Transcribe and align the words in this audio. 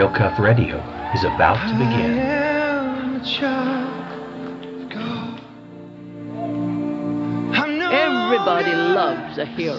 Real 0.00 0.08
Cuff 0.14 0.38
Radio 0.38 0.78
is 1.12 1.24
about 1.24 1.60
to 1.68 1.74
begin. 1.74 2.18
Everybody 7.92 8.72
loves 8.72 9.36
a 9.36 9.44
hero. 9.44 9.78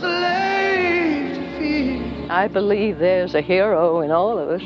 I 2.29 2.47
believe 2.47 2.99
there's 2.99 3.33
a 3.33 3.41
hero 3.41 4.01
in 4.01 4.11
all 4.11 4.37
of 4.37 4.49
us. 4.49 4.61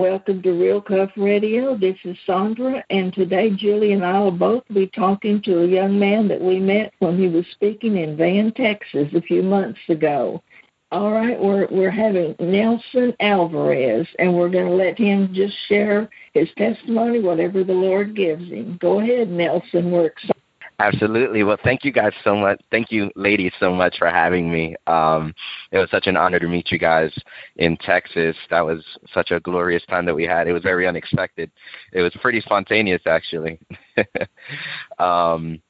Welcome 0.00 0.40
to 0.44 0.52
Real 0.52 0.80
Cuff 0.80 1.10
Radio. 1.18 1.76
This 1.76 1.98
is 2.04 2.16
Sandra, 2.24 2.82
and 2.88 3.12
today 3.12 3.50
Julie 3.50 3.92
and 3.92 4.02
I 4.02 4.18
will 4.18 4.30
both 4.30 4.62
be 4.72 4.86
talking 4.86 5.42
to 5.42 5.62
a 5.62 5.66
young 5.66 5.98
man 5.98 6.26
that 6.28 6.40
we 6.40 6.58
met 6.58 6.94
when 7.00 7.18
he 7.18 7.28
was 7.28 7.44
speaking 7.52 7.98
in 7.98 8.16
Van, 8.16 8.50
Texas, 8.52 9.12
a 9.14 9.20
few 9.20 9.42
months 9.42 9.78
ago. 9.90 10.42
All 10.90 11.12
right, 11.12 11.38
we're 11.38 11.68
we're 11.70 11.90
having 11.90 12.34
Nelson 12.40 13.14
Alvarez, 13.20 14.08
and 14.18 14.34
we're 14.34 14.48
going 14.48 14.68
to 14.68 14.74
let 14.74 14.96
him 14.96 15.34
just 15.34 15.54
share 15.68 16.08
his 16.32 16.48
testimony, 16.56 17.20
whatever 17.20 17.62
the 17.62 17.74
Lord 17.74 18.16
gives 18.16 18.48
him. 18.48 18.78
Go 18.80 19.00
ahead, 19.00 19.28
Nelson. 19.28 19.92
We're 19.92 20.06
excited. 20.06 20.39
Absolutely. 20.80 21.44
Well, 21.44 21.58
thank 21.62 21.84
you 21.84 21.92
guys 21.92 22.12
so 22.24 22.34
much. 22.34 22.58
Thank 22.70 22.90
you, 22.90 23.10
ladies, 23.14 23.52
so 23.60 23.70
much 23.70 23.98
for 23.98 24.08
having 24.08 24.50
me. 24.50 24.74
Um, 24.86 25.34
it 25.72 25.76
was 25.78 25.90
such 25.90 26.06
an 26.06 26.16
honor 26.16 26.38
to 26.38 26.48
meet 26.48 26.72
you 26.72 26.78
guys 26.78 27.12
in 27.56 27.76
Texas. 27.76 28.34
That 28.48 28.64
was 28.64 28.82
such 29.12 29.30
a 29.30 29.40
glorious 29.40 29.84
time 29.90 30.06
that 30.06 30.14
we 30.14 30.24
had. 30.24 30.48
It 30.48 30.54
was 30.54 30.62
very 30.62 30.86
unexpected. 30.88 31.50
It 31.92 32.00
was 32.00 32.14
pretty 32.22 32.40
spontaneous, 32.40 33.02
actually. 33.06 33.60
um, 34.98 35.60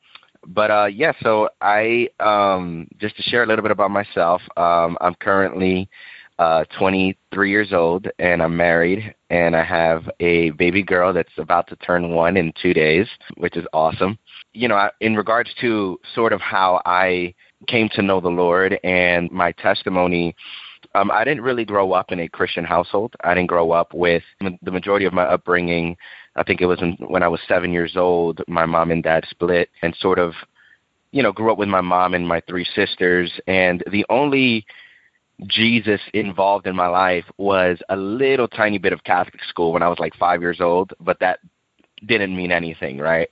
but 0.47 0.71
uh, 0.71 0.87
yeah, 0.87 1.13
so 1.25 1.49
I 1.61 2.09
um, 2.21 2.87
just 3.01 3.17
to 3.17 3.23
share 3.23 3.43
a 3.43 3.47
little 3.47 3.63
bit 3.65 3.73
about 3.73 3.91
myself. 3.91 4.41
Um, 4.57 4.97
I'm 5.01 5.15
currently 5.17 5.89
uh, 6.39 6.65
23 6.79 7.51
years 7.51 7.73
old, 7.73 8.07
and 8.21 8.41
I'm 8.41 8.57
married, 8.57 9.13
and 9.29 9.57
I 9.57 9.65
have 9.65 10.09
a 10.21 10.51
baby 10.51 10.85
girl 10.85 11.13
that's 11.13 11.37
about 11.37 11.67
to 11.69 11.77
turn 11.77 12.11
one 12.11 12.37
in 12.37 12.53
two 12.63 12.73
days, 12.73 13.09
which 13.39 13.57
is 13.57 13.67
awesome 13.73 14.19
you 14.53 14.69
know, 14.69 14.91
in 15.01 15.17
regards 15.17 15.51
to 15.61 15.99
sort 16.15 16.33
of 16.33 16.41
how 16.41 16.81
I 16.85 17.35
came 17.67 17.89
to 17.91 18.03
know 18.03 18.21
the 18.21 18.29
Lord 18.29 18.79
and 18.83 19.31
my 19.31 19.53
testimony, 19.53 20.35
um, 20.95 21.11
I 21.11 21.25
didn't 21.25 21.43
really 21.43 21.65
grow 21.65 21.93
up 21.93 22.11
in 22.11 22.21
a 22.21 22.29
Christian 22.29 22.65
household. 22.65 23.15
I 23.23 23.35
didn't 23.35 23.49
grow 23.49 23.71
up 23.71 23.95
with 23.95 24.23
the 24.41 24.71
majority 24.71 25.05
of 25.05 25.13
my 25.13 25.23
upbringing. 25.23 25.97
I 26.37 26.43
think 26.43 26.61
it 26.61 26.67
was 26.67 26.81
when 26.99 27.23
I 27.23 27.29
was 27.29 27.41
seven 27.47 27.73
years 27.73 27.97
old. 27.97 28.41
My 28.49 28.67
mom 28.67 28.91
and 28.91 29.03
dad 29.03 29.25
split, 29.31 29.69
and 29.83 29.95
sort 30.01 30.19
of, 30.19 30.33
you 31.13 31.23
know, 31.23 31.33
grew 31.33 31.53
up 31.53 31.59
with 31.59 31.69
my 31.69 31.81
mom 31.81 32.15
and 32.15 32.27
my 32.27 32.41
three 32.49 32.67
sisters. 32.75 33.33
And 33.47 33.85
the 33.91 34.05
only 34.09 34.67
Jesus 35.47 36.01
involved 36.13 36.67
in 36.67 36.77
my 36.77 36.89
life 36.89 37.25
was 37.39 37.79
a 37.89 37.97
little 37.97 38.49
tiny 38.49 38.79
bit 38.79 38.93
of 38.93 39.05
Catholic 39.05 39.43
school 39.45 39.73
when 39.73 39.83
I 39.83 39.89
was 39.89 39.99
like 39.99 40.15
five 40.17 40.41
years 40.41 40.61
old, 40.61 40.93
but 41.01 41.19
that 41.21 41.41
didn't 42.07 42.37
mean 42.37 42.53
anything, 42.53 42.99
right? 42.99 43.29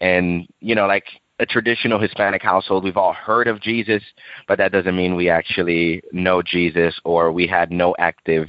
And 0.00 0.46
you 0.60 0.74
know, 0.74 0.86
like 0.86 1.04
a 1.38 1.46
traditional 1.46 1.98
Hispanic 1.98 2.42
household, 2.42 2.84
we've 2.84 2.96
all 2.96 3.14
heard 3.14 3.48
of 3.48 3.60
Jesus, 3.60 4.02
but 4.46 4.58
that 4.58 4.72
doesn't 4.72 4.96
mean 4.96 5.16
we 5.16 5.28
actually 5.28 6.02
know 6.12 6.42
Jesus 6.42 6.98
or 7.04 7.32
we 7.32 7.46
had 7.46 7.70
no 7.70 7.94
active 7.98 8.48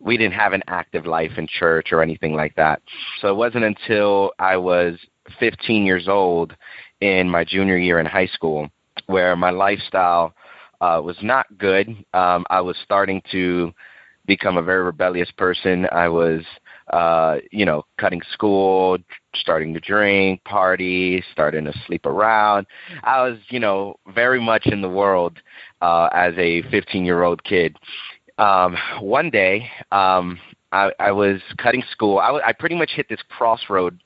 we 0.00 0.16
didn't 0.16 0.34
have 0.34 0.54
an 0.54 0.62
active 0.66 1.06
life 1.06 1.32
in 1.36 1.46
church 1.46 1.92
or 1.92 2.02
anything 2.02 2.34
like 2.34 2.54
that. 2.56 2.80
So 3.20 3.28
it 3.28 3.36
wasn't 3.36 3.64
until 3.64 4.32
I 4.38 4.56
was 4.56 4.98
15 5.38 5.84
years 5.84 6.08
old 6.08 6.56
in 7.00 7.28
my 7.28 7.44
junior 7.44 7.76
year 7.76 8.00
in 8.00 8.06
high 8.06 8.26
school 8.26 8.68
where 9.06 9.36
my 9.36 9.50
lifestyle 9.50 10.34
uh, 10.80 11.00
was 11.04 11.16
not 11.22 11.46
good. 11.58 11.88
Um, 12.14 12.46
I 12.48 12.60
was 12.60 12.76
starting 12.82 13.22
to 13.32 13.72
become 14.26 14.56
a 14.56 14.62
very 14.62 14.82
rebellious 14.84 15.30
person. 15.32 15.86
I 15.92 16.08
was 16.08 16.42
uh, 16.92 17.36
you 17.50 17.64
know, 17.64 17.84
cutting 17.98 18.22
school, 18.32 18.98
starting 19.34 19.72
to 19.74 19.80
drink, 19.80 20.42
party, 20.44 21.22
starting 21.32 21.64
to 21.64 21.72
sleep 21.86 22.06
around. 22.06 22.66
I 23.04 23.22
was, 23.22 23.38
you 23.48 23.60
know, 23.60 23.96
very 24.14 24.40
much 24.40 24.66
in 24.66 24.82
the 24.82 24.88
world 24.88 25.38
uh, 25.80 26.08
as 26.12 26.34
a 26.36 26.62
15 26.70 27.04
year 27.04 27.22
old 27.22 27.42
kid. 27.44 27.76
Um, 28.38 28.76
one 29.00 29.30
day, 29.30 29.70
um, 29.92 30.38
I, 30.72 30.92
I 30.98 31.12
was 31.12 31.40
cutting 31.58 31.82
school. 31.90 32.18
I, 32.18 32.26
w- 32.26 32.44
I 32.46 32.52
pretty 32.52 32.76
much 32.76 32.90
hit 32.94 33.08
this 33.08 33.20
crossroads 33.28 34.00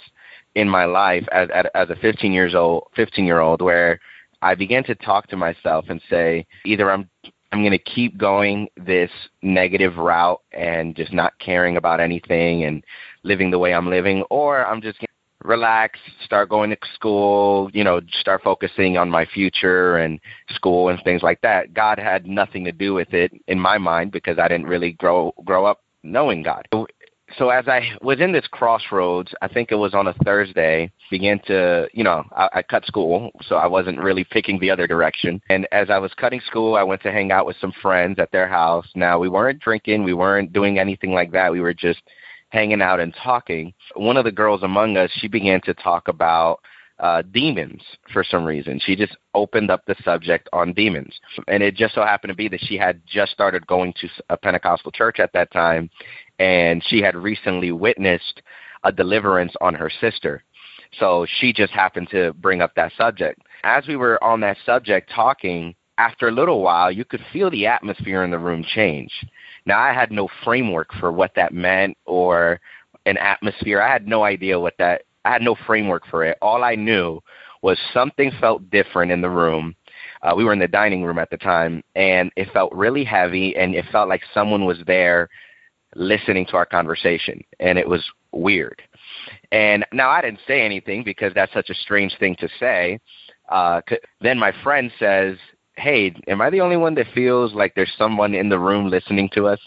in 0.54 0.68
my 0.68 0.84
life 0.84 1.26
as, 1.32 1.48
as, 1.54 1.66
as 1.74 1.90
a 1.90 1.96
15 1.96 2.32
years 2.32 2.54
old, 2.54 2.88
15 2.96 3.24
year 3.24 3.40
old, 3.40 3.60
where 3.60 4.00
I 4.42 4.54
began 4.54 4.84
to 4.84 4.94
talk 4.94 5.28
to 5.28 5.36
myself 5.36 5.86
and 5.88 6.00
say, 6.10 6.46
either 6.64 6.90
I'm 6.90 7.08
I'm 7.54 7.60
going 7.60 7.70
to 7.70 7.78
keep 7.78 8.18
going 8.18 8.68
this 8.76 9.12
negative 9.40 9.96
route 9.96 10.40
and 10.50 10.96
just 10.96 11.12
not 11.12 11.38
caring 11.38 11.76
about 11.76 12.00
anything 12.00 12.64
and 12.64 12.82
living 13.22 13.52
the 13.52 13.60
way 13.60 13.72
I'm 13.72 13.88
living, 13.88 14.24
or 14.28 14.66
I'm 14.66 14.82
just 14.82 14.98
going 14.98 15.06
to 15.06 15.48
relax, 15.48 16.00
start 16.24 16.48
going 16.48 16.70
to 16.70 16.76
school, 16.96 17.70
you 17.72 17.84
know, 17.84 18.00
start 18.18 18.42
focusing 18.42 18.96
on 18.96 19.08
my 19.08 19.24
future 19.24 19.98
and 19.98 20.18
school 20.48 20.88
and 20.88 21.00
things 21.04 21.22
like 21.22 21.40
that. 21.42 21.72
God 21.72 22.00
had 22.00 22.26
nothing 22.26 22.64
to 22.64 22.72
do 22.72 22.92
with 22.92 23.14
it 23.14 23.30
in 23.46 23.60
my 23.60 23.78
mind 23.78 24.10
because 24.10 24.36
I 24.36 24.48
didn't 24.48 24.66
really 24.66 24.90
grow 24.90 25.32
grow 25.44 25.64
up 25.64 25.80
knowing 26.02 26.42
God 26.42 26.66
so 27.38 27.50
as 27.50 27.68
I 27.68 27.90
was 28.02 28.20
in 28.20 28.32
this 28.32 28.46
crossroads, 28.46 29.32
I 29.42 29.48
think 29.48 29.70
it 29.70 29.76
was 29.76 29.94
on 29.94 30.06
a 30.06 30.14
Thursday, 30.24 30.90
began 31.10 31.40
to, 31.46 31.88
you 31.92 32.04
know, 32.04 32.24
I, 32.36 32.48
I 32.54 32.62
cut 32.62 32.84
school, 32.86 33.30
so 33.46 33.56
I 33.56 33.66
wasn't 33.66 33.98
really 33.98 34.24
picking 34.24 34.58
the 34.58 34.70
other 34.70 34.86
direction. 34.86 35.40
And 35.48 35.66
as 35.72 35.90
I 35.90 35.98
was 35.98 36.12
cutting 36.14 36.40
school, 36.46 36.76
I 36.76 36.82
went 36.82 37.02
to 37.02 37.12
hang 37.12 37.32
out 37.32 37.46
with 37.46 37.56
some 37.60 37.72
friends 37.82 38.18
at 38.18 38.30
their 38.32 38.48
house. 38.48 38.86
Now, 38.94 39.18
we 39.18 39.28
weren't 39.28 39.60
drinking, 39.60 40.04
we 40.04 40.14
weren't 40.14 40.52
doing 40.52 40.78
anything 40.78 41.12
like 41.12 41.32
that. 41.32 41.52
We 41.52 41.60
were 41.60 41.74
just 41.74 42.00
hanging 42.50 42.82
out 42.82 43.00
and 43.00 43.14
talking. 43.22 43.74
One 43.96 44.16
of 44.16 44.24
the 44.24 44.32
girls 44.32 44.62
among 44.62 44.96
us, 44.96 45.10
she 45.18 45.28
began 45.28 45.60
to 45.62 45.74
talk 45.74 46.08
about 46.08 46.60
uh, 47.00 47.22
demons 47.32 47.82
for 48.12 48.22
some 48.22 48.44
reason. 48.44 48.80
She 48.84 48.94
just 48.96 49.16
opened 49.34 49.70
up 49.70 49.82
the 49.86 49.96
subject 50.04 50.48
on 50.52 50.72
demons. 50.72 51.12
And 51.48 51.62
it 51.62 51.74
just 51.74 51.94
so 51.94 52.02
happened 52.02 52.30
to 52.30 52.36
be 52.36 52.48
that 52.48 52.60
she 52.62 52.76
had 52.76 53.00
just 53.06 53.32
started 53.32 53.66
going 53.66 53.92
to 54.00 54.08
a 54.30 54.36
Pentecostal 54.36 54.92
church 54.92 55.18
at 55.18 55.32
that 55.32 55.52
time 55.52 55.90
and 56.38 56.82
she 56.88 57.00
had 57.00 57.16
recently 57.16 57.72
witnessed 57.72 58.42
a 58.84 58.92
deliverance 58.92 59.52
on 59.60 59.74
her 59.74 59.90
sister. 60.00 60.42
So 60.98 61.26
she 61.40 61.52
just 61.52 61.72
happened 61.72 62.08
to 62.10 62.32
bring 62.34 62.60
up 62.60 62.74
that 62.76 62.92
subject. 62.96 63.40
As 63.64 63.86
we 63.88 63.96
were 63.96 64.22
on 64.22 64.40
that 64.40 64.56
subject 64.64 65.10
talking, 65.12 65.74
after 65.98 66.28
a 66.28 66.32
little 66.32 66.60
while, 66.60 66.90
you 66.90 67.04
could 67.04 67.24
feel 67.32 67.50
the 67.50 67.66
atmosphere 67.66 68.24
in 68.24 68.30
the 68.30 68.38
room 68.38 68.64
change. 68.64 69.10
Now, 69.66 69.80
I 69.80 69.92
had 69.92 70.12
no 70.12 70.28
framework 70.44 70.92
for 71.00 71.12
what 71.12 71.34
that 71.36 71.54
meant 71.54 71.96
or 72.04 72.60
an 73.06 73.16
atmosphere. 73.16 73.80
I 73.80 73.92
had 73.92 74.06
no 74.06 74.24
idea 74.24 74.58
what 74.58 74.74
that, 74.78 75.02
I 75.24 75.32
had 75.32 75.42
no 75.42 75.56
framework 75.66 76.06
for 76.10 76.24
it. 76.24 76.38
All 76.42 76.64
I 76.64 76.74
knew 76.74 77.20
was 77.62 77.78
something 77.92 78.30
felt 78.40 78.68
different 78.70 79.10
in 79.10 79.22
the 79.22 79.30
room. 79.30 79.74
Uh, 80.22 80.34
we 80.36 80.44
were 80.44 80.52
in 80.52 80.58
the 80.58 80.68
dining 80.68 81.02
room 81.02 81.18
at 81.18 81.30
the 81.30 81.36
time, 81.38 81.82
and 81.94 82.30
it 82.36 82.52
felt 82.52 82.72
really 82.74 83.04
heavy, 83.04 83.56
and 83.56 83.74
it 83.74 83.86
felt 83.90 84.08
like 84.08 84.22
someone 84.34 84.66
was 84.66 84.78
there 84.86 85.28
listening 85.94 86.44
to 86.46 86.56
our 86.56 86.66
conversation, 86.66 87.42
and 87.60 87.78
it 87.78 87.88
was 87.88 88.04
weird. 88.32 88.82
And 89.52 89.84
now 89.92 90.10
I 90.10 90.20
didn't 90.20 90.40
say 90.46 90.60
anything 90.62 91.04
because 91.04 91.32
that's 91.34 91.52
such 91.52 91.70
a 91.70 91.74
strange 91.74 92.16
thing 92.18 92.36
to 92.40 92.48
say. 92.60 93.00
Uh, 93.48 93.80
then 94.20 94.38
my 94.38 94.52
friend 94.62 94.90
says, 94.98 95.38
"Hey, 95.76 96.14
am 96.26 96.40
I 96.40 96.50
the 96.50 96.60
only 96.60 96.76
one 96.76 96.94
that 96.96 97.06
feels 97.14 97.54
like 97.54 97.74
there's 97.74 97.92
someone 97.96 98.34
in 98.34 98.48
the 98.48 98.58
room 98.58 98.88
listening 98.88 99.28
to 99.34 99.46
us?" 99.46 99.60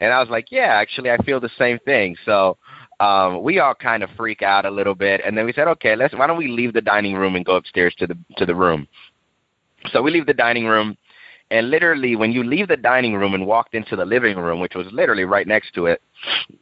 And 0.00 0.12
I 0.12 0.20
was 0.20 0.28
like, 0.28 0.50
"Yeah, 0.50 0.74
actually, 0.74 1.10
I 1.10 1.18
feel 1.18 1.40
the 1.40 1.50
same 1.58 1.78
thing." 1.80 2.16
So 2.24 2.58
um, 3.00 3.42
we 3.42 3.58
all 3.58 3.74
kind 3.74 4.02
of 4.02 4.10
freak 4.16 4.42
out 4.42 4.64
a 4.64 4.70
little 4.70 4.94
bit, 4.94 5.20
and 5.24 5.36
then 5.36 5.46
we 5.46 5.52
said, 5.52 5.66
"Okay, 5.68 5.96
let's. 5.96 6.14
Why 6.14 6.26
don't 6.26 6.38
we 6.38 6.48
leave 6.48 6.72
the 6.72 6.80
dining 6.80 7.16
room 7.16 7.34
and 7.34 7.44
go 7.44 7.56
upstairs 7.56 7.94
to 7.98 8.06
the 8.06 8.16
to 8.36 8.46
the 8.46 8.54
room?" 8.54 8.86
So 9.92 10.02
we 10.02 10.10
leave 10.10 10.26
the 10.26 10.34
dining 10.34 10.66
room 10.66 10.96
and 11.50 11.70
literally, 11.70 12.14
when 12.14 12.30
you 12.30 12.44
leave 12.44 12.68
the 12.68 12.76
dining 12.76 13.14
room 13.14 13.34
and 13.34 13.44
walked 13.46 13.74
into 13.74 13.96
the 13.96 14.04
living 14.04 14.38
room, 14.38 14.60
which 14.60 14.74
was 14.74 14.86
literally 14.92 15.24
right 15.24 15.46
next 15.46 15.74
to 15.74 15.86
it, 15.86 16.00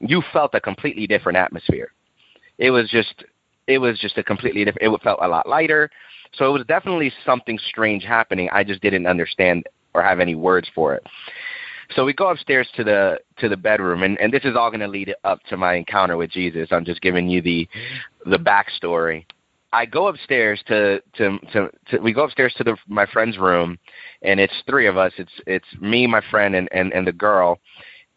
you 0.00 0.22
felt 0.32 0.54
a 0.54 0.60
completely 0.60 1.06
different 1.06 1.36
atmosphere. 1.36 1.92
It 2.56 2.70
was 2.70 2.88
just, 2.88 3.24
it 3.66 3.78
was 3.78 3.98
just 3.98 4.16
a 4.16 4.24
completely 4.24 4.64
different. 4.64 4.94
It 4.94 5.02
felt 5.02 5.18
a 5.20 5.28
lot 5.28 5.48
lighter. 5.48 5.90
So 6.32 6.46
it 6.46 6.58
was 6.58 6.66
definitely 6.66 7.12
something 7.24 7.58
strange 7.68 8.02
happening. 8.02 8.48
I 8.50 8.64
just 8.64 8.80
didn't 8.80 9.06
understand 9.06 9.64
or 9.94 10.02
have 10.02 10.20
any 10.20 10.34
words 10.34 10.70
for 10.74 10.94
it. 10.94 11.06
So 11.94 12.04
we 12.04 12.12
go 12.12 12.28
upstairs 12.28 12.68
to 12.76 12.84
the 12.84 13.18
to 13.38 13.48
the 13.48 13.56
bedroom, 13.56 14.02
and, 14.02 14.18
and 14.20 14.32
this 14.32 14.44
is 14.44 14.56
all 14.56 14.70
going 14.70 14.80
to 14.80 14.88
lead 14.88 15.14
up 15.24 15.42
to 15.48 15.56
my 15.56 15.74
encounter 15.74 16.16
with 16.16 16.30
Jesus. 16.30 16.68
I'm 16.70 16.84
just 16.84 17.00
giving 17.00 17.28
you 17.28 17.40
the 17.40 17.68
the 18.26 18.36
backstory. 18.36 19.24
I 19.72 19.84
go 19.84 20.08
upstairs 20.08 20.62
to, 20.66 21.00
to 21.16 21.38
to 21.52 21.70
to 21.90 21.98
we 21.98 22.12
go 22.12 22.24
upstairs 22.24 22.54
to 22.58 22.64
the 22.64 22.76
my 22.88 23.06
friend's 23.06 23.38
room, 23.38 23.78
and 24.22 24.38
it's 24.38 24.52
three 24.66 24.86
of 24.86 24.96
us. 24.96 25.12
It's 25.18 25.32
it's 25.46 25.66
me, 25.80 26.06
my 26.06 26.22
friend, 26.30 26.54
and 26.54 26.68
and 26.72 26.92
and 26.92 27.06
the 27.06 27.12
girl, 27.12 27.58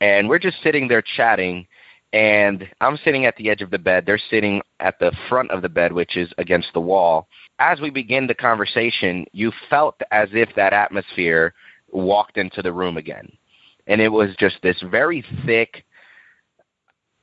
and 0.02 0.28
we're 0.28 0.40
just 0.40 0.62
sitting 0.64 0.88
there 0.88 1.02
chatting, 1.02 1.66
and 2.14 2.68
I'm 2.82 2.98
sitting 3.04 3.26
at 3.26 3.36
the 3.38 3.50
edge 3.50 3.62
of 3.62 3.72
the 3.72 3.80
bed. 3.80 4.06
They're 4.06 4.22
sitting 4.30 4.62
at 4.80 5.00
the 5.00 5.12
front 5.30 5.52
of 5.52 5.62
the 5.62 5.70
bed, 5.70 5.94
which 5.94 6.18
is 6.18 6.30
against 6.38 6.70
the 6.74 6.82
wall. 6.82 7.28
As 7.60 7.80
we 7.80 7.90
begin 7.90 8.28
the 8.28 8.36
conversation, 8.36 9.26
you 9.32 9.52
felt 9.70 9.96
as 10.12 10.30
if 10.34 10.50
that 10.56 10.74
atmosphere 10.74 11.54
walked 11.92 12.38
into 12.38 12.62
the 12.62 12.72
room 12.74 12.98
again. 12.98 13.32
And 13.92 14.00
it 14.00 14.08
was 14.08 14.30
just 14.40 14.56
this 14.64 14.82
very 14.90 15.22
thick, 15.46 15.84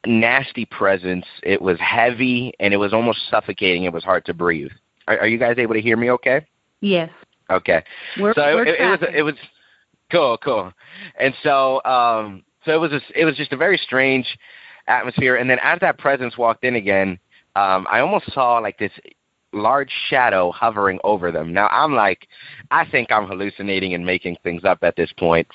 nasty 0.04 0.66
presence. 0.66 1.24
It 1.42 1.62
was 1.62 1.78
heavy 1.80 2.52
and 2.60 2.74
it 2.74 2.76
was 2.76 2.92
almost 2.92 3.20
suffocating. 3.30 3.84
It 3.84 3.92
was 3.94 4.04
hard 4.04 4.26
to 4.26 4.34
breathe. 4.34 4.70
Are, 5.06 5.18
are 5.20 5.26
you 5.26 5.38
guys 5.38 5.56
able 5.56 5.72
to 5.72 5.80
hear 5.80 5.96
me 5.96 6.10
okay? 6.10 6.44
Yes. 6.82 7.08
Okay. 7.50 7.82
We're, 8.20 8.34
so 8.34 8.42
we're 8.42 8.66
it, 8.66 8.80
it 8.80 8.84
was 8.84 9.08
it 9.14 9.22
was 9.22 9.34
cool, 10.12 10.36
cool. 10.44 10.70
And 11.18 11.34
so 11.42 11.82
um 11.86 12.44
so 12.66 12.74
it 12.74 12.80
was 12.80 12.92
a, 12.92 13.00
it 13.18 13.24
was 13.24 13.34
just 13.34 13.54
a 13.54 13.56
very 13.56 13.78
strange 13.78 14.26
atmosphere 14.88 15.36
and 15.36 15.48
then 15.48 15.58
as 15.62 15.78
that 15.80 15.96
presence 15.98 16.36
walked 16.36 16.64
in 16.64 16.76
again, 16.76 17.18
um 17.56 17.86
I 17.90 18.00
almost 18.00 18.30
saw 18.34 18.58
like 18.58 18.78
this 18.78 18.92
large 19.52 19.90
shadow 20.08 20.52
hovering 20.52 20.98
over 21.04 21.32
them. 21.32 21.52
Now 21.52 21.68
I'm 21.68 21.94
like 21.94 22.28
I 22.70 22.84
think 22.88 23.10
I'm 23.10 23.26
hallucinating 23.26 23.94
and 23.94 24.04
making 24.04 24.36
things 24.42 24.64
up 24.64 24.78
at 24.82 24.96
this 24.96 25.12
point. 25.18 25.46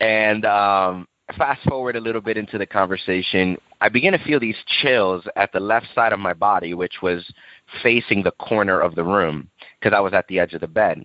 And 0.00 0.44
um 0.44 1.08
fast 1.36 1.62
forward 1.62 1.96
a 1.96 2.00
little 2.00 2.20
bit 2.20 2.36
into 2.36 2.58
the 2.58 2.66
conversation, 2.66 3.56
I 3.80 3.88
begin 3.88 4.12
to 4.12 4.24
feel 4.24 4.38
these 4.38 4.56
chills 4.82 5.24
at 5.36 5.52
the 5.52 5.60
left 5.60 5.86
side 5.94 6.12
of 6.12 6.20
my 6.20 6.34
body, 6.34 6.74
which 6.74 7.02
was 7.02 7.24
facing 7.82 8.22
the 8.22 8.32
corner 8.32 8.80
of 8.80 8.94
the 8.94 9.04
room 9.04 9.48
because 9.80 9.96
I 9.96 10.00
was 10.00 10.12
at 10.12 10.26
the 10.28 10.38
edge 10.38 10.52
of 10.52 10.60
the 10.60 10.68
bed. 10.68 11.04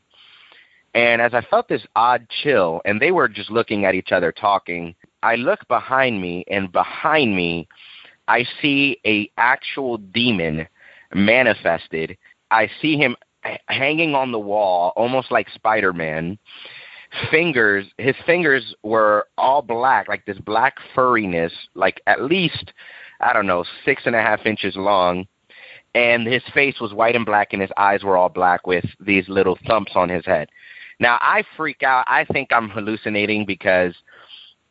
And 0.94 1.22
as 1.22 1.34
I 1.34 1.42
felt 1.42 1.68
this 1.68 1.86
odd 1.96 2.28
chill, 2.42 2.82
and 2.84 3.00
they 3.00 3.12
were 3.12 3.28
just 3.28 3.52
looking 3.52 3.86
at 3.86 3.94
each 3.94 4.12
other 4.12 4.32
talking, 4.32 4.96
I 5.22 5.36
look 5.36 5.60
behind 5.68 6.22
me, 6.22 6.44
and 6.50 6.72
behind 6.72 7.36
me, 7.36 7.68
I 8.28 8.46
see 8.62 9.00
a 9.06 9.30
actual 9.38 9.98
demon 9.98 10.68
manifested. 11.14 12.18
I 12.52 12.70
see 12.82 12.98
him 12.98 13.16
hanging 13.68 14.16
on 14.16 14.32
the 14.32 14.40
wall, 14.40 14.94
almost 14.96 15.32
like 15.32 15.50
Spider 15.50 15.94
Man. 15.94 16.38
Fingers, 17.32 17.86
his 17.98 18.16
fingers 18.26 18.76
were 18.84 19.28
all 19.38 19.62
black, 19.62 20.10
like 20.10 20.26
this 20.26 20.38
black 20.40 20.76
furriness, 20.94 21.52
like 21.74 22.02
at 22.06 22.22
least, 22.22 22.74
I 23.22 23.32
don't 23.32 23.48
know, 23.48 23.64
six 23.86 24.04
and 24.06 24.16
a 24.16 24.22
half 24.22 24.46
inches 24.46 24.76
long. 24.76 25.26
And 25.96 26.28
his 26.28 26.44
face 26.54 26.80
was 26.82 26.94
white 26.94 27.16
and 27.16 27.26
black, 27.26 27.54
and 27.54 27.62
his 27.62 27.72
eyes 27.78 28.04
were 28.04 28.18
all 28.18 28.30
black 28.30 28.68
with 28.68 28.86
these 29.00 29.28
little 29.30 29.58
thumps 29.66 29.94
on 29.96 30.10
his 30.10 30.26
head. 30.26 30.50
Now 31.00 31.18
I 31.22 31.44
freak 31.56 31.82
out. 31.82 32.04
I 32.08 32.26
think 32.26 32.50
I'm 32.52 32.70
hallucinating 32.70 33.46
because 33.46 33.96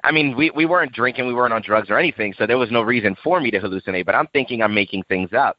I 0.04 0.12
mean, 0.12 0.36
we 0.36 0.50
we 0.50 0.66
weren't 0.66 0.92
drinking, 0.92 1.26
we 1.26 1.34
weren't 1.34 1.54
on 1.54 1.62
drugs 1.62 1.90
or 1.90 1.98
anything, 1.98 2.34
so 2.36 2.46
there 2.46 2.58
was 2.58 2.70
no 2.70 2.82
reason 2.82 3.16
for 3.24 3.40
me 3.40 3.50
to 3.50 3.58
hallucinate, 3.58 4.04
but 4.04 4.14
I'm 4.14 4.28
thinking 4.28 4.62
I'm 4.62 4.74
making 4.74 5.04
things 5.04 5.30
up 5.32 5.56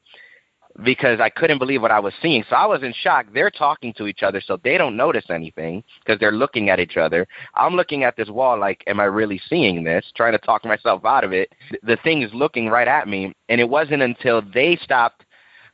because 0.84 1.20
I 1.20 1.30
couldn't 1.30 1.58
believe 1.58 1.82
what 1.82 1.92
I 1.92 2.00
was 2.00 2.14
seeing. 2.22 2.44
So 2.50 2.56
I 2.56 2.66
was 2.66 2.84
in 2.84 2.94
shock. 3.02 3.28
They're 3.34 3.50
talking 3.50 3.94
to 3.94 4.08
each 4.08 4.24
other, 4.24 4.42
so 4.42 4.60
they 4.64 4.78
don't 4.78 4.96
notice 4.96 5.26
anything 5.30 5.84
because 6.04 6.20
they're 6.20 6.32
looking 6.32 6.70
at 6.70 6.80
each 6.80 6.98
other. 6.98 7.28
I'm 7.56 7.76
looking 7.76 8.04
at 8.04 8.16
this 8.16 8.30
wall 8.30 8.60
like, 8.60 8.84
am 8.88 9.00
I 9.00 9.06
really 9.06 9.42
seeing 9.50 9.84
this? 9.84 10.06
Trying 10.16 10.34
to 10.34 10.40
talk 10.40 10.66
myself 10.66 11.06
out 11.06 11.24
of 11.24 11.34
it. 11.34 11.52
The 11.84 11.98
thing 12.04 12.22
is 12.22 12.32
looking 12.34 12.68
right 12.68 12.88
at 12.88 13.08
me, 13.08 13.34
and 13.50 13.60
it 13.60 13.68
wasn't 13.68 14.02
until 14.02 14.42
they 14.42 14.78
stopped 14.82 15.24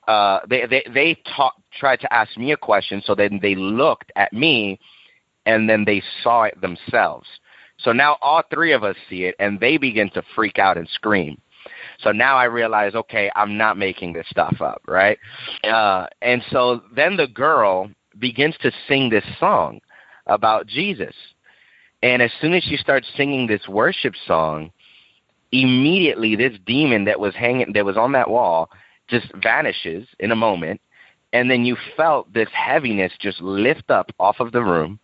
uh, 0.08 0.40
they 0.50 0.66
they 0.66 0.84
they 0.94 1.18
talk, 1.36 1.56
tried 1.80 2.00
to 2.02 2.14
ask 2.14 2.36
me 2.38 2.52
a 2.52 2.58
question, 2.58 3.02
so 3.06 3.16
then 3.16 3.40
they 3.42 3.56
looked 3.56 4.12
at 4.16 4.34
me, 4.34 4.80
and 5.46 5.70
then 5.70 5.86
they 5.86 6.02
saw 6.22 6.44
it 6.44 6.60
themselves. 6.60 7.28
So 7.80 7.92
now 7.92 8.18
all 8.22 8.44
three 8.54 8.74
of 8.74 8.84
us 8.84 8.96
see 9.10 9.24
it, 9.24 9.36
and 9.40 9.60
they 9.60 9.78
begin 9.78 10.10
to 10.12 10.24
freak 10.36 10.60
out 10.60 10.78
and 10.78 10.88
scream. 10.90 11.40
So 12.00 12.12
now 12.12 12.38
I 12.38 12.46
realize, 12.46 12.96
okay, 12.96 13.32
I'm 13.36 13.58
not 13.58 13.78
making 13.78 14.14
this 14.14 14.28
stuff 14.30 14.62
up, 14.62 14.82
right? 14.88 15.18
Uh, 15.64 16.08
and 16.22 16.44
so 16.52 16.82
then 16.96 17.18
the 17.18 17.28
girl 17.28 17.90
begins 18.20 18.56
to 18.62 18.72
sing 18.88 19.10
this 19.10 19.26
song 19.40 19.80
about 20.28 20.68
Jesus. 20.68 21.16
And 22.02 22.22
as 22.22 22.32
soon 22.42 22.54
as 22.54 22.64
she 22.64 22.78
starts 22.78 23.08
singing 23.16 23.48
this 23.48 23.68
worship 23.68 24.14
song, 24.28 24.72
immediately 25.54 26.36
this 26.36 26.58
demon 26.66 27.06
that 27.06 27.20
was 27.20 27.36
hanging 27.36 27.72
that 27.74 27.86
was 27.86 27.96
on 27.96 28.12
that 28.12 28.30
wall 28.30 28.70
just 29.08 29.32
vanishes 29.36 30.08
in 30.20 30.32
a 30.32 30.36
moment 30.36 30.82
and 31.32 31.50
then 31.50 31.64
you 31.64 31.78
felt 31.96 32.32
this 32.34 32.50
heaviness 32.52 33.12
just 33.20 33.40
lift 33.40 33.90
up 33.92 34.12
off 34.20 34.40
of 34.40 34.52
the 34.52 34.64
room 34.64 35.00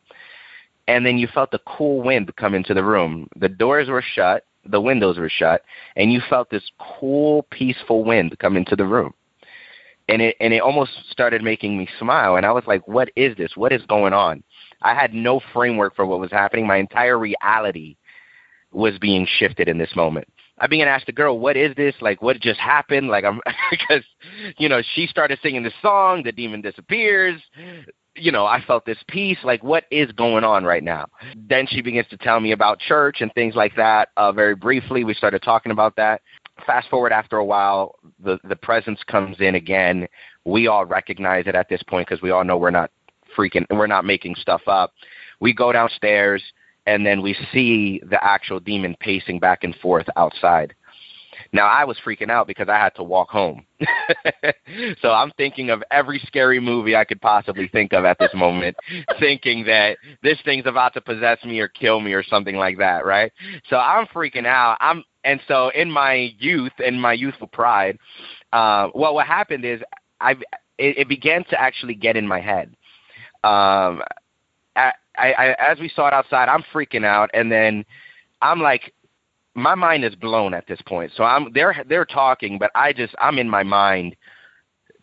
and 0.87 1.05
then 1.05 1.19
you 1.19 1.27
felt 1.27 1.51
the 1.51 1.61
cool 1.67 2.01
wind 2.01 2.35
come 2.35 2.55
into 2.55 2.73
the 2.73 2.83
room 2.83 3.27
the 3.35 3.47
doors 3.47 3.89
were 3.89 4.01
shut 4.01 4.45
the 4.65 4.81
windows 4.81 5.17
were 5.17 5.29
shut 5.29 5.63
and 5.95 6.11
you 6.11 6.21
felt 6.29 6.49
this 6.49 6.69
cool 6.99 7.43
peaceful 7.51 8.03
wind 8.03 8.37
come 8.39 8.57
into 8.57 8.75
the 8.75 8.85
room 8.85 9.13
and 10.07 10.21
it 10.21 10.35
and 10.39 10.53
it 10.53 10.61
almost 10.61 10.91
started 11.09 11.41
making 11.41 11.77
me 11.77 11.87
smile 11.97 12.35
and 12.35 12.45
i 12.45 12.51
was 12.51 12.63
like 12.67 12.85
what 12.87 13.09
is 13.15 13.35
this 13.37 13.55
what 13.55 13.71
is 13.71 13.81
going 13.87 14.13
on 14.13 14.43
i 14.81 14.93
had 14.93 15.13
no 15.13 15.39
framework 15.53 15.95
for 15.95 16.05
what 16.05 16.19
was 16.19 16.31
happening 16.31 16.67
my 16.67 16.77
entire 16.77 17.17
reality 17.17 17.95
was 18.71 18.97
being 18.99 19.27
shifted 19.37 19.67
in 19.67 19.77
this 19.77 19.95
moment 19.95 20.27
I 20.61 20.67
began 20.67 20.87
to 20.87 20.91
ask 20.91 21.05
the 21.05 21.11
girl, 21.11 21.39
"What 21.39 21.55
is 21.55 21.75
this? 21.75 21.95
Like, 22.01 22.21
what 22.21 22.39
just 22.39 22.59
happened?" 22.59 23.07
Like, 23.07 23.23
I'm 23.23 23.39
because, 23.71 24.03
you 24.57 24.67
know, 24.69 24.81
she 24.93 25.07
started 25.07 25.39
singing 25.41 25.63
this 25.63 25.73
song. 25.81 26.23
The 26.23 26.31
demon 26.31 26.61
disappears. 26.61 27.41
You 28.19 28.31
know, 28.31 28.45
I 28.45 28.61
felt 28.65 28.85
this 28.85 28.97
peace. 29.07 29.37
Like, 29.43 29.63
what 29.63 29.85
is 29.91 30.11
going 30.11 30.43
on 30.43 30.65
right 30.65 30.83
now? 30.83 31.07
Then 31.35 31.65
she 31.67 31.81
begins 31.81 32.07
to 32.09 32.17
tell 32.17 32.39
me 32.39 32.51
about 32.51 32.79
church 32.79 33.21
and 33.21 33.33
things 33.33 33.55
like 33.55 33.75
that. 33.75 34.09
Uh, 34.17 34.31
very 34.31 34.55
briefly, 34.55 35.03
we 35.03 35.13
started 35.13 35.41
talking 35.41 35.71
about 35.71 35.95
that. 35.95 36.21
Fast 36.65 36.89
forward 36.89 37.13
after 37.13 37.37
a 37.37 37.45
while, 37.45 37.95
the 38.19 38.37
the 38.43 38.55
presence 38.55 38.99
comes 39.07 39.37
in 39.39 39.55
again. 39.55 40.07
We 40.43 40.67
all 40.67 40.85
recognize 40.85 41.47
it 41.47 41.55
at 41.55 41.69
this 41.69 41.81
point 41.83 42.07
because 42.07 42.21
we 42.21 42.31
all 42.31 42.43
know 42.43 42.57
we're 42.57 42.69
not 42.71 42.91
freaking, 43.37 43.65
we're 43.69 43.87
not 43.87 44.03
making 44.05 44.35
stuff 44.35 44.61
up. 44.67 44.93
We 45.39 45.53
go 45.53 45.71
downstairs 45.71 46.43
and 46.85 47.05
then 47.05 47.21
we 47.21 47.35
see 47.53 48.01
the 48.09 48.23
actual 48.23 48.59
demon 48.59 48.95
pacing 48.99 49.39
back 49.39 49.63
and 49.63 49.75
forth 49.75 50.07
outside. 50.17 50.73
Now 51.51 51.67
I 51.67 51.83
was 51.85 51.97
freaking 52.05 52.29
out 52.29 52.47
because 52.47 52.69
I 52.69 52.77
had 52.77 52.93
to 52.95 53.03
walk 53.03 53.29
home. 53.29 53.65
so 55.01 55.11
I'm 55.11 55.31
thinking 55.37 55.69
of 55.69 55.83
every 55.91 56.19
scary 56.27 56.59
movie 56.59 56.95
I 56.95 57.05
could 57.05 57.21
possibly 57.21 57.67
think 57.67 57.93
of 57.93 58.05
at 58.05 58.19
this 58.19 58.33
moment, 58.33 58.77
thinking 59.19 59.65
that 59.65 59.97
this 60.21 60.37
thing's 60.45 60.67
about 60.67 60.93
to 60.93 61.01
possess 61.01 61.43
me 61.43 61.59
or 61.59 61.67
kill 61.67 61.99
me 61.99 62.13
or 62.13 62.23
something 62.23 62.55
like 62.55 62.77
that, 62.77 63.05
right? 63.05 63.31
So 63.69 63.77
I'm 63.77 64.05
freaking 64.07 64.45
out. 64.45 64.77
I'm 64.79 65.03
and 65.23 65.39
so 65.47 65.69
in 65.69 65.91
my 65.91 66.33
youth 66.39 66.71
and 66.83 67.01
my 67.01 67.13
youthful 67.13 67.47
pride, 67.47 67.97
uh, 68.53 68.89
well, 68.93 69.13
what 69.15 69.27
happened 69.27 69.65
is 69.65 69.81
I 70.21 70.31
it, 70.77 70.97
it 70.97 71.09
began 71.09 71.43
to 71.45 71.59
actually 71.59 71.95
get 71.95 72.15
in 72.15 72.27
my 72.27 72.39
head. 72.39 72.75
Um, 73.43 74.01
I, 74.75 74.93
I, 75.33 75.55
as 75.59 75.79
we 75.79 75.89
saw 75.89 76.07
it 76.07 76.13
outside, 76.13 76.47
I'm 76.47 76.63
freaking 76.73 77.05
out, 77.05 77.29
and 77.33 77.51
then 77.51 77.85
I'm 78.41 78.61
like, 78.61 78.93
my 79.61 79.75
mind 79.75 80.03
is 80.03 80.15
blown 80.15 80.53
at 80.53 80.67
this 80.67 80.81
point. 80.85 81.11
So 81.15 81.23
I'm 81.23 81.51
they're 81.53 81.83
they're 81.87 82.05
talking, 82.05 82.57
but 82.57 82.71
I 82.75 82.93
just 82.93 83.15
I'm 83.19 83.39
in 83.39 83.49
my 83.49 83.63
mind 83.63 84.15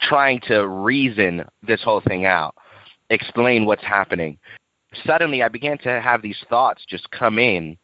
trying 0.01 0.41
to 0.49 0.67
reason 0.67 1.45
this 1.63 1.83
whole 1.83 2.03
thing 2.03 2.27
out, 2.27 2.55
explain 3.11 3.65
what's 3.65 3.85
happening. 3.85 4.39
Suddenly, 5.07 5.43
I 5.43 5.49
began 5.49 5.79
to 5.79 6.01
have 6.01 6.23
these 6.23 6.39
thoughts 6.49 6.85
just 6.89 7.11
come 7.11 7.39
in, 7.39 7.77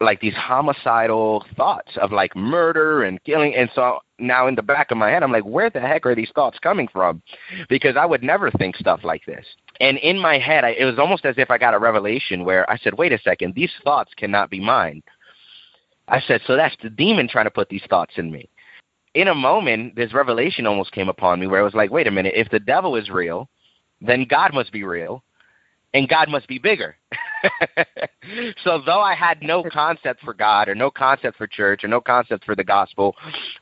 like 0.00 0.20
these 0.20 0.34
homicidal 0.34 1.44
thoughts 1.56 1.92
of 1.96 2.12
like 2.12 2.34
murder 2.36 3.04
and 3.04 3.22
killing. 3.24 3.54
And 3.54 3.70
so 3.74 4.00
now 4.18 4.46
in 4.46 4.54
the 4.54 4.62
back 4.62 4.90
of 4.90 4.98
my 4.98 5.10
head, 5.10 5.22
I'm 5.22 5.32
like, 5.32 5.44
where 5.44 5.70
the 5.70 5.80
heck 5.80 6.06
are 6.06 6.14
these 6.14 6.30
thoughts 6.34 6.58
coming 6.60 6.88
from? 6.88 7.22
Because 7.68 7.96
I 7.96 8.04
would 8.04 8.22
never 8.22 8.50
think 8.50 8.76
stuff 8.76 9.00
like 9.04 9.24
this 9.26 9.46
and 9.82 9.98
in 9.98 10.16
my 10.16 10.38
head, 10.38 10.64
I, 10.64 10.70
it 10.70 10.84
was 10.84 10.98
almost 10.98 11.24
as 11.24 11.34
if 11.38 11.50
I 11.50 11.58
got 11.58 11.74
a 11.74 11.78
revelation 11.78 12.44
where 12.44 12.70
I 12.70 12.78
said, 12.78 12.94
wait 12.94 13.12
a 13.12 13.18
second, 13.18 13.54
these 13.54 13.72
thoughts 13.82 14.12
cannot 14.16 14.48
be 14.48 14.60
mine. 14.60 15.02
I 16.08 16.20
said, 16.20 16.40
so 16.46 16.56
that's 16.56 16.76
the 16.82 16.90
demon 16.90 17.28
trying 17.28 17.46
to 17.46 17.50
put 17.50 17.68
these 17.68 17.84
thoughts 17.88 18.14
in 18.16 18.30
me. 18.30 18.48
In 19.14 19.28
a 19.28 19.34
moment, 19.34 19.94
this 19.94 20.14
revelation 20.14 20.66
almost 20.66 20.92
came 20.92 21.08
upon 21.08 21.40
me 21.40 21.46
where 21.46 21.60
I 21.60 21.64
was 21.64 21.74
like, 21.74 21.90
wait 21.90 22.06
a 22.06 22.10
minute, 22.10 22.34
if 22.36 22.50
the 22.50 22.58
devil 22.58 22.96
is 22.96 23.10
real, 23.10 23.48
then 24.00 24.26
God 24.28 24.52
must 24.54 24.72
be 24.72 24.84
real, 24.84 25.22
and 25.94 26.08
God 26.08 26.28
must 26.28 26.48
be 26.48 26.58
bigger. 26.58 26.96
so 28.64 28.80
though 28.84 29.00
I 29.00 29.14
had 29.14 29.42
no 29.42 29.64
concept 29.70 30.22
for 30.22 30.34
God 30.34 30.68
or 30.68 30.74
no 30.74 30.90
concept 30.90 31.36
for 31.36 31.46
church 31.46 31.84
or 31.84 31.88
no 31.88 32.00
concept 32.00 32.44
for 32.44 32.56
the 32.56 32.64
gospel 32.64 33.14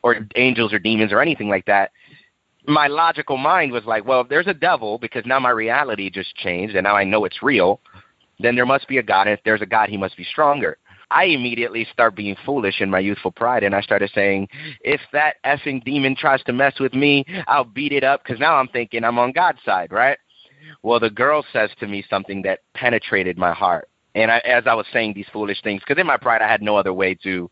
or 0.02 0.26
angels 0.37 0.73
or 0.73 0.78
demons 0.78 1.12
or 1.12 1.20
anything 1.20 1.49
like 1.49 1.66
that, 1.66 1.90
my 2.66 2.87
logical 2.87 3.37
mind 3.37 3.73
was 3.73 3.85
like, 3.85 4.04
well, 4.04 4.20
if 4.20 4.28
there's 4.28 4.47
a 4.47 4.54
devil, 4.54 4.99
because 4.99 5.25
now 5.26 5.40
my 5.40 5.50
reality 5.50 6.11
just 6.11 6.35
changed 6.37 6.76
and 6.76 6.85
now 6.85 6.94
I 6.94 7.04
know 7.04 7.25
it's 7.25 7.42
real, 7.42 7.80
then 8.38 8.54
there 8.54 8.66
must 8.66 8.87
be 8.87 8.99
a 8.99 9.02
God. 9.02 9.26
And 9.26 9.37
if 9.37 9.40
there's 9.44 9.62
a 9.62 9.66
God, 9.66 9.88
he 9.88 9.97
must 9.97 10.16
be 10.16 10.25
stronger. 10.25 10.78
I 11.10 11.24
immediately 11.24 11.86
start 11.92 12.14
being 12.14 12.36
foolish 12.44 12.80
in 12.80 12.90
my 12.90 13.00
youthful 13.00 13.32
pride, 13.32 13.64
and 13.64 13.74
I 13.74 13.80
started 13.80 14.10
saying, 14.14 14.48
if 14.80 15.00
that 15.12 15.36
effing 15.44 15.84
demon 15.84 16.14
tries 16.14 16.42
to 16.44 16.52
mess 16.52 16.78
with 16.78 16.94
me, 16.94 17.24
I'll 17.48 17.64
beat 17.64 17.92
it 17.92 18.04
up, 18.04 18.22
because 18.22 18.38
now 18.38 18.56
I'm 18.56 18.68
thinking 18.68 19.04
I'm 19.04 19.18
on 19.18 19.32
God's 19.32 19.58
side, 19.64 19.92
right? 19.92 20.18
Well, 20.82 21.00
the 21.00 21.10
girl 21.10 21.44
says 21.52 21.70
to 21.80 21.86
me 21.86 22.04
something 22.08 22.42
that 22.42 22.60
penetrated 22.74 23.36
my 23.36 23.52
heart. 23.52 23.88
And 24.14 24.30
I, 24.30 24.38
as 24.38 24.64
I 24.66 24.74
was 24.74 24.86
saying 24.92 25.14
these 25.14 25.26
foolish 25.32 25.62
things, 25.62 25.82
because 25.86 26.00
in 26.00 26.06
my 26.06 26.16
pride 26.16 26.42
I 26.42 26.48
had 26.48 26.62
no 26.62 26.76
other 26.76 26.92
way 26.92 27.14
to 27.22 27.50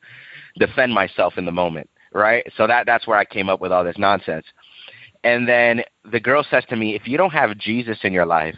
defend 0.58 0.92
myself 0.92 1.38
in 1.38 1.44
the 1.44 1.52
moment, 1.52 1.88
right? 2.12 2.44
So 2.56 2.66
that 2.66 2.86
that's 2.86 3.06
where 3.06 3.18
I 3.18 3.24
came 3.24 3.48
up 3.48 3.60
with 3.60 3.70
all 3.70 3.84
this 3.84 3.98
nonsense. 3.98 4.44
And 5.24 5.48
then 5.48 5.82
the 6.10 6.20
girl 6.20 6.44
says 6.50 6.64
to 6.68 6.76
me, 6.76 6.94
"If 6.94 7.06
you 7.06 7.16
don't 7.16 7.32
have 7.32 7.58
Jesus 7.58 7.98
in 8.02 8.12
your 8.12 8.26
life, 8.26 8.56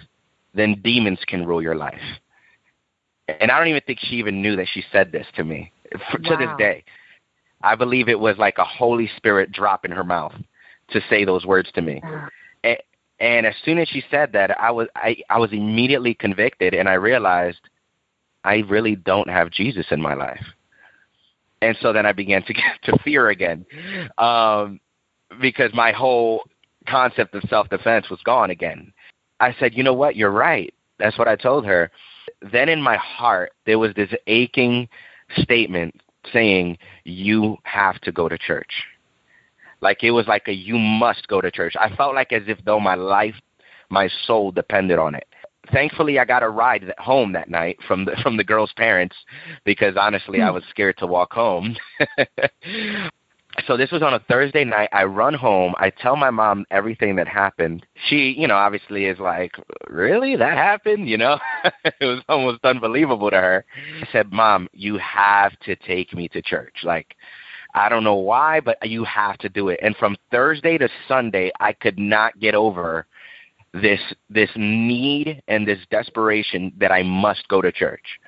then 0.54 0.80
demons 0.82 1.20
can 1.26 1.46
rule 1.46 1.62
your 1.62 1.74
life." 1.74 2.00
And 3.40 3.50
I 3.50 3.58
don't 3.58 3.68
even 3.68 3.82
think 3.86 3.98
she 4.00 4.16
even 4.16 4.42
knew 4.42 4.56
that 4.56 4.68
she 4.72 4.84
said 4.92 5.12
this 5.12 5.26
to 5.36 5.44
me 5.44 5.72
wow. 5.92 6.30
to 6.30 6.36
this 6.36 6.50
day. 6.58 6.84
I 7.62 7.74
believe 7.74 8.08
it 8.08 8.18
was 8.18 8.38
like 8.38 8.58
a 8.58 8.64
Holy 8.64 9.10
Spirit 9.16 9.52
drop 9.52 9.84
in 9.84 9.90
her 9.90 10.04
mouth 10.04 10.34
to 10.90 11.00
say 11.08 11.24
those 11.24 11.44
words 11.44 11.70
to 11.74 11.82
me. 11.82 12.02
And, 12.64 12.78
and 13.18 13.46
as 13.46 13.54
soon 13.64 13.78
as 13.78 13.88
she 13.88 14.02
said 14.10 14.32
that, 14.32 14.58
I 14.58 14.70
was 14.70 14.88
I, 14.96 15.18
I 15.28 15.38
was 15.38 15.52
immediately 15.52 16.14
convicted, 16.14 16.74
and 16.74 16.88
I 16.88 16.94
realized 16.94 17.60
I 18.44 18.64
really 18.68 18.96
don't 18.96 19.28
have 19.28 19.50
Jesus 19.50 19.86
in 19.90 20.00
my 20.00 20.14
life. 20.14 20.44
And 21.62 21.76
so 21.82 21.92
then 21.92 22.06
I 22.06 22.12
began 22.12 22.42
to 22.44 22.52
get 22.54 22.82
to 22.84 22.98
fear 23.04 23.28
again, 23.28 23.66
um, 24.16 24.80
because 25.40 25.70
my 25.74 25.92
whole 25.92 26.42
concept 26.88 27.34
of 27.34 27.42
self 27.48 27.68
defense 27.68 28.08
was 28.10 28.20
gone 28.24 28.50
again. 28.50 28.92
I 29.38 29.54
said, 29.58 29.74
you 29.74 29.82
know 29.82 29.94
what? 29.94 30.16
You're 30.16 30.30
right. 30.30 30.72
That's 30.98 31.18
what 31.18 31.28
I 31.28 31.36
told 31.36 31.64
her. 31.66 31.90
Then 32.52 32.68
in 32.68 32.80
my 32.80 32.96
heart, 32.96 33.52
there 33.66 33.78
was 33.78 33.94
this 33.94 34.10
aching 34.26 34.88
statement 35.36 36.00
saying, 36.32 36.78
you 37.04 37.56
have 37.64 38.00
to 38.02 38.12
go 38.12 38.28
to 38.28 38.38
church. 38.38 38.72
Like 39.80 40.02
it 40.02 40.10
was 40.10 40.26
like 40.26 40.48
a 40.48 40.52
you 40.52 40.78
must 40.78 41.28
go 41.28 41.40
to 41.40 41.50
church. 41.50 41.74
I 41.78 41.94
felt 41.96 42.14
like 42.14 42.32
as 42.32 42.42
if 42.46 42.58
though 42.64 42.80
my 42.80 42.94
life, 42.94 43.34
my 43.88 44.08
soul 44.26 44.50
depended 44.52 44.98
on 44.98 45.14
it. 45.14 45.26
Thankfully, 45.72 46.18
I 46.18 46.24
got 46.24 46.42
a 46.42 46.48
ride 46.48 46.92
home 46.98 47.32
that 47.32 47.48
night 47.48 47.78
from 47.86 48.04
the 48.04 48.16
from 48.22 48.36
the 48.36 48.44
girl's 48.44 48.72
parents 48.76 49.16
because 49.64 49.94
honestly, 49.96 50.42
I 50.42 50.48
hmm. 50.48 50.54
was 50.54 50.64
scared 50.70 50.98
to 50.98 51.06
walk 51.06 51.32
home. 51.32 51.76
so 53.66 53.76
this 53.76 53.90
was 53.90 54.02
on 54.02 54.14
a 54.14 54.20
Thursday 54.20 54.64
night. 54.64 54.88
I 54.92 55.04
run 55.04 55.34
home. 55.34 55.74
I 55.78 55.90
tell 55.90 56.16
my 56.16 56.30
mom 56.30 56.64
everything 56.70 57.16
that 57.16 57.26
happened. 57.26 57.84
She, 58.08 58.34
you 58.38 58.46
know, 58.46 58.56
obviously 58.56 59.06
is 59.06 59.18
like, 59.18 59.52
"Really? 59.88 60.36
That 60.36 60.56
happened?" 60.56 61.08
You 61.08 61.18
know, 61.18 61.38
it 61.84 62.04
was 62.04 62.22
almost 62.28 62.64
unbelievable 62.64 63.30
to 63.30 63.36
her. 63.36 63.64
I 64.02 64.08
said, 64.12 64.32
"Mom, 64.32 64.68
you 64.72 64.98
have 64.98 65.58
to 65.60 65.76
take 65.76 66.14
me 66.14 66.28
to 66.28 66.42
church." 66.42 66.78
Like, 66.84 67.16
I 67.74 67.88
don't 67.88 68.04
know 68.04 68.16
why, 68.16 68.60
but 68.60 68.78
you 68.86 69.04
have 69.04 69.38
to 69.38 69.48
do 69.48 69.68
it. 69.68 69.80
And 69.82 69.96
from 69.96 70.16
Thursday 70.30 70.78
to 70.78 70.88
Sunday, 71.08 71.50
I 71.60 71.72
could 71.72 71.98
not 71.98 72.38
get 72.38 72.54
over 72.54 73.06
this 73.72 74.00
this 74.28 74.50
need 74.56 75.42
and 75.48 75.66
this 75.66 75.78
desperation 75.90 76.72
that 76.78 76.92
I 76.92 77.02
must 77.02 77.46
go 77.48 77.60
to 77.60 77.70
church. 77.72 78.18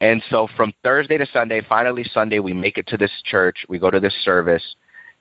And 0.00 0.22
so 0.30 0.48
from 0.56 0.72
Thursday 0.84 1.18
to 1.18 1.26
Sunday, 1.32 1.60
finally 1.68 2.04
Sunday, 2.14 2.38
we 2.38 2.52
make 2.52 2.78
it 2.78 2.86
to 2.88 2.96
this 2.96 3.10
church. 3.24 3.64
We 3.68 3.78
go 3.78 3.90
to 3.90 4.00
this 4.00 4.14
service, 4.24 4.62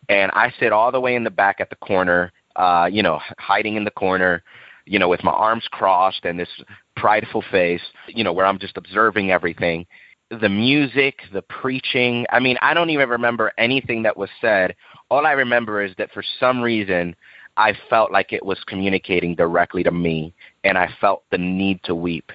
and 0.09 0.31
I 0.33 0.53
sit 0.59 0.71
all 0.71 0.91
the 0.91 1.01
way 1.01 1.15
in 1.15 1.23
the 1.23 1.31
back 1.31 1.59
at 1.59 1.69
the 1.69 1.75
corner, 1.77 2.31
uh, 2.55 2.87
you 2.91 3.01
know, 3.01 3.19
hiding 3.39 3.75
in 3.75 3.83
the 3.83 3.91
corner, 3.91 4.43
you 4.85 4.99
know, 4.99 5.09
with 5.09 5.23
my 5.23 5.31
arms 5.31 5.67
crossed 5.71 6.25
and 6.25 6.39
this 6.39 6.49
prideful 6.95 7.43
face, 7.51 7.81
you 8.07 8.23
know, 8.23 8.33
where 8.33 8.45
I'm 8.45 8.59
just 8.59 8.77
observing 8.77 9.31
everything. 9.31 9.85
The 10.29 10.49
music, 10.49 11.19
the 11.33 11.41
preaching, 11.41 12.25
I 12.31 12.39
mean, 12.39 12.57
I 12.61 12.73
don't 12.73 12.89
even 12.89 13.09
remember 13.09 13.51
anything 13.57 14.03
that 14.03 14.17
was 14.17 14.29
said. 14.41 14.75
All 15.09 15.25
I 15.25 15.31
remember 15.31 15.81
is 15.81 15.93
that 15.97 16.11
for 16.11 16.23
some 16.39 16.61
reason, 16.61 17.15
I 17.55 17.73
felt 17.89 18.11
like 18.11 18.33
it 18.33 18.45
was 18.45 18.59
communicating 18.67 19.35
directly 19.35 19.83
to 19.83 19.91
me, 19.91 20.33
and 20.63 20.77
I 20.77 20.89
felt 21.01 21.23
the 21.31 21.37
need 21.37 21.81
to 21.85 21.95
weep. 21.95 22.31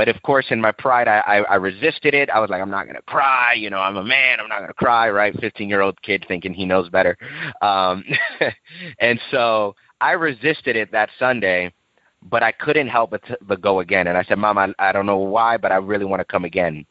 But 0.00 0.08
of 0.08 0.22
course, 0.22 0.46
in 0.48 0.62
my 0.62 0.72
pride, 0.72 1.08
I, 1.08 1.18
I, 1.18 1.36
I 1.40 1.54
resisted 1.56 2.14
it. 2.14 2.30
I 2.30 2.40
was 2.40 2.48
like, 2.48 2.62
I'm 2.62 2.70
not 2.70 2.86
gonna 2.86 3.02
cry. 3.02 3.52
You 3.52 3.68
know, 3.68 3.80
I'm 3.80 3.98
a 3.98 4.02
man. 4.02 4.40
I'm 4.40 4.48
not 4.48 4.60
gonna 4.60 4.72
cry. 4.72 5.10
Right? 5.10 5.38
15 5.38 5.68
year 5.68 5.82
old 5.82 6.00
kid 6.00 6.24
thinking 6.26 6.54
he 6.54 6.64
knows 6.64 6.88
better. 6.88 7.18
Um, 7.60 8.02
and 8.98 9.20
so 9.30 9.74
I 10.00 10.12
resisted 10.12 10.74
it 10.74 10.90
that 10.92 11.10
Sunday, 11.18 11.70
but 12.22 12.42
I 12.42 12.50
couldn't 12.50 12.86
help 12.86 13.10
but, 13.10 13.20
but 13.42 13.60
go 13.60 13.80
again. 13.80 14.06
And 14.06 14.16
I 14.16 14.24
said, 14.24 14.38
Mom, 14.38 14.56
I, 14.56 14.72
I 14.78 14.90
don't 14.92 15.04
know 15.04 15.18
why, 15.18 15.58
but 15.58 15.70
I 15.70 15.76
really 15.76 16.06
want 16.06 16.20
to 16.20 16.24
come 16.24 16.46
again. 16.46 16.86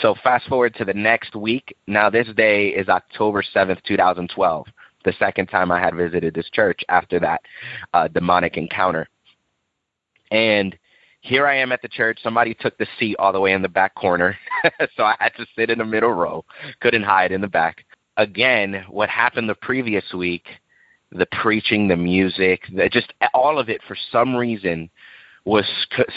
So 0.00 0.14
fast 0.24 0.48
forward 0.48 0.74
to 0.76 0.86
the 0.86 0.94
next 0.94 1.36
week. 1.36 1.76
Now 1.86 2.08
this 2.08 2.28
day 2.34 2.68
is 2.68 2.88
October 2.88 3.42
7th, 3.54 3.82
2012 3.82 4.66
the 5.04 5.12
second 5.18 5.48
time 5.48 5.70
I 5.70 5.80
had 5.80 5.94
visited 5.94 6.32
this 6.32 6.48
church 6.50 6.80
after 6.88 7.20
that 7.20 7.42
uh, 7.92 8.08
demonic 8.08 8.56
encounter. 8.56 9.06
And 10.30 10.78
here 11.22 11.46
I 11.46 11.56
am 11.56 11.72
at 11.72 11.82
the 11.82 11.88
church. 11.88 12.18
Somebody 12.22 12.54
took 12.54 12.76
the 12.78 12.86
seat 12.98 13.16
all 13.18 13.32
the 13.32 13.40
way 13.40 13.52
in 13.52 13.62
the 13.62 13.68
back 13.68 13.94
corner, 13.94 14.36
so 14.96 15.04
I 15.04 15.16
had 15.18 15.34
to 15.36 15.46
sit 15.56 15.70
in 15.70 15.78
the 15.78 15.84
middle 15.84 16.12
row. 16.12 16.44
Couldn't 16.80 17.02
hide 17.02 17.32
in 17.32 17.40
the 17.40 17.48
back. 17.48 17.84
Again, 18.16 18.84
what 18.88 19.08
happened 19.08 19.48
the 19.48 19.54
previous 19.54 20.04
week, 20.12 20.46
the 21.10 21.26
preaching, 21.40 21.88
the 21.88 21.96
music, 21.96 22.62
the, 22.74 22.88
just 22.88 23.12
all 23.32 23.58
of 23.58 23.68
it 23.68 23.80
for 23.88 23.96
some 24.10 24.36
reason 24.36 24.90
was 25.44 25.64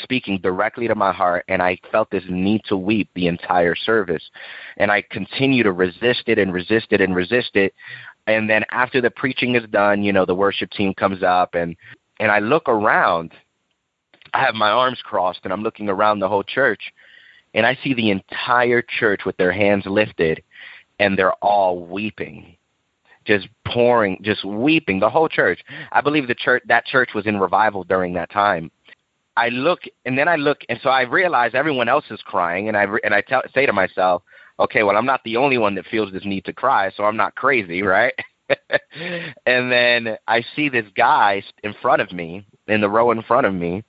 speaking 0.04 0.40
directly 0.40 0.88
to 0.88 0.94
my 0.94 1.12
heart 1.12 1.46
and 1.48 1.60
I 1.60 1.80
felt 1.92 2.12
this 2.12 2.24
need 2.30 2.62
to 2.66 2.78
weep 2.78 3.10
the 3.16 3.26
entire 3.28 3.74
service. 3.74 4.22
And 4.78 4.92
I 4.92 5.02
continue 5.10 5.64
to 5.64 5.72
resist 5.72 6.24
it 6.28 6.38
and 6.38 6.54
resist 6.54 6.88
it 6.92 7.02
and 7.02 7.16
resist 7.16 7.56
it 7.56 7.74
and 8.28 8.50
then 8.50 8.64
after 8.72 9.02
the 9.02 9.12
preaching 9.12 9.56
is 9.56 9.68
done, 9.70 10.04
you 10.04 10.12
know, 10.12 10.26
the 10.26 10.36
worship 10.36 10.72
team 10.72 10.94
comes 10.94 11.24
up 11.24 11.56
and 11.56 11.76
and 12.20 12.32
I 12.32 12.40
look 12.40 12.68
around. 12.68 13.34
I 14.36 14.40
have 14.40 14.54
my 14.54 14.70
arms 14.70 15.00
crossed 15.02 15.40
and 15.46 15.54
I'm 15.54 15.64
looking 15.64 15.88
around 15.88 16.20
the 16.20 16.28
whole 16.28 16.44
church 16.44 16.94
and 17.54 17.66
I 17.66 17.78
see 17.82 17.94
the 17.94 18.12
entire 18.12 18.82
church 18.82 19.22
with 19.26 19.38
their 19.38 19.54
hands 19.54 19.86
lifted 19.86 20.44
and 21.00 21.18
they're 21.18 21.34
all 21.36 21.86
weeping. 21.86 22.58
Just 23.24 23.48
pouring, 23.66 24.20
just 24.22 24.44
weeping, 24.44 25.00
the 25.00 25.10
whole 25.10 25.30
church. 25.30 25.64
I 25.94 26.02
believe 26.02 26.28
the 26.28 26.36
church 26.36 26.64
that 26.68 26.86
church 26.86 27.12
was 27.16 27.26
in 27.26 27.40
revival 27.40 27.86
during 27.86 28.14
that 28.16 28.30
time. 28.30 28.72
I 29.38 29.48
look 29.50 29.84
and 30.04 30.18
then 30.18 30.28
I 30.28 30.36
look 30.36 30.60
and 30.68 30.80
so 30.84 30.90
I 30.90 31.04
realize 31.04 31.52
everyone 31.54 31.88
else 31.88 32.06
is 32.12 32.22
crying 32.22 32.68
and 32.68 32.76
I 32.76 32.88
and 33.06 33.14
I 33.14 33.22
tell, 33.22 33.42
say 33.54 33.66
to 33.66 33.74
myself, 33.74 34.22
okay, 34.60 34.84
well, 34.84 34.98
I'm 34.98 35.06
not 35.06 35.24
the 35.24 35.38
only 35.38 35.58
one 35.58 35.76
that 35.76 35.86
feels 35.86 36.12
this 36.12 36.26
need 36.26 36.44
to 36.46 36.54
cry, 36.54 36.92
so 36.96 37.06
I'm 37.06 37.18
not 37.18 37.36
crazy, 37.36 37.82
right? 37.84 38.14
and 39.46 39.72
then 39.72 40.18
I 40.28 40.44
see 40.58 40.68
this 40.68 40.86
guy 40.96 41.42
in 41.64 41.74
front 41.82 42.02
of 42.02 42.12
me, 42.12 42.46
in 42.68 42.82
the 42.82 42.90
row 42.90 43.12
in 43.12 43.22
front 43.24 43.48
of 43.48 43.54
me, 43.54 43.84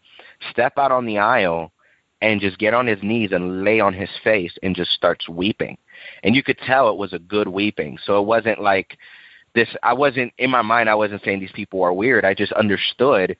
step 0.50 0.74
out 0.78 0.92
on 0.92 1.06
the 1.06 1.18
aisle 1.18 1.72
and 2.22 2.40
just 2.40 2.58
get 2.58 2.74
on 2.74 2.86
his 2.86 3.02
knees 3.02 3.30
and 3.32 3.64
lay 3.64 3.80
on 3.80 3.92
his 3.92 4.08
face 4.24 4.52
and 4.62 4.74
just 4.74 4.90
starts 4.92 5.28
weeping. 5.28 5.76
And 6.22 6.34
you 6.34 6.42
could 6.42 6.58
tell 6.58 6.88
it 6.88 6.96
was 6.96 7.12
a 7.12 7.18
good 7.18 7.48
weeping. 7.48 7.98
So 8.04 8.20
it 8.20 8.26
wasn't 8.26 8.60
like 8.60 8.96
this 9.54 9.68
I 9.82 9.92
wasn't 9.94 10.32
in 10.38 10.50
my 10.50 10.62
mind 10.62 10.88
I 10.88 10.94
wasn't 10.94 11.22
saying 11.24 11.40
these 11.40 11.52
people 11.52 11.82
are 11.82 11.92
weird. 11.92 12.24
I 12.24 12.34
just 12.34 12.52
understood 12.52 13.36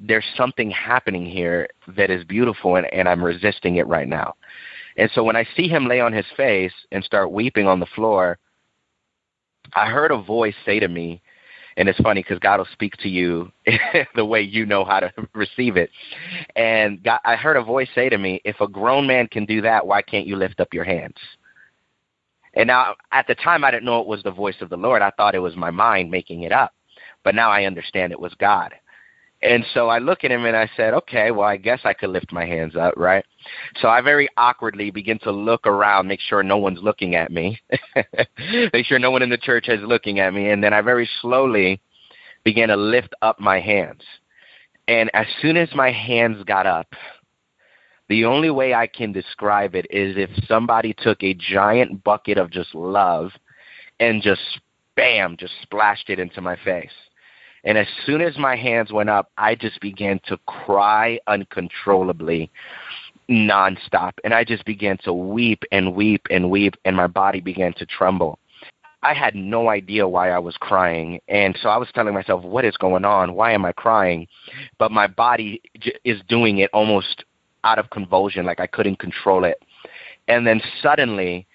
there's 0.00 0.24
something 0.36 0.70
happening 0.70 1.26
here 1.26 1.68
that 1.96 2.10
is 2.10 2.24
beautiful 2.24 2.76
and, 2.76 2.92
and 2.92 3.08
I'm 3.08 3.24
resisting 3.24 3.76
it 3.76 3.86
right 3.86 4.08
now. 4.08 4.34
And 4.98 5.10
so 5.14 5.22
when 5.22 5.36
I 5.36 5.46
see 5.56 5.68
him 5.68 5.86
lay 5.86 6.00
on 6.00 6.12
his 6.12 6.26
face 6.36 6.72
and 6.92 7.04
start 7.04 7.32
weeping 7.32 7.66
on 7.66 7.80
the 7.80 7.86
floor, 7.86 8.38
I 9.74 9.86
heard 9.86 10.10
a 10.10 10.22
voice 10.22 10.54
say 10.64 10.80
to 10.80 10.88
me, 10.88 11.22
and 11.76 11.88
it's 11.88 11.98
funny 12.00 12.22
because 12.22 12.38
God 12.38 12.58
will 12.58 12.68
speak 12.72 12.96
to 12.98 13.08
you 13.08 13.50
the 14.14 14.24
way 14.24 14.40
you 14.40 14.66
know 14.66 14.84
how 14.84 15.00
to 15.00 15.12
receive 15.34 15.76
it. 15.76 15.90
And 16.54 17.02
God, 17.02 17.20
I 17.24 17.36
heard 17.36 17.56
a 17.56 17.62
voice 17.62 17.88
say 17.94 18.08
to 18.08 18.18
me, 18.18 18.40
"If 18.44 18.60
a 18.60 18.68
grown 18.68 19.06
man 19.06 19.28
can 19.28 19.44
do 19.44 19.60
that, 19.62 19.86
why 19.86 20.02
can't 20.02 20.26
you 20.26 20.36
lift 20.36 20.60
up 20.60 20.72
your 20.72 20.84
hands?" 20.84 21.16
And 22.54 22.68
now, 22.68 22.96
at 23.12 23.26
the 23.26 23.34
time, 23.34 23.64
I 23.64 23.70
didn't 23.70 23.84
know 23.84 24.00
it 24.00 24.06
was 24.06 24.22
the 24.22 24.30
voice 24.30 24.56
of 24.62 24.70
the 24.70 24.78
Lord. 24.78 25.02
I 25.02 25.10
thought 25.10 25.34
it 25.34 25.40
was 25.40 25.56
my 25.56 25.70
mind 25.70 26.10
making 26.10 26.42
it 26.42 26.52
up. 26.52 26.72
But 27.22 27.34
now 27.34 27.50
I 27.50 27.64
understand 27.64 28.12
it 28.12 28.20
was 28.20 28.32
God. 28.34 28.72
And 29.42 29.64
so 29.74 29.88
I 29.88 29.98
look 29.98 30.24
at 30.24 30.30
him 30.30 30.46
and 30.46 30.56
I 30.56 30.68
said, 30.76 30.94
okay, 30.94 31.30
well, 31.30 31.46
I 31.46 31.56
guess 31.56 31.80
I 31.84 31.92
could 31.92 32.10
lift 32.10 32.32
my 32.32 32.46
hands 32.46 32.74
up, 32.74 32.94
right? 32.96 33.24
So 33.80 33.88
I 33.88 34.00
very 34.00 34.28
awkwardly 34.36 34.90
begin 34.90 35.18
to 35.20 35.30
look 35.30 35.66
around, 35.66 36.08
make 36.08 36.20
sure 36.20 36.42
no 36.42 36.56
one's 36.56 36.82
looking 36.82 37.14
at 37.14 37.30
me, 37.30 37.60
make 38.72 38.86
sure 38.86 38.98
no 38.98 39.10
one 39.10 39.22
in 39.22 39.28
the 39.28 39.36
church 39.36 39.68
is 39.68 39.80
looking 39.82 40.20
at 40.20 40.32
me. 40.32 40.50
And 40.50 40.64
then 40.64 40.72
I 40.72 40.80
very 40.80 41.08
slowly 41.20 41.80
began 42.44 42.68
to 42.68 42.76
lift 42.76 43.14
up 43.20 43.38
my 43.38 43.60
hands. 43.60 44.02
And 44.88 45.10
as 45.14 45.26
soon 45.42 45.56
as 45.56 45.68
my 45.74 45.90
hands 45.90 46.42
got 46.44 46.66
up, 46.66 46.88
the 48.08 48.24
only 48.24 48.50
way 48.50 48.72
I 48.72 48.86
can 48.86 49.12
describe 49.12 49.74
it 49.74 49.86
is 49.90 50.16
if 50.16 50.30
somebody 50.46 50.94
took 50.96 51.22
a 51.22 51.34
giant 51.34 52.04
bucket 52.04 52.38
of 52.38 52.50
just 52.50 52.74
love 52.74 53.32
and 53.98 54.22
just 54.22 54.60
bam, 54.94 55.36
just 55.36 55.54
splashed 55.62 56.08
it 56.08 56.18
into 56.18 56.40
my 56.40 56.56
face. 56.64 56.92
And 57.66 57.76
as 57.76 57.88
soon 58.06 58.22
as 58.22 58.38
my 58.38 58.54
hands 58.54 58.92
went 58.92 59.10
up, 59.10 59.30
I 59.36 59.56
just 59.56 59.80
began 59.80 60.20
to 60.28 60.38
cry 60.46 61.18
uncontrollably 61.26 62.48
nonstop. 63.28 64.12
And 64.22 64.32
I 64.32 64.44
just 64.44 64.64
began 64.64 64.98
to 64.98 65.12
weep 65.12 65.64
and 65.72 65.94
weep 65.94 66.26
and 66.30 66.48
weep, 66.48 66.74
and 66.84 66.96
my 66.96 67.08
body 67.08 67.40
began 67.40 67.74
to 67.74 67.84
tremble. 67.84 68.38
I 69.02 69.14
had 69.14 69.34
no 69.34 69.68
idea 69.68 70.08
why 70.08 70.30
I 70.30 70.38
was 70.38 70.56
crying. 70.56 71.20
And 71.28 71.58
so 71.60 71.68
I 71.68 71.76
was 71.76 71.88
telling 71.92 72.14
myself, 72.14 72.44
what 72.44 72.64
is 72.64 72.76
going 72.76 73.04
on? 73.04 73.34
Why 73.34 73.52
am 73.52 73.64
I 73.64 73.72
crying? 73.72 74.26
But 74.78 74.90
my 74.90 75.08
body 75.08 75.60
j- 75.78 75.98
is 76.04 76.20
doing 76.28 76.58
it 76.58 76.70
almost 76.72 77.24
out 77.64 77.78
of 77.78 77.90
convulsion, 77.90 78.46
like 78.46 78.60
I 78.60 78.66
couldn't 78.66 78.98
control 78.98 79.44
it. 79.44 79.60
And 80.28 80.46
then 80.46 80.60
suddenly, 80.82 81.46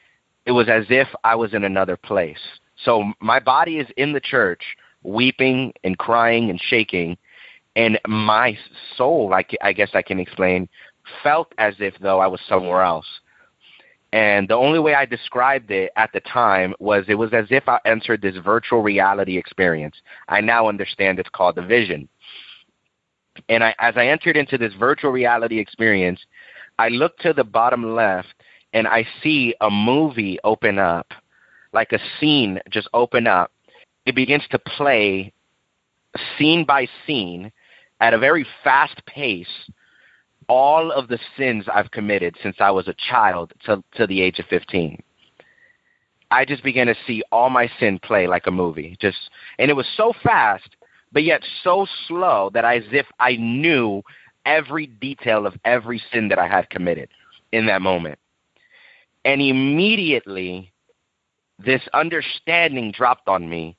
it 0.45 0.51
was 0.51 0.67
as 0.69 0.85
if 0.89 1.07
I 1.23 1.35
was 1.35 1.53
in 1.53 1.63
another 1.63 1.97
place. 1.97 2.39
So 2.83 3.13
my 3.19 3.39
body 3.39 3.77
is 3.77 3.87
in 3.97 4.13
the 4.13 4.19
church, 4.19 4.63
weeping 5.03 5.73
and 5.83 5.97
crying 5.97 6.49
and 6.49 6.59
shaking, 6.61 7.17
and 7.75 7.99
my 8.07 8.57
soul, 8.97 9.29
like 9.29 9.55
I 9.61 9.73
guess 9.73 9.91
I 9.93 10.01
can 10.01 10.19
explain, 10.19 10.67
felt 11.23 11.53
as 11.57 11.75
if 11.79 11.93
though 11.99 12.19
I 12.19 12.27
was 12.27 12.41
somewhere 12.47 12.81
else. 12.81 13.07
And 14.13 14.49
the 14.49 14.55
only 14.55 14.79
way 14.79 14.93
I 14.93 15.05
described 15.05 15.71
it 15.71 15.91
at 15.95 16.11
the 16.11 16.19
time 16.19 16.73
was 16.79 17.05
it 17.07 17.15
was 17.15 17.31
as 17.33 17.45
if 17.49 17.69
I 17.69 17.79
entered 17.85 18.21
this 18.21 18.35
virtual 18.43 18.81
reality 18.81 19.37
experience. 19.37 19.95
I 20.27 20.41
now 20.41 20.67
understand 20.67 21.17
it's 21.17 21.29
called 21.29 21.55
the 21.55 21.61
vision. 21.61 22.09
And 23.47 23.63
I, 23.63 23.73
as 23.79 23.93
I 23.95 24.07
entered 24.07 24.35
into 24.35 24.57
this 24.57 24.73
virtual 24.73 25.11
reality 25.11 25.59
experience, 25.59 26.19
I 26.77 26.89
look 26.89 27.17
to 27.19 27.31
the 27.31 27.45
bottom 27.45 27.95
left 27.95 28.33
and 28.73 28.85
I 28.87 29.07
see 29.23 29.55
a 29.61 29.69
movie 29.69 30.39
open 30.43 30.77
up, 30.77 31.13
like 31.71 31.93
a 31.93 31.99
scene 32.19 32.59
just 32.69 32.89
open 32.93 33.27
up. 33.27 33.51
It 34.05 34.15
begins 34.15 34.43
to 34.51 34.59
play 34.59 35.33
scene 36.37 36.65
by 36.65 36.87
scene 37.05 37.51
at 37.99 38.13
a 38.13 38.17
very 38.17 38.45
fast 38.63 39.05
pace 39.05 39.69
all 40.47 40.91
of 40.91 41.07
the 41.07 41.19
sins 41.37 41.65
I've 41.73 41.91
committed 41.91 42.35
since 42.43 42.57
I 42.59 42.71
was 42.71 42.87
a 42.87 42.95
child 43.09 43.53
to, 43.65 43.81
to 43.95 44.05
the 44.05 44.21
age 44.21 44.39
of 44.39 44.45
15. 44.47 45.01
I 46.31 46.45
just 46.45 46.63
began 46.63 46.87
to 46.87 46.95
see 47.05 47.23
all 47.31 47.49
my 47.49 47.69
sin 47.79 47.99
play 47.99 48.27
like 48.27 48.47
a 48.47 48.51
movie. 48.51 48.97
Just 48.99 49.17
and 49.59 49.69
it 49.69 49.75
was 49.75 49.87
so 49.95 50.13
fast, 50.23 50.75
but 51.11 51.23
yet 51.23 51.41
so 51.63 51.85
slow 52.07 52.49
that 52.53 52.65
as 52.65 52.83
if 52.91 53.05
I 53.19 53.35
knew 53.35 54.01
every 54.45 54.87
detail 54.87 55.45
of 55.45 55.55
every 55.63 56.01
sin 56.11 56.29
that 56.29 56.39
I 56.39 56.47
had 56.47 56.69
committed 56.69 57.09
in 57.51 57.67
that 57.67 57.81
moment. 57.81 58.17
And 59.23 59.41
immediately 59.41 60.71
this 61.59 61.81
understanding 61.93 62.91
dropped 62.91 63.27
on 63.27 63.47
me 63.47 63.77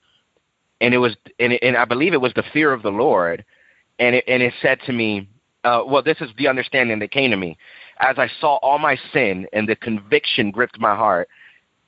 and 0.83 0.93
it 0.93 0.99
was 0.99 1.17
and, 1.39 1.55
it, 1.55 1.63
and 1.63 1.77
I 1.77 1.87
believe 1.87 2.13
it 2.13 2.21
was 2.21 2.35
the 2.35 2.45
fear 2.53 2.73
of 2.73 2.83
the 2.83 2.91
Lord 2.91 3.45
and 3.99 4.17
it 4.17 4.25
and 4.29 4.43
it 4.43 4.53
said 4.61 4.81
to 4.87 4.93
me 4.93 5.29
uh, 5.65 5.83
well, 5.87 6.03
this 6.03 6.21
is 6.21 6.31
the 6.37 6.49
understanding 6.49 6.99
that 6.99 7.11
came 7.11 7.31
to 7.31 7.37
me. 7.37 7.57
As 8.01 8.19
I 8.19 8.29
saw 8.41 8.57
all 8.57 8.79
my 8.79 8.99
sin 9.13 9.47
and 9.53 9.69
the 9.69 9.77
conviction 9.77 10.51
gripped 10.51 10.81
my 10.81 10.97
heart, 10.97 11.29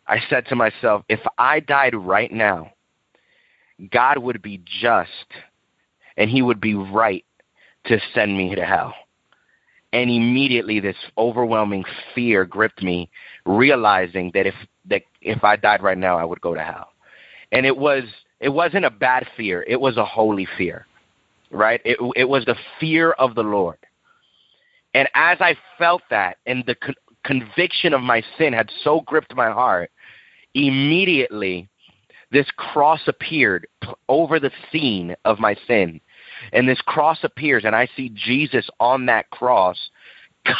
I 0.06 0.20
said 0.30 0.46
to 0.46 0.56
myself, 0.56 1.02
if 1.08 1.20
I 1.38 1.60
died 1.60 1.94
right 1.94 2.30
now, 2.30 2.72
God 3.90 4.18
would 4.18 4.40
be 4.42 4.62
just 4.80 5.10
and 6.16 6.30
he 6.30 6.42
would 6.42 6.60
be 6.60 6.74
right 6.74 7.24
to 7.86 7.98
send 8.14 8.36
me 8.38 8.54
to 8.54 8.64
hell. 8.64 8.94
And 9.92 10.10
immediately 10.10 10.78
this 10.80 10.96
overwhelming 11.18 11.84
fear 12.14 12.44
gripped 12.44 12.82
me, 12.82 13.10
realizing 13.44 14.30
that 14.34 14.46
if 14.46 14.54
that 14.86 15.02
if 15.20 15.42
I 15.42 15.56
died 15.56 15.82
right 15.82 15.98
now 15.98 16.18
I 16.18 16.24
would 16.24 16.40
go 16.40 16.54
to 16.54 16.62
hell. 16.62 16.90
And 17.50 17.66
it 17.66 17.76
was 17.76 18.04
it 18.44 18.50
wasn't 18.50 18.84
a 18.84 18.90
bad 18.90 19.26
fear, 19.36 19.64
it 19.66 19.80
was 19.80 19.96
a 19.96 20.04
holy 20.04 20.46
fear 20.56 20.86
right? 21.54 21.80
It, 21.84 21.98
it 22.16 22.28
was 22.28 22.44
the 22.44 22.56
fear 22.78 23.12
of 23.12 23.34
the 23.34 23.42
Lord. 23.42 23.78
And 24.92 25.08
as 25.14 25.38
I 25.40 25.56
felt 25.78 26.02
that, 26.10 26.38
and 26.46 26.64
the 26.66 26.74
con- 26.74 26.94
conviction 27.24 27.94
of 27.94 28.02
my 28.02 28.22
sin 28.36 28.52
had 28.52 28.70
so 28.82 29.00
gripped 29.00 29.34
my 29.34 29.50
heart, 29.50 29.90
immediately 30.54 31.68
this 32.30 32.46
cross 32.56 33.00
appeared 33.06 33.66
over 34.08 34.38
the 34.38 34.50
scene 34.70 35.14
of 35.24 35.38
my 35.38 35.56
sin. 35.66 36.00
And 36.52 36.68
this 36.68 36.80
cross 36.80 37.18
appears, 37.22 37.64
and 37.64 37.76
I 37.76 37.88
see 37.96 38.10
Jesus 38.10 38.68
on 38.80 39.06
that 39.06 39.30
cross 39.30 39.78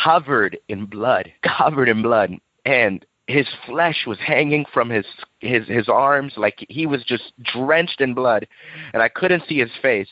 covered 0.05 0.57
in 0.69 0.87
blood, 0.87 1.33
covered 1.59 1.89
in 1.89 2.03
blood. 2.03 2.33
And 2.65 3.05
his 3.27 3.47
flesh 3.67 4.05
was 4.07 4.19
hanging 4.19 4.65
from 4.73 4.91
his 4.91 5.07
his 5.41 5.67
his 5.67 5.89
arms 5.89 6.35
like 6.37 6.65
he 6.69 6.87
was 6.87 7.03
just 7.05 7.33
drenched 7.43 8.01
in 8.01 8.13
blood 8.13 8.47
and 8.93 9.03
I 9.03 9.09
couldn't 9.09 9.45
see 9.49 9.59
his 9.59 9.71
face 9.81 10.09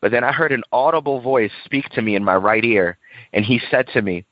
but 0.00 0.12
then 0.12 0.24
I 0.24 0.32
heard 0.32 0.52
an 0.52 0.62
audible 0.72 1.20
voice 1.20 1.50
speak 1.64 1.88
to 1.90 2.02
me 2.02 2.14
in 2.14 2.24
my 2.24 2.36
right 2.36 2.64
ear, 2.64 2.98
and 3.32 3.44
he 3.44 3.60
said 3.70 3.88
to 3.94 4.02
me, 4.02 4.24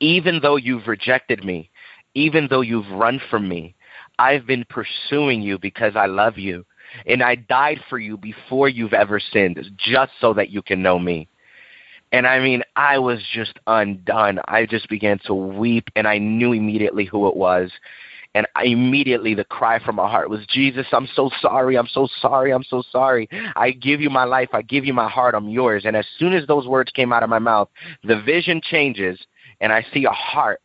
Even 0.00 0.40
though 0.42 0.56
you've 0.56 0.86
rejected 0.86 1.44
me, 1.44 1.70
even 2.14 2.48
though 2.50 2.60
you've 2.60 2.90
run 2.90 3.20
from 3.30 3.48
me, 3.48 3.74
I've 4.18 4.46
been 4.46 4.64
pursuing 4.68 5.40
you 5.40 5.58
because 5.58 5.96
I 5.96 6.06
love 6.06 6.38
you. 6.38 6.66
And 7.06 7.22
I 7.22 7.34
died 7.34 7.80
for 7.88 7.98
you 7.98 8.16
before 8.16 8.68
you've 8.68 8.94
ever 8.94 9.20
sinned, 9.20 9.58
just 9.76 10.12
so 10.20 10.32
that 10.34 10.50
you 10.50 10.62
can 10.62 10.82
know 10.82 10.98
me. 10.98 11.28
And 12.12 12.26
I 12.26 12.40
mean, 12.40 12.62
I 12.76 12.98
was 12.98 13.20
just 13.32 13.58
undone. 13.66 14.40
I 14.46 14.66
just 14.66 14.88
began 14.88 15.18
to 15.26 15.34
weep, 15.34 15.90
and 15.94 16.06
I 16.08 16.18
knew 16.18 16.52
immediately 16.52 17.04
who 17.04 17.28
it 17.28 17.36
was. 17.36 17.70
And 18.34 18.46
I, 18.54 18.64
immediately 18.64 19.34
the 19.34 19.44
cry 19.44 19.82
from 19.82 19.96
my 19.96 20.08
heart 20.08 20.30
was, 20.30 20.46
Jesus, 20.46 20.86
I'm 20.92 21.08
so 21.14 21.30
sorry. 21.40 21.76
I'm 21.76 21.88
so 21.88 22.08
sorry. 22.20 22.52
I'm 22.52 22.62
so 22.62 22.82
sorry. 22.90 23.28
I 23.56 23.70
give 23.70 24.00
you 24.00 24.10
my 24.10 24.24
life. 24.24 24.50
I 24.52 24.62
give 24.62 24.84
you 24.84 24.94
my 24.94 25.08
heart. 25.08 25.34
I'm 25.34 25.48
yours. 25.48 25.84
And 25.86 25.96
as 25.96 26.06
soon 26.18 26.34
as 26.34 26.46
those 26.46 26.66
words 26.66 26.90
came 26.92 27.12
out 27.12 27.22
of 27.22 27.30
my 27.30 27.38
mouth, 27.38 27.68
the 28.04 28.20
vision 28.20 28.60
changes, 28.62 29.18
and 29.60 29.72
I 29.72 29.84
see 29.92 30.04
a 30.04 30.10
heart 30.10 30.60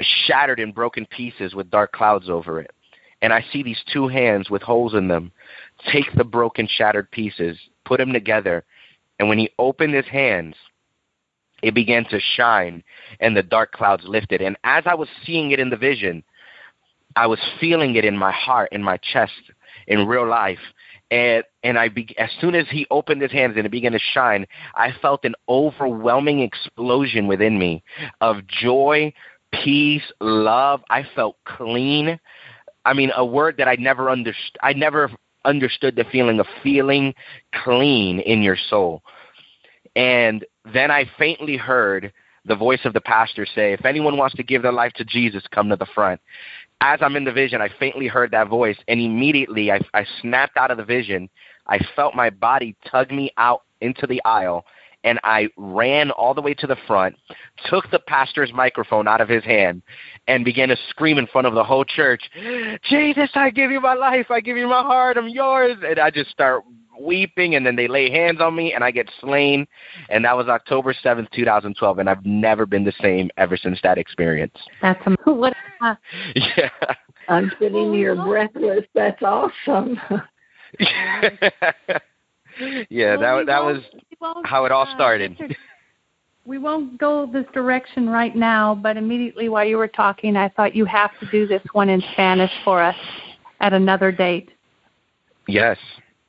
shattered 0.00 0.60
in 0.60 0.72
broken 0.72 1.06
pieces 1.06 1.54
with 1.54 1.70
dark 1.70 1.92
clouds 1.92 2.28
over 2.28 2.60
it. 2.60 2.70
And 3.22 3.32
I 3.32 3.44
see 3.52 3.62
these 3.62 3.82
two 3.92 4.08
hands 4.08 4.48
with 4.48 4.62
holes 4.62 4.94
in 4.94 5.08
them 5.08 5.32
take 5.90 6.12
the 6.14 6.24
broken, 6.24 6.68
shattered 6.70 7.10
pieces, 7.10 7.58
put 7.84 7.98
them 7.98 8.12
together. 8.12 8.64
And 9.20 9.28
when 9.28 9.38
he 9.38 9.50
opened 9.58 9.92
his 9.92 10.06
hands, 10.06 10.56
it 11.62 11.74
began 11.74 12.06
to 12.06 12.18
shine 12.18 12.82
and 13.20 13.36
the 13.36 13.42
dark 13.42 13.70
clouds 13.70 14.04
lifted. 14.06 14.40
And 14.40 14.56
as 14.64 14.84
I 14.86 14.94
was 14.94 15.08
seeing 15.26 15.50
it 15.50 15.60
in 15.60 15.68
the 15.68 15.76
vision, 15.76 16.24
I 17.16 17.26
was 17.26 17.38
feeling 17.60 17.96
it 17.96 18.04
in 18.06 18.16
my 18.16 18.32
heart, 18.32 18.70
in 18.72 18.82
my 18.82 18.96
chest, 18.96 19.52
in 19.86 20.06
real 20.06 20.26
life. 20.26 20.58
And 21.10 21.44
and 21.62 21.78
I 21.78 21.88
be, 21.88 22.16
as 22.18 22.30
soon 22.40 22.54
as 22.54 22.64
he 22.70 22.86
opened 22.90 23.20
his 23.20 23.30
hands 23.30 23.54
and 23.58 23.66
it 23.66 23.70
began 23.70 23.92
to 23.92 23.98
shine, 23.98 24.46
I 24.74 24.92
felt 25.02 25.26
an 25.26 25.34
overwhelming 25.50 26.40
explosion 26.40 27.26
within 27.26 27.58
me 27.58 27.82
of 28.22 28.46
joy, 28.46 29.12
peace, 29.52 30.10
love. 30.20 30.80
I 30.88 31.04
felt 31.14 31.36
clean. 31.44 32.18
I 32.86 32.94
mean, 32.94 33.10
a 33.14 33.26
word 33.26 33.58
that 33.58 33.68
I 33.68 33.74
never 33.74 34.08
understood. 34.08 34.56
I 34.62 34.72
never 34.72 35.10
understood 35.44 35.96
the 35.96 36.04
feeling 36.04 36.40
of 36.40 36.46
feeling 36.62 37.14
clean 37.64 38.20
in 38.20 38.42
your 38.42 38.56
soul. 38.68 39.02
And 39.96 40.44
then 40.72 40.90
I 40.90 41.10
faintly 41.18 41.56
heard 41.56 42.12
the 42.44 42.56
voice 42.56 42.80
of 42.84 42.92
the 42.92 43.00
pastor 43.00 43.46
say, 43.46 43.72
If 43.72 43.84
anyone 43.84 44.16
wants 44.16 44.36
to 44.36 44.42
give 44.42 44.62
their 44.62 44.72
life 44.72 44.92
to 44.94 45.04
Jesus, 45.04 45.42
come 45.50 45.68
to 45.68 45.76
the 45.76 45.86
front 45.94 46.20
as 46.80 47.00
I'm 47.02 47.16
in 47.16 47.24
the 47.24 47.32
vision, 47.32 47.60
I 47.60 47.68
faintly 47.78 48.06
heard 48.06 48.30
that 48.30 48.48
voice, 48.48 48.76
and 48.88 49.00
immediately 49.00 49.70
I, 49.70 49.80
I 49.92 50.06
snapped 50.20 50.56
out 50.56 50.70
of 50.70 50.78
the 50.78 50.84
vision. 50.84 51.28
I 51.66 51.78
felt 51.94 52.14
my 52.14 52.30
body 52.30 52.74
tug 52.90 53.10
me 53.10 53.32
out 53.36 53.62
into 53.80 54.06
the 54.06 54.22
aisle, 54.24 54.64
and 55.04 55.18
I 55.24 55.48
ran 55.56 56.10
all 56.10 56.34
the 56.34 56.42
way 56.42 56.54
to 56.54 56.66
the 56.66 56.76
front, 56.86 57.16
took 57.66 57.90
the 57.90 57.98
pastor's 57.98 58.52
microphone 58.52 59.08
out 59.08 59.20
of 59.20 59.28
his 59.28 59.44
hand, 59.44 59.82
and 60.26 60.44
began 60.44 60.68
to 60.68 60.76
scream 60.88 61.18
in 61.18 61.26
front 61.26 61.46
of 61.46 61.54
the 61.54 61.64
whole 61.64 61.84
church, 61.84 62.22
Jesus, 62.88 63.30
I 63.34 63.50
give 63.50 63.70
you 63.70 63.80
my 63.80 63.94
life, 63.94 64.30
I 64.30 64.40
give 64.40 64.56
you 64.56 64.68
my 64.68 64.82
heart, 64.82 65.16
I'm 65.16 65.28
yours. 65.28 65.76
And 65.86 65.98
I 65.98 66.10
just 66.10 66.30
start 66.30 66.64
weeping, 67.00 67.54
and 67.54 67.64
then 67.64 67.76
they 67.76 67.88
lay 67.88 68.10
hands 68.10 68.40
on 68.40 68.54
me, 68.54 68.72
and 68.74 68.84
I 68.84 68.90
get 68.90 69.10
slain. 69.20 69.66
And 70.08 70.24
that 70.24 70.36
was 70.36 70.48
October 70.48 70.94
7th, 70.94 71.30
2012, 71.30 71.98
and 71.98 72.10
I've 72.10 72.24
never 72.24 72.66
been 72.66 72.84
the 72.84 72.92
same 73.00 73.30
ever 73.36 73.56
since 73.56 73.80
that 73.82 73.98
experience. 73.98 74.56
That's 74.82 75.00
a, 75.26 75.32
what. 75.32 75.54
Uh, 75.80 75.94
yeah. 76.34 76.68
I'm 77.28 77.50
sitting 77.58 77.94
here 77.94 78.16
breathless. 78.16 78.84
That's 78.94 79.22
awesome. 79.22 79.98
yeah, 82.90 83.16
well, 83.16 83.38
that 83.38 83.46
that 83.46 83.64
was 83.64 83.82
how 84.44 84.64
it 84.64 84.72
all 84.72 84.86
uh, 84.86 84.94
started. 84.94 85.36
we 86.44 86.58
won't 86.58 86.98
go 86.98 87.26
this 87.26 87.46
direction 87.52 88.08
right 88.08 88.34
now, 88.34 88.74
but 88.74 88.96
immediately 88.96 89.48
while 89.48 89.64
you 89.64 89.76
were 89.76 89.88
talking, 89.88 90.36
I 90.36 90.48
thought 90.48 90.74
you 90.74 90.84
have 90.84 91.10
to 91.20 91.30
do 91.30 91.46
this 91.46 91.62
one 91.72 91.88
in 91.88 92.02
Spanish 92.12 92.50
for 92.64 92.82
us 92.82 92.96
at 93.60 93.72
another 93.72 94.10
date. 94.10 94.50
Yes, 95.46 95.78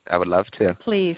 I 0.08 0.16
would 0.16 0.28
love 0.28 0.46
to. 0.58 0.74
Please. 0.74 1.16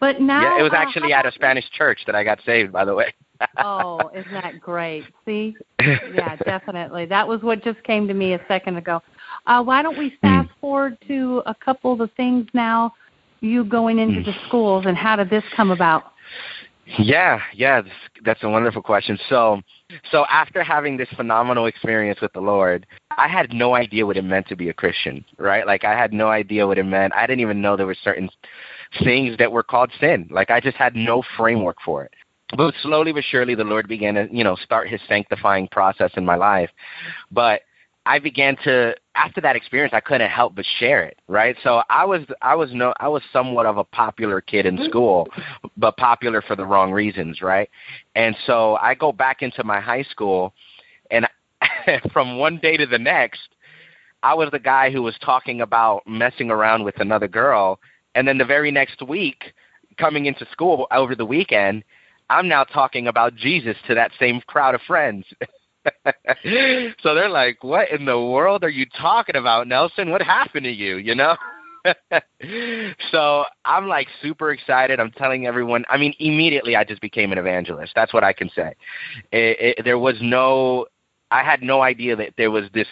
But 0.00 0.20
now 0.20 0.42
Yeah, 0.42 0.60
it 0.60 0.62
was 0.62 0.72
uh, 0.72 0.76
actually 0.76 1.12
how 1.12 1.20
at 1.20 1.26
a 1.26 1.32
Spanish 1.32 1.68
church 1.70 2.00
that 2.06 2.14
I 2.14 2.24
got 2.24 2.38
saved, 2.44 2.72
by 2.72 2.84
the 2.84 2.94
way. 2.94 3.12
oh, 3.58 4.10
isn't 4.14 4.32
that 4.32 4.60
great? 4.60 5.04
See? 5.24 5.56
Yeah, 6.12 6.36
definitely. 6.36 7.06
That 7.06 7.26
was 7.26 7.42
what 7.42 7.62
just 7.62 7.82
came 7.84 8.08
to 8.08 8.14
me 8.14 8.34
a 8.34 8.40
second 8.48 8.76
ago. 8.76 9.00
Uh, 9.46 9.62
why 9.62 9.82
don't 9.82 9.96
we 9.96 10.16
fast 10.20 10.50
forward 10.60 10.98
to 11.06 11.42
a 11.46 11.54
couple 11.54 11.92
of 11.92 11.98
the 11.98 12.08
things 12.16 12.46
now, 12.52 12.92
you 13.40 13.64
going 13.64 13.98
into 13.98 14.22
the 14.22 14.32
schools, 14.46 14.84
and 14.86 14.96
how 14.96 15.16
did 15.16 15.30
this 15.30 15.44
come 15.56 15.70
about? 15.70 16.12
Yeah, 16.98 17.40
yeah, 17.54 17.82
that's, 18.24 18.42
a 18.42 18.48
wonderful 18.48 18.82
question. 18.82 19.18
So, 19.28 19.60
so 20.10 20.24
after 20.30 20.62
having 20.62 20.96
this 20.96 21.08
phenomenal 21.16 21.66
experience 21.66 22.20
with 22.20 22.32
the 22.32 22.40
Lord, 22.40 22.86
I 23.16 23.28
had 23.28 23.52
no 23.52 23.74
idea 23.74 24.06
what 24.06 24.16
it 24.16 24.22
meant 24.22 24.48
to 24.48 24.56
be 24.56 24.70
a 24.70 24.72
Christian, 24.72 25.24
right? 25.38 25.66
Like 25.66 25.84
I 25.84 25.98
had 25.98 26.12
no 26.12 26.28
idea 26.28 26.66
what 26.66 26.78
it 26.78 26.84
meant. 26.84 27.12
I 27.14 27.26
didn't 27.26 27.40
even 27.40 27.60
know 27.60 27.76
there 27.76 27.86
were 27.86 27.96
certain 28.02 28.30
things 29.04 29.36
that 29.38 29.52
were 29.52 29.62
called 29.62 29.92
sin. 30.00 30.28
Like 30.30 30.50
I 30.50 30.60
just 30.60 30.76
had 30.78 30.96
no 30.96 31.22
framework 31.36 31.76
for 31.84 32.04
it. 32.04 32.12
But 32.56 32.72
slowly 32.82 33.12
but 33.12 33.24
surely, 33.24 33.54
the 33.54 33.64
Lord 33.64 33.88
began 33.88 34.14
to, 34.14 34.26
you 34.32 34.42
know, 34.42 34.56
start 34.56 34.88
His 34.88 35.00
sanctifying 35.06 35.68
process 35.68 36.10
in 36.16 36.24
my 36.24 36.36
life. 36.36 36.70
But 37.30 37.60
I 38.08 38.18
began 38.18 38.56
to 38.64 38.94
after 39.14 39.42
that 39.42 39.54
experience 39.54 39.92
I 39.92 40.00
couldn't 40.00 40.30
help 40.30 40.54
but 40.54 40.64
share 40.78 41.04
it, 41.04 41.18
right? 41.28 41.54
So 41.62 41.82
I 41.90 42.06
was 42.06 42.22
I 42.40 42.54
was 42.54 42.70
no 42.72 42.94
I 42.98 43.06
was 43.06 43.22
somewhat 43.30 43.66
of 43.66 43.76
a 43.76 43.84
popular 43.84 44.40
kid 44.40 44.64
in 44.64 44.76
mm-hmm. 44.76 44.86
school, 44.86 45.28
but 45.76 45.98
popular 45.98 46.40
for 46.40 46.56
the 46.56 46.64
wrong 46.64 46.90
reasons, 46.90 47.42
right? 47.42 47.68
And 48.14 48.34
so 48.46 48.76
I 48.76 48.94
go 48.94 49.12
back 49.12 49.42
into 49.42 49.62
my 49.62 49.78
high 49.78 50.04
school 50.04 50.54
and 51.10 51.28
from 52.12 52.38
one 52.38 52.56
day 52.56 52.78
to 52.78 52.86
the 52.86 52.98
next, 52.98 53.50
I 54.22 54.32
was 54.32 54.48
the 54.52 54.58
guy 54.58 54.90
who 54.90 55.02
was 55.02 55.16
talking 55.22 55.60
about 55.60 56.02
messing 56.06 56.50
around 56.50 56.84
with 56.84 57.00
another 57.00 57.28
girl 57.28 57.78
and 58.14 58.26
then 58.26 58.38
the 58.38 58.44
very 58.46 58.70
next 58.70 59.02
week 59.06 59.52
coming 59.98 60.24
into 60.24 60.46
school 60.50 60.86
over 60.92 61.14
the 61.14 61.26
weekend, 61.26 61.84
I'm 62.30 62.48
now 62.48 62.64
talking 62.64 63.06
about 63.06 63.34
Jesus 63.34 63.76
to 63.86 63.94
that 63.96 64.12
same 64.18 64.40
crowd 64.46 64.74
of 64.74 64.80
friends. 64.86 65.26
so 67.02 67.14
they're 67.14 67.28
like, 67.28 67.62
"What 67.62 67.90
in 67.90 68.04
the 68.04 68.20
world 68.20 68.64
are 68.64 68.68
you 68.68 68.86
talking 69.00 69.36
about, 69.36 69.68
Nelson? 69.68 70.10
What 70.10 70.22
happened 70.22 70.64
to 70.64 70.72
you?" 70.72 70.96
You 70.96 71.14
know. 71.14 71.36
so 73.12 73.44
I'm 73.64 73.86
like 73.88 74.08
super 74.22 74.50
excited. 74.50 75.00
I'm 75.00 75.12
telling 75.12 75.46
everyone. 75.46 75.84
I 75.88 75.96
mean, 75.96 76.14
immediately 76.18 76.76
I 76.76 76.84
just 76.84 77.00
became 77.00 77.32
an 77.32 77.38
evangelist. 77.38 77.92
That's 77.94 78.12
what 78.12 78.24
I 78.24 78.32
can 78.32 78.50
say. 78.54 78.74
It, 79.32 79.78
it, 79.78 79.84
there 79.84 79.98
was 79.98 80.16
no 80.20 80.86
I 81.30 81.42
had 81.42 81.62
no 81.62 81.82
idea 81.82 82.16
that 82.16 82.34
there 82.36 82.50
was 82.50 82.64
this, 82.72 82.86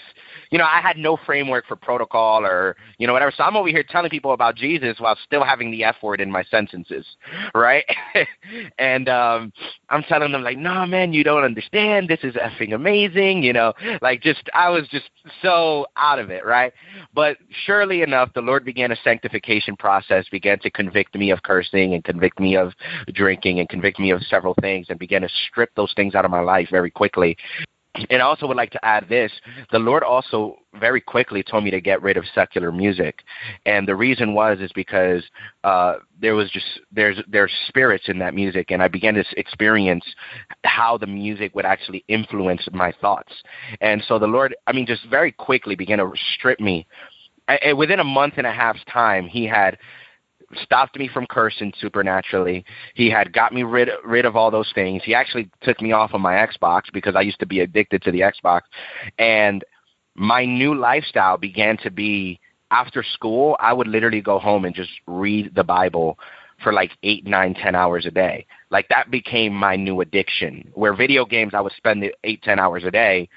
you 0.51 0.59
know, 0.59 0.65
I 0.65 0.81
had 0.81 0.99
no 0.99 1.17
framework 1.25 1.67
for 1.67 1.77
protocol 1.77 2.45
or, 2.45 2.77
you 2.99 3.07
know, 3.07 3.13
whatever. 3.13 3.33
So 3.35 3.45
I'm 3.45 3.57
over 3.57 3.69
here 3.69 3.83
telling 3.83 4.11
people 4.11 4.33
about 4.33 4.57
Jesus 4.57 4.97
while 4.99 5.17
still 5.25 5.43
having 5.43 5.71
the 5.71 5.85
F 5.85 5.97
word 6.03 6.21
in 6.21 6.31
my 6.31 6.45
sentences, 6.45 7.07
right? 7.55 7.85
and 8.79 9.09
um 9.09 9.53
I'm 9.89 10.03
telling 10.03 10.33
them 10.33 10.43
like, 10.43 10.59
no, 10.59 10.85
man, 10.87 11.13
you 11.13 11.25
don't 11.25 11.45
understand. 11.45 12.09
This 12.09 12.21
is 12.23 12.35
effing 12.35 12.75
amazing, 12.75 13.43
you 13.43 13.53
know, 13.53 13.73
like 14.03 14.23
just 14.23 14.49
I 14.55 14.69
was 14.69 14.87
just 14.89 15.11
so 15.41 15.87
out 15.97 16.19
of 16.19 16.31
it, 16.31 16.45
right? 16.45 16.73
But 17.15 17.39
surely 17.65 18.03
enough, 18.03 18.35
the 18.35 18.43
Lord 18.43 18.65
began 18.65 18.93
a 18.93 18.97
sanctification 18.97 19.77
process, 19.77 20.29
began 20.31 20.59
to 20.61 20.71
convict 20.71 21.15
me 21.15 21.31
of 21.31 21.43
cursing 21.43 21.95
and 21.95 22.05
convict 22.05 22.39
me 22.39 22.57
of 22.57 22.73
drinking 23.15 23.61
and 23.61 23.69
convict 23.69 23.99
me 23.99 24.11
of 24.11 24.23
several 24.23 24.55
things, 24.61 24.87
and 24.91 24.99
began 24.99 25.23
to 25.23 25.29
strip 25.49 25.71
those 25.75 25.93
things 25.97 26.15
out 26.15 26.25
of 26.25 26.31
my 26.31 26.41
life 26.41 26.69
very 26.71 26.91
quickly 26.91 27.37
and 28.11 28.23
I 28.23 28.25
also 28.25 28.47
would 28.47 28.57
like 28.57 28.71
to 28.73 28.85
add 28.85 29.09
this. 29.09 29.33
The 29.73 29.79
Lord 29.79 30.03
also 30.03 30.57
very 30.79 31.01
quickly 31.01 31.43
told 31.43 31.65
me 31.65 31.71
to 31.71 31.81
get 31.81 32.03
rid 32.03 32.17
of 32.17 32.25
secular 32.35 32.71
music. 32.73 33.23
And 33.65 33.87
the 33.87 33.95
reason 33.95 34.35
was 34.35 34.61
is 34.61 34.73
because 34.73 35.25
uh 35.65 35.97
there 36.21 36.35
was 36.35 36.51
just 36.51 36.67
there's 36.93 37.19
there's 37.29 37.53
spirits 37.69 38.05
in 38.09 38.19
that 38.19 38.35
music 38.35 38.71
and 38.71 38.83
I 38.83 38.89
began 38.89 39.15
to 39.15 39.25
experience 39.37 40.05
how 40.65 40.99
the 40.99 41.07
music 41.07 41.55
would 41.55 41.65
actually 41.67 42.05
influence 42.09 42.63
my 42.73 42.93
thoughts. 43.01 43.33
And 43.81 44.03
so 44.07 44.19
the 44.19 44.27
Lord 44.27 44.55
I 44.67 44.73
mean 44.73 44.87
just 44.87 45.07
very 45.09 45.33
quickly 45.33 45.75
began 45.75 45.99
to 45.99 46.13
strip 46.35 46.61
me. 46.61 46.87
And 47.49 47.79
within 47.79 48.01
a 48.01 48.05
month 48.05 48.35
and 48.39 48.47
a 48.47 48.53
half's 48.53 48.85
time, 48.93 49.29
he 49.29 49.47
had 49.47 49.79
stopped 50.63 50.99
me 50.99 51.09
from 51.09 51.27
cursing 51.27 51.73
supernaturally. 51.79 52.65
He 52.95 53.11
had 53.11 53.33
got 53.33 53.53
me 53.53 53.63
rid 53.63 53.89
rid 54.05 54.25
of 54.25 54.37
all 54.37 54.51
those 54.51 54.71
things. 54.75 55.03
He 55.05 55.15
actually 55.15 55.51
took 55.63 55.81
me 55.81 55.93
off 55.93 56.15
of 56.15 56.21
my 56.21 56.35
Xbox 56.35 56.83
because 56.93 57.17
I 57.17 57.23
used 57.23 57.41
to 57.41 57.47
be 57.47 57.61
addicted 57.61 58.03
to 58.03 58.13
the 58.13 58.21
Xbox. 58.21 58.63
And 59.19 59.65
my 60.15 60.45
new 60.45 60.75
lifestyle 60.75 61.37
began 61.37 61.77
to 61.79 61.91
be 61.91 62.41
after 62.71 63.03
school, 63.03 63.57
I 63.61 63.73
would 63.73 63.87
literally 63.87 64.21
go 64.21 64.39
home 64.39 64.65
and 64.65 64.75
just 64.75 64.91
read 65.07 65.55
the 65.55 65.65
Bible 65.65 66.19
for 66.63 66.73
like 66.73 66.93
eight, 67.03 67.27
nine, 67.27 67.55
ten 67.55 67.75
hours 67.75 68.07
a 68.07 68.11
day. 68.11 68.47
Like 68.71 68.89
that 68.89 69.11
became 69.11 69.53
my 69.53 69.77
new 69.77 70.01
addiction. 70.01 70.71
Where 70.75 70.95
video 70.95 71.25
games 71.25 71.53
I 71.55 71.61
would 71.61 71.73
spend 71.77 72.05
eight, 72.25 72.43
ten 72.43 72.59
hours 72.59 72.85
a 72.85 72.91
day, 72.91 73.29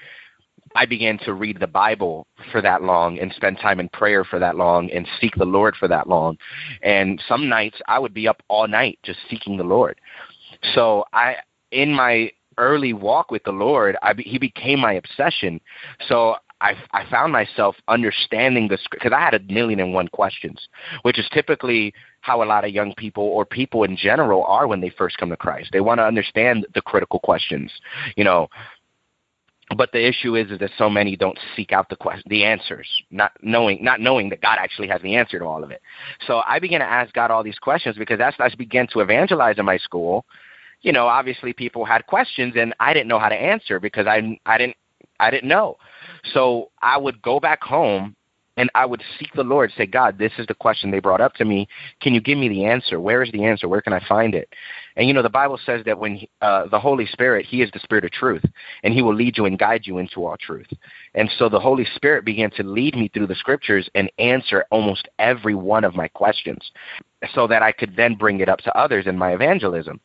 I 0.74 0.86
began 0.86 1.18
to 1.20 1.34
read 1.34 1.58
the 1.58 1.66
Bible 1.66 2.26
for 2.52 2.62
that 2.62 2.82
long 2.82 3.18
and 3.18 3.32
spend 3.32 3.58
time 3.58 3.80
in 3.80 3.88
prayer 3.88 4.24
for 4.24 4.38
that 4.38 4.56
long 4.56 4.90
and 4.90 5.06
seek 5.20 5.34
the 5.34 5.44
Lord 5.44 5.74
for 5.76 5.88
that 5.88 6.08
long. 6.08 6.38
And 6.82 7.20
some 7.28 7.48
nights 7.48 7.78
I 7.88 7.98
would 7.98 8.14
be 8.14 8.28
up 8.28 8.42
all 8.48 8.68
night 8.68 8.98
just 9.02 9.18
seeking 9.28 9.56
the 9.56 9.64
Lord. 9.64 10.00
So 10.74 11.04
I 11.12 11.36
in 11.72 11.92
my 11.92 12.30
early 12.58 12.92
walk 12.92 13.30
with 13.30 13.42
the 13.44 13.52
Lord, 13.52 13.96
I 14.02 14.14
he 14.18 14.38
became 14.38 14.80
my 14.80 14.94
obsession. 14.94 15.60
So 16.08 16.36
I, 16.60 16.74
I 16.92 17.08
found 17.10 17.32
myself 17.32 17.76
understanding 17.88 18.68
the 18.68 18.78
because 18.90 19.12
I 19.12 19.20
had 19.20 19.34
a 19.34 19.40
million 19.52 19.80
and 19.80 19.94
one 19.94 20.08
questions, 20.08 20.68
which 21.02 21.18
is 21.18 21.26
typically 21.32 21.94
how 22.20 22.42
a 22.42 22.44
lot 22.44 22.64
of 22.64 22.70
young 22.70 22.94
people 22.96 23.24
or 23.24 23.46
people 23.46 23.82
in 23.84 23.96
general 23.96 24.44
are 24.44 24.66
when 24.66 24.80
they 24.80 24.90
first 24.90 25.16
come 25.16 25.30
to 25.30 25.36
Christ. 25.36 25.70
They 25.72 25.80
want 25.80 25.98
to 25.98 26.04
understand 26.04 26.66
the 26.74 26.82
critical 26.82 27.18
questions. 27.20 27.72
You 28.14 28.24
know, 28.24 28.48
but 29.76 29.92
the 29.92 30.04
issue 30.04 30.36
is, 30.36 30.50
is 30.50 30.58
that 30.58 30.70
so 30.76 30.90
many 30.90 31.16
don't 31.16 31.38
seek 31.54 31.72
out 31.72 31.88
the 31.88 31.96
question, 31.96 32.24
the 32.28 32.44
answers, 32.44 32.88
not 33.10 33.32
knowing, 33.42 33.82
not 33.82 34.00
knowing 34.00 34.28
that 34.30 34.40
God 34.40 34.58
actually 34.58 34.88
has 34.88 35.00
the 35.02 35.14
answer 35.14 35.38
to 35.38 35.44
all 35.44 35.62
of 35.62 35.70
it. 35.70 35.80
So 36.26 36.42
I 36.46 36.58
began 36.58 36.80
to 36.80 36.86
ask 36.86 37.12
God 37.12 37.30
all 37.30 37.44
these 37.44 37.58
questions 37.58 37.96
because 37.96 38.20
as 38.20 38.34
I 38.38 38.48
began 38.56 38.88
to 38.88 39.00
evangelize 39.00 39.58
in 39.58 39.64
my 39.64 39.78
school, 39.78 40.24
you 40.82 40.92
know, 40.92 41.06
obviously 41.06 41.52
people 41.52 41.84
had 41.84 42.06
questions 42.06 42.54
and 42.56 42.74
I 42.80 42.92
didn't 42.92 43.08
know 43.08 43.18
how 43.18 43.28
to 43.28 43.34
answer 43.34 43.78
because 43.78 44.06
I, 44.06 44.38
I 44.46 44.58
didn't, 44.58 44.76
I 45.20 45.30
didn't 45.30 45.48
know. 45.48 45.76
So 46.32 46.70
I 46.82 46.96
would 46.96 47.20
go 47.22 47.38
back 47.38 47.62
home 47.62 48.16
and 48.60 48.68
I 48.74 48.84
would 48.84 49.02
seek 49.18 49.32
the 49.32 49.42
Lord, 49.42 49.72
say, 49.74 49.86
God, 49.86 50.18
this 50.18 50.32
is 50.36 50.46
the 50.46 50.52
question 50.52 50.90
they 50.90 51.00
brought 51.00 51.22
up 51.22 51.32
to 51.36 51.46
me. 51.46 51.66
Can 52.02 52.12
you 52.12 52.20
give 52.20 52.36
me 52.36 52.46
the 52.46 52.66
answer? 52.66 53.00
Where 53.00 53.22
is 53.22 53.32
the 53.32 53.42
answer? 53.42 53.66
Where 53.68 53.80
can 53.80 53.94
I 53.94 54.06
find 54.06 54.34
it? 54.34 54.52
And 54.96 55.08
you 55.08 55.14
know, 55.14 55.22
the 55.22 55.30
Bible 55.30 55.58
says 55.64 55.80
that 55.86 55.98
when 55.98 56.20
uh, 56.42 56.66
the 56.66 56.78
Holy 56.78 57.06
Spirit, 57.06 57.46
He 57.46 57.62
is 57.62 57.70
the 57.72 57.78
Spirit 57.78 58.04
of 58.04 58.10
truth, 58.10 58.44
and 58.82 58.92
He 58.92 59.00
will 59.00 59.14
lead 59.14 59.38
you 59.38 59.46
and 59.46 59.58
guide 59.58 59.86
you 59.86 59.96
into 59.96 60.26
all 60.26 60.36
truth. 60.36 60.66
And 61.14 61.30
so 61.38 61.48
the 61.48 61.58
Holy 61.58 61.86
Spirit 61.94 62.26
began 62.26 62.50
to 62.50 62.62
lead 62.62 62.96
me 62.96 63.08
through 63.08 63.28
the 63.28 63.34
Scriptures 63.34 63.88
and 63.94 64.12
answer 64.18 64.66
almost 64.70 65.08
every 65.18 65.54
one 65.54 65.84
of 65.84 65.94
my 65.94 66.08
questions, 66.08 66.70
so 67.34 67.46
that 67.46 67.62
I 67.62 67.72
could 67.72 67.96
then 67.96 68.14
bring 68.14 68.40
it 68.40 68.50
up 68.50 68.58
to 68.58 68.78
others 68.78 69.06
in 69.06 69.16
my 69.16 69.32
evangelism. 69.32 70.00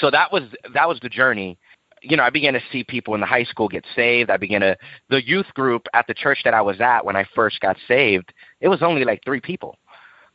So 0.00 0.10
that 0.10 0.32
was 0.32 0.42
that 0.72 0.88
was 0.88 0.98
the 1.00 1.08
journey 1.08 1.58
you 2.04 2.16
know, 2.16 2.22
I 2.22 2.30
began 2.30 2.54
to 2.54 2.60
see 2.70 2.84
people 2.84 3.14
in 3.14 3.20
the 3.20 3.26
high 3.26 3.44
school 3.44 3.68
get 3.68 3.84
saved. 3.96 4.30
I 4.30 4.36
began 4.36 4.60
to 4.60 4.76
the 5.08 5.24
youth 5.24 5.46
group 5.54 5.86
at 5.94 6.06
the 6.06 6.14
church 6.14 6.40
that 6.44 6.54
I 6.54 6.60
was 6.60 6.80
at 6.80 7.04
when 7.04 7.16
I 7.16 7.24
first 7.34 7.60
got 7.60 7.76
saved. 7.88 8.32
It 8.60 8.68
was 8.68 8.82
only 8.82 9.04
like 9.04 9.22
three 9.24 9.40
people. 9.40 9.78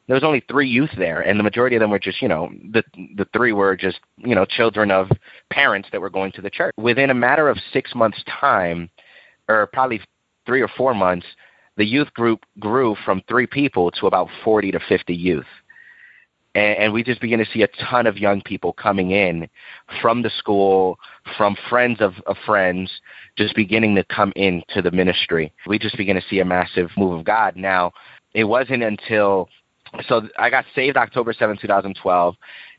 There 0.08 0.16
was 0.16 0.24
only 0.24 0.44
three 0.50 0.68
youth 0.68 0.90
there, 0.98 1.22
and 1.22 1.40
the 1.40 1.44
majority 1.44 1.76
of 1.76 1.82
them 1.82 1.92
were 1.92 2.00
just, 2.00 2.20
you 2.20 2.28
know, 2.28 2.50
the 2.72 2.84
the 3.16 3.28
three 3.32 3.54
were 3.54 3.76
just, 3.76 4.00
you 4.18 4.34
know, 4.34 4.44
children 4.44 4.90
of 4.90 5.08
parents 5.52 5.88
that 5.92 6.02
were 6.02 6.10
going 6.10 6.32
to 6.32 6.42
the 6.42 6.50
church. 6.50 6.74
Within 6.78 7.12
a 7.12 7.14
matter 7.14 7.48
of 7.48 7.60
six 7.72 7.94
months' 7.94 8.24
time, 8.28 8.90
or 9.48 9.68
probably 9.68 10.02
three 10.48 10.62
or 10.62 10.68
four 10.68 10.96
months, 10.96 11.28
the 11.78 11.86
youth 11.86 12.12
group 12.16 12.44
grew 12.58 12.96
from 13.06 13.22
three 13.30 13.46
people 13.46 13.92
to 13.92 14.08
about 14.08 14.30
forty 14.44 14.72
to 14.72 14.80
fifty 14.80 15.16
youth 15.16 15.46
and, 16.56 16.92
we 16.92 17.04
just 17.04 17.22
begin 17.22 17.40
to 17.40 17.46
see 17.54 17.62
a 17.62 17.68
ton 17.90 18.08
of 18.08 18.18
young 18.18 18.42
people 18.42 18.74
coming 18.74 19.12
in 19.12 19.48
from 20.02 20.24
the 20.24 20.32
school, 20.32 21.00
from 21.38 21.56
friends 21.70 22.02
of, 22.02 22.14
of 22.26 22.36
friends, 22.46 22.92
just 23.38 23.56
beginning 23.56 23.96
to 23.96 24.04
come 24.06 24.34
into 24.36 24.82
the 24.82 24.92
ministry. 24.92 25.54
We 25.68 25.78
just 25.78 25.96
begin 25.96 26.16
to 26.16 26.24
see 26.30 26.40
a 26.40 26.46
massive 26.46 26.90
move 26.98 27.20
of 27.20 27.26
God. 27.26 27.56
Now, 27.56 27.92
it 28.34 28.46
wasn't 28.46 28.84
until 28.84 29.50
so 30.08 30.28
I 30.38 30.50
got 30.50 30.66
saved 30.76 30.98
October 30.98 31.34
7, 31.34 31.58
2012. 31.60 32.36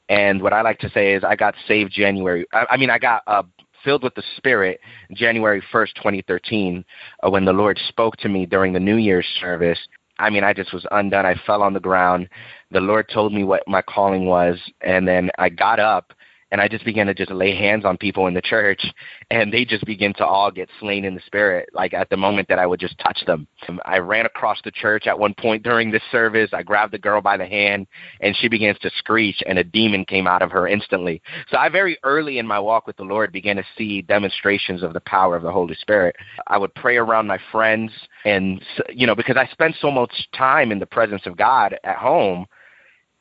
And 0.08 0.42
what 0.42 0.52
I 0.52 0.62
like 0.62 0.78
to 0.80 0.90
say 0.90 1.14
is 1.14 1.24
I 1.24 1.36
got 1.36 1.54
saved 1.66 1.92
January. 1.92 2.46
I, 2.52 2.66
I 2.70 2.76
mean, 2.76 2.90
I 2.90 2.98
got 2.98 3.22
uh, 3.26 3.42
filled 3.84 4.02
with 4.02 4.14
the 4.14 4.22
Spirit 4.36 4.80
January 5.12 5.62
1st, 5.72 5.94
2013, 5.96 6.84
uh, 7.24 7.30
when 7.30 7.44
the 7.44 7.52
Lord 7.52 7.78
spoke 7.88 8.16
to 8.18 8.28
me 8.28 8.46
during 8.46 8.72
the 8.72 8.80
New 8.80 8.96
Year's 8.96 9.26
service. 9.40 9.78
I 10.18 10.30
mean, 10.30 10.44
I 10.44 10.52
just 10.52 10.72
was 10.72 10.86
undone. 10.90 11.24
I 11.24 11.34
fell 11.46 11.62
on 11.62 11.72
the 11.72 11.80
ground. 11.80 12.28
The 12.70 12.80
Lord 12.80 13.08
told 13.08 13.32
me 13.32 13.44
what 13.44 13.66
my 13.66 13.82
calling 13.82 14.26
was, 14.26 14.58
and 14.80 15.06
then 15.06 15.30
I 15.38 15.48
got 15.48 15.80
up 15.80 16.12
and 16.50 16.60
I 16.60 16.68
just 16.68 16.84
began 16.84 17.06
to 17.06 17.14
just 17.14 17.30
lay 17.30 17.54
hands 17.54 17.84
on 17.84 17.96
people 17.96 18.26
in 18.26 18.34
the 18.34 18.42
church, 18.42 18.84
and 19.30 19.52
they 19.52 19.64
just 19.64 19.84
begin 19.84 20.12
to 20.14 20.26
all 20.26 20.50
get 20.50 20.68
slain 20.80 21.04
in 21.04 21.14
the 21.14 21.20
spirit. 21.26 21.68
Like 21.72 21.94
at 21.94 22.10
the 22.10 22.16
moment 22.16 22.48
that 22.48 22.58
I 22.58 22.66
would 22.66 22.80
just 22.80 22.98
touch 22.98 23.24
them, 23.26 23.46
I 23.84 23.98
ran 23.98 24.26
across 24.26 24.58
the 24.64 24.72
church 24.72 25.06
at 25.06 25.18
one 25.18 25.34
point 25.34 25.62
during 25.62 25.90
this 25.90 26.02
service. 26.10 26.50
I 26.52 26.62
grabbed 26.62 26.92
the 26.92 26.98
girl 26.98 27.20
by 27.20 27.36
the 27.36 27.46
hand, 27.46 27.86
and 28.20 28.36
she 28.36 28.48
begins 28.48 28.78
to 28.80 28.90
screech, 28.96 29.40
and 29.46 29.58
a 29.58 29.64
demon 29.64 30.04
came 30.04 30.26
out 30.26 30.42
of 30.42 30.50
her 30.50 30.66
instantly. 30.66 31.22
So 31.50 31.56
I 31.56 31.68
very 31.68 31.98
early 32.02 32.38
in 32.38 32.46
my 32.46 32.58
walk 32.58 32.86
with 32.86 32.96
the 32.96 33.04
Lord 33.04 33.32
began 33.32 33.56
to 33.56 33.64
see 33.78 34.02
demonstrations 34.02 34.82
of 34.82 34.92
the 34.92 35.00
power 35.00 35.36
of 35.36 35.42
the 35.42 35.52
Holy 35.52 35.76
Spirit. 35.76 36.16
I 36.48 36.58
would 36.58 36.74
pray 36.74 36.96
around 36.96 37.28
my 37.28 37.38
friends, 37.52 37.92
and 38.24 38.60
you 38.92 39.06
know 39.06 39.14
because 39.14 39.36
I 39.36 39.46
spent 39.52 39.76
so 39.80 39.90
much 39.90 40.12
time 40.34 40.72
in 40.72 40.80
the 40.80 40.86
presence 40.86 41.22
of 41.26 41.36
God 41.36 41.76
at 41.84 41.96
home. 41.96 42.46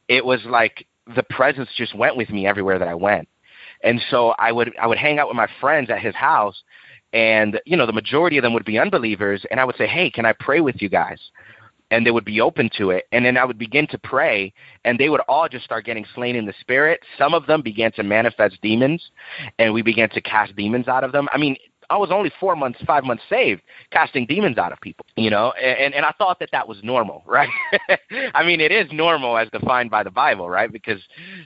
It 0.09 0.25
was 0.25 0.43
like 0.43 0.85
the 1.15 1.23
presence 1.23 1.69
just 1.77 1.95
went 1.95 2.17
with 2.17 2.29
me 2.29 2.45
everywhere 2.45 2.79
that 2.79 2.87
I 2.87 2.95
went. 2.95 3.29
And 3.83 4.01
so 4.09 4.29
I 4.37 4.51
would 4.51 4.75
I 4.77 4.87
would 4.87 4.97
hang 4.97 5.19
out 5.19 5.29
with 5.29 5.37
my 5.37 5.47
friends 5.61 5.89
at 5.89 6.01
his 6.01 6.15
house 6.15 6.61
and 7.13 7.59
you 7.65 7.77
know 7.77 7.85
the 7.85 7.93
majority 7.93 8.37
of 8.37 8.43
them 8.43 8.53
would 8.53 8.65
be 8.65 8.77
unbelievers 8.77 9.45
and 9.49 9.59
I 9.59 9.65
would 9.65 9.77
say, 9.77 9.87
"Hey, 9.87 10.09
can 10.09 10.25
I 10.25 10.33
pray 10.33 10.59
with 10.59 10.81
you 10.81 10.89
guys?" 10.89 11.19
And 11.91 12.05
they 12.05 12.11
would 12.11 12.25
be 12.25 12.39
open 12.41 12.69
to 12.77 12.91
it. 12.91 13.05
And 13.11 13.25
then 13.25 13.35
I 13.35 13.45
would 13.45 13.57
begin 13.57 13.87
to 13.87 13.97
pray 13.97 14.53
and 14.85 14.99
they 14.99 15.09
would 15.09 15.21
all 15.21 15.47
just 15.47 15.65
start 15.65 15.85
getting 15.85 16.05
slain 16.13 16.35
in 16.35 16.45
the 16.45 16.53
spirit. 16.59 16.99
Some 17.17 17.33
of 17.33 17.47
them 17.47 17.63
began 17.63 17.91
to 17.93 18.03
manifest 18.03 18.61
demons 18.61 19.09
and 19.57 19.73
we 19.73 19.81
began 19.81 20.09
to 20.09 20.21
cast 20.21 20.55
demons 20.55 20.87
out 20.87 21.03
of 21.03 21.11
them. 21.11 21.27
I 21.31 21.37
mean, 21.39 21.55
I 21.89 21.97
was 21.97 22.09
only 22.11 22.31
four 22.39 22.55
months, 22.55 22.79
five 22.85 23.03
months 23.03 23.23
saved, 23.29 23.61
casting 23.91 24.25
demons 24.25 24.57
out 24.57 24.71
of 24.71 24.79
people. 24.81 25.05
You 25.15 25.29
know, 25.29 25.51
and 25.51 25.93
and 25.93 26.05
I 26.05 26.11
thought 26.17 26.39
that 26.39 26.49
that 26.51 26.67
was 26.67 26.77
normal, 26.83 27.23
right? 27.27 27.49
I 28.33 28.43
mean, 28.45 28.61
it 28.61 28.71
is 28.71 28.91
normal 28.91 29.37
as 29.37 29.49
defined 29.49 29.91
by 29.91 30.03
the 30.03 30.11
Bible, 30.11 30.49
right? 30.49 30.71
Because 30.71 31.01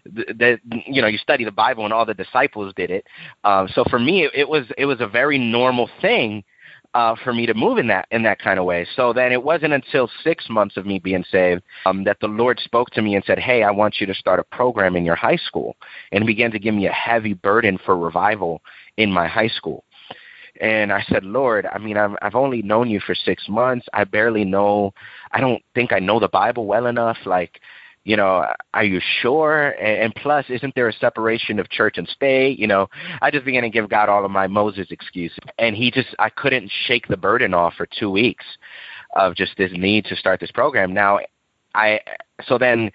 the, 0.06 0.26
the 0.38 0.82
you 0.86 1.02
know 1.02 1.08
you 1.08 1.18
study 1.18 1.44
the 1.44 1.52
Bible 1.52 1.86
and 1.86 1.94
all 1.94 2.06
the 2.06 2.14
disciples 2.14 2.74
did 2.76 2.92
it. 2.92 3.06
Um, 3.44 3.68
so 3.74 3.84
for 3.90 4.00
me, 4.00 4.26
it, 4.26 4.32
it 4.34 4.50
was 4.50 4.66
it 4.78 4.86
was 4.86 5.02
a 5.02 5.08
very 5.08 5.38
normal 5.38 5.90
thing 6.02 6.44
uh, 6.94 7.16
for 7.24 7.34
me 7.34 7.46
to 7.46 7.54
move 7.54 7.78
in 7.78 7.88
that 7.88 8.08
in 8.12 8.24
that 8.24 8.40
kind 8.40 8.60
of 8.60 8.66
way. 8.66 8.86
So 8.96 9.14
then 9.14 9.32
it 9.32 9.44
wasn't 9.44 9.74
until 9.74 10.10
six 10.24 10.50
months 10.50 10.78
of 10.78 10.86
me 10.86 11.00
being 11.00 11.24
saved 11.30 11.64
um, 11.86 12.04
that 12.04 12.20
the 12.20 12.28
Lord 12.28 12.60
spoke 12.60 12.90
to 12.92 13.02
me 13.02 13.16
and 13.16 13.24
said, 13.26 13.40
"Hey, 13.40 13.64
I 13.64 13.72
want 13.72 14.00
you 14.00 14.08
to 14.08 14.14
start 14.14 14.40
a 14.40 14.44
program 14.44 14.96
in 14.96 15.06
your 15.06 15.16
high 15.16 15.38
school," 15.38 15.76
and 16.12 16.26
began 16.26 16.52
to 16.52 16.60
give 16.60 16.76
me 16.76 16.88
a 16.88 16.92
heavy 16.92 17.34
burden 17.34 17.80
for 17.84 17.98
revival 17.98 18.62
in 18.98 19.12
my 19.12 19.28
high 19.28 19.48
school. 19.48 19.84
And 20.62 20.92
I 20.94 21.04
said, 21.10 21.24
Lord, 21.24 21.66
I 21.72 21.78
mean, 21.80 21.98
I've 21.98 22.16
I've 22.22 22.36
only 22.36 22.62
known 22.62 22.90
you 22.90 23.00
for 23.00 23.16
six 23.16 23.50
months. 23.50 23.88
I 23.94 24.04
barely 24.04 24.46
know. 24.46 24.94
I 25.32 25.42
don't 25.42 25.64
think 25.74 25.92
I 25.92 26.00
know 26.00 26.20
the 26.20 26.28
Bible 26.28 26.66
well 26.66 26.86
enough. 26.86 27.18
Like, 27.26 27.60
you 28.04 28.18
know, 28.18 28.46
are 28.74 28.84
you 28.84 29.00
sure? 29.22 29.70
And, 29.82 30.14
plus, 30.16 30.46
isn't 30.50 30.76
there 30.76 30.90
a 30.90 30.94
separation 30.94 31.58
of 31.60 31.70
church 31.70 31.98
and 31.98 32.08
state? 32.08 32.60
You 32.60 32.68
know, 32.68 32.88
I 33.22 33.32
just 33.32 33.46
began 33.46 33.64
to 33.64 33.70
give 33.70 33.90
God 33.90 34.10
all 34.10 34.26
of 34.26 34.32
my 34.32 34.46
Moses 34.48 34.88
excuses, 34.92 35.38
and 35.58 35.76
he 35.76 35.90
just 35.90 36.10
I 36.20 36.30
couldn't 36.30 36.72
shake 36.86 37.08
the 37.08 37.18
burden 37.18 37.54
off 37.54 37.76
for 37.76 37.88
two 37.88 38.12
weeks 38.12 38.46
of 39.16 39.36
just 39.36 39.58
this 39.58 39.72
need 39.74 40.06
to 40.06 40.16
start 40.16 40.40
this 40.40 40.52
program. 40.52 40.94
Now, 40.94 41.20
I 41.76 42.00
so 42.46 42.58
then 42.58 42.92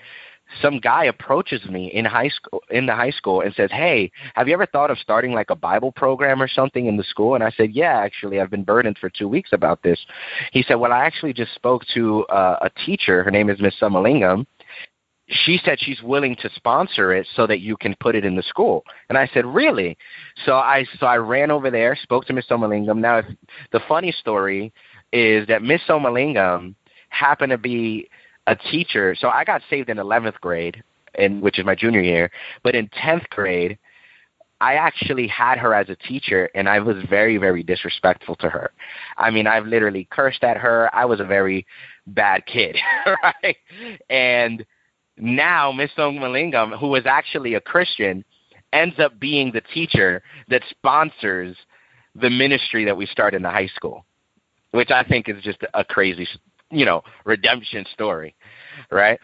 some 0.62 0.80
guy 0.80 1.04
approaches 1.04 1.64
me 1.66 1.88
in 1.88 2.04
high 2.04 2.28
school 2.28 2.62
in 2.70 2.87
the 2.87 2.94
high 2.94 3.11
school 3.11 3.40
and 3.40 3.54
says, 3.54 3.70
"Hey, 3.70 4.11
have 4.34 4.48
you 4.48 4.54
ever 4.54 4.66
thought 4.66 4.90
of 4.90 4.98
starting 4.98 5.32
like 5.32 5.50
a 5.50 5.54
Bible 5.54 5.92
program 5.92 6.42
or 6.42 6.48
something 6.48 6.87
in 6.87 6.96
the 6.96 7.04
school?" 7.04 7.34
And 7.34 7.44
I 7.44 7.50
said, 7.50 7.72
"Yeah, 7.72 7.98
actually, 7.98 8.40
I've 8.40 8.50
been 8.50 8.64
burdened 8.64 8.98
for 8.98 9.11
two 9.11 9.28
weeks 9.28 9.52
about 9.52 9.82
this." 9.82 10.04
He 10.52 10.62
said, 10.62 10.76
"Well, 10.76 10.92
I 10.92 11.04
actually 11.04 11.32
just 11.32 11.54
spoke 11.54 11.84
to 11.94 12.24
uh, 12.26 12.58
a 12.62 12.70
teacher. 12.84 13.22
Her 13.22 13.30
name 13.30 13.50
is 13.50 13.61
Miss 13.61 13.74
Somalingam." 13.80 14.46
She 15.30 15.61
said 15.62 15.78
she's 15.78 16.02
willing 16.02 16.37
to 16.37 16.48
sponsor 16.54 17.12
it 17.12 17.26
so 17.34 17.46
that 17.46 17.61
you 17.61 17.76
can 17.76 17.94
put 18.00 18.14
it 18.14 18.24
in 18.24 18.34
the 18.34 18.42
school. 18.42 18.84
And 19.11 19.18
I 19.18 19.26
said, 19.34 19.44
"Really?" 19.44 19.98
So 20.46 20.56
I 20.56 20.87
so 20.98 21.06
I 21.06 21.16
ran 21.16 21.50
over 21.50 21.70
there, 21.70 21.96
spoke 21.96 22.24
to 22.26 22.32
Miss 22.32 22.46
Somalingam. 22.46 22.98
Now, 22.98 23.22
the 23.72 23.80
funny 23.87 24.12
story 24.12 24.72
is 25.12 25.46
that 25.48 25.62
Miss 25.62 25.82
Somalingam 25.88 26.74
happened 27.11 27.50
to 27.50 27.58
be 27.58 28.08
a 28.48 28.56
teacher. 28.56 29.14
So 29.18 29.28
I 29.28 29.44
got 29.44 29.62
saved 29.68 29.90
in 29.90 29.98
11th 29.98 30.40
grade, 30.40 30.82
in 31.14 31.40
which 31.40 31.58
is 31.58 31.64
my 31.66 31.74
junior 31.74 32.00
year. 32.00 32.30
But 32.64 32.74
in 32.74 32.88
10th 32.88 33.28
grade, 33.28 33.78
I 34.61 34.74
actually 34.74 35.28
had 35.28 35.58
her 35.58 35.72
as 35.72 35.88
a 35.88 35.94
teacher, 35.94 36.50
and 36.54 36.68
I 36.68 36.80
was 36.80 36.96
very, 37.08 37.37
very 37.37 37.62
disrespectful 37.62 38.34
to 38.37 38.48
her. 38.48 38.72
I 39.16 39.30
mean, 39.30 39.46
I've 39.46 39.66
literally 39.66 40.08
cursed 40.11 40.42
at 40.42 40.56
her. 40.56 40.90
I 40.92 41.04
was 41.04 41.20
a 41.20 41.24
very 41.24 41.66
bad 42.08 42.44
kid, 42.46 42.76
right? 43.22 43.56
And 44.11 44.64
now 45.16 45.70
Miss 45.70 45.90
Malingam, 45.96 46.76
who 46.78 46.88
was 46.88 47.06
actually 47.06 47.54
a 47.54 47.61
Christian, 47.61 48.24
ends 48.72 48.98
up 48.98 49.20
being 49.20 49.52
the 49.52 49.61
teacher 49.61 50.22
that 50.48 50.62
sponsors 50.70 51.56
the 52.14 52.30
ministry 52.30 52.84
that 52.84 52.96
we 52.96 53.06
start 53.06 53.34
in 53.34 53.42
the 53.42 53.50
high 53.50 53.68
school, 53.68 54.04
which 54.72 54.90
I 54.90 55.04
think 55.04 55.28
is 55.28 55.42
just 55.42 55.58
a 55.74 55.84
crazy 55.84 56.26
you 56.70 56.85
know, 56.85 57.02
redemption 57.24 57.85
story, 57.92 58.35
right? 58.90 59.18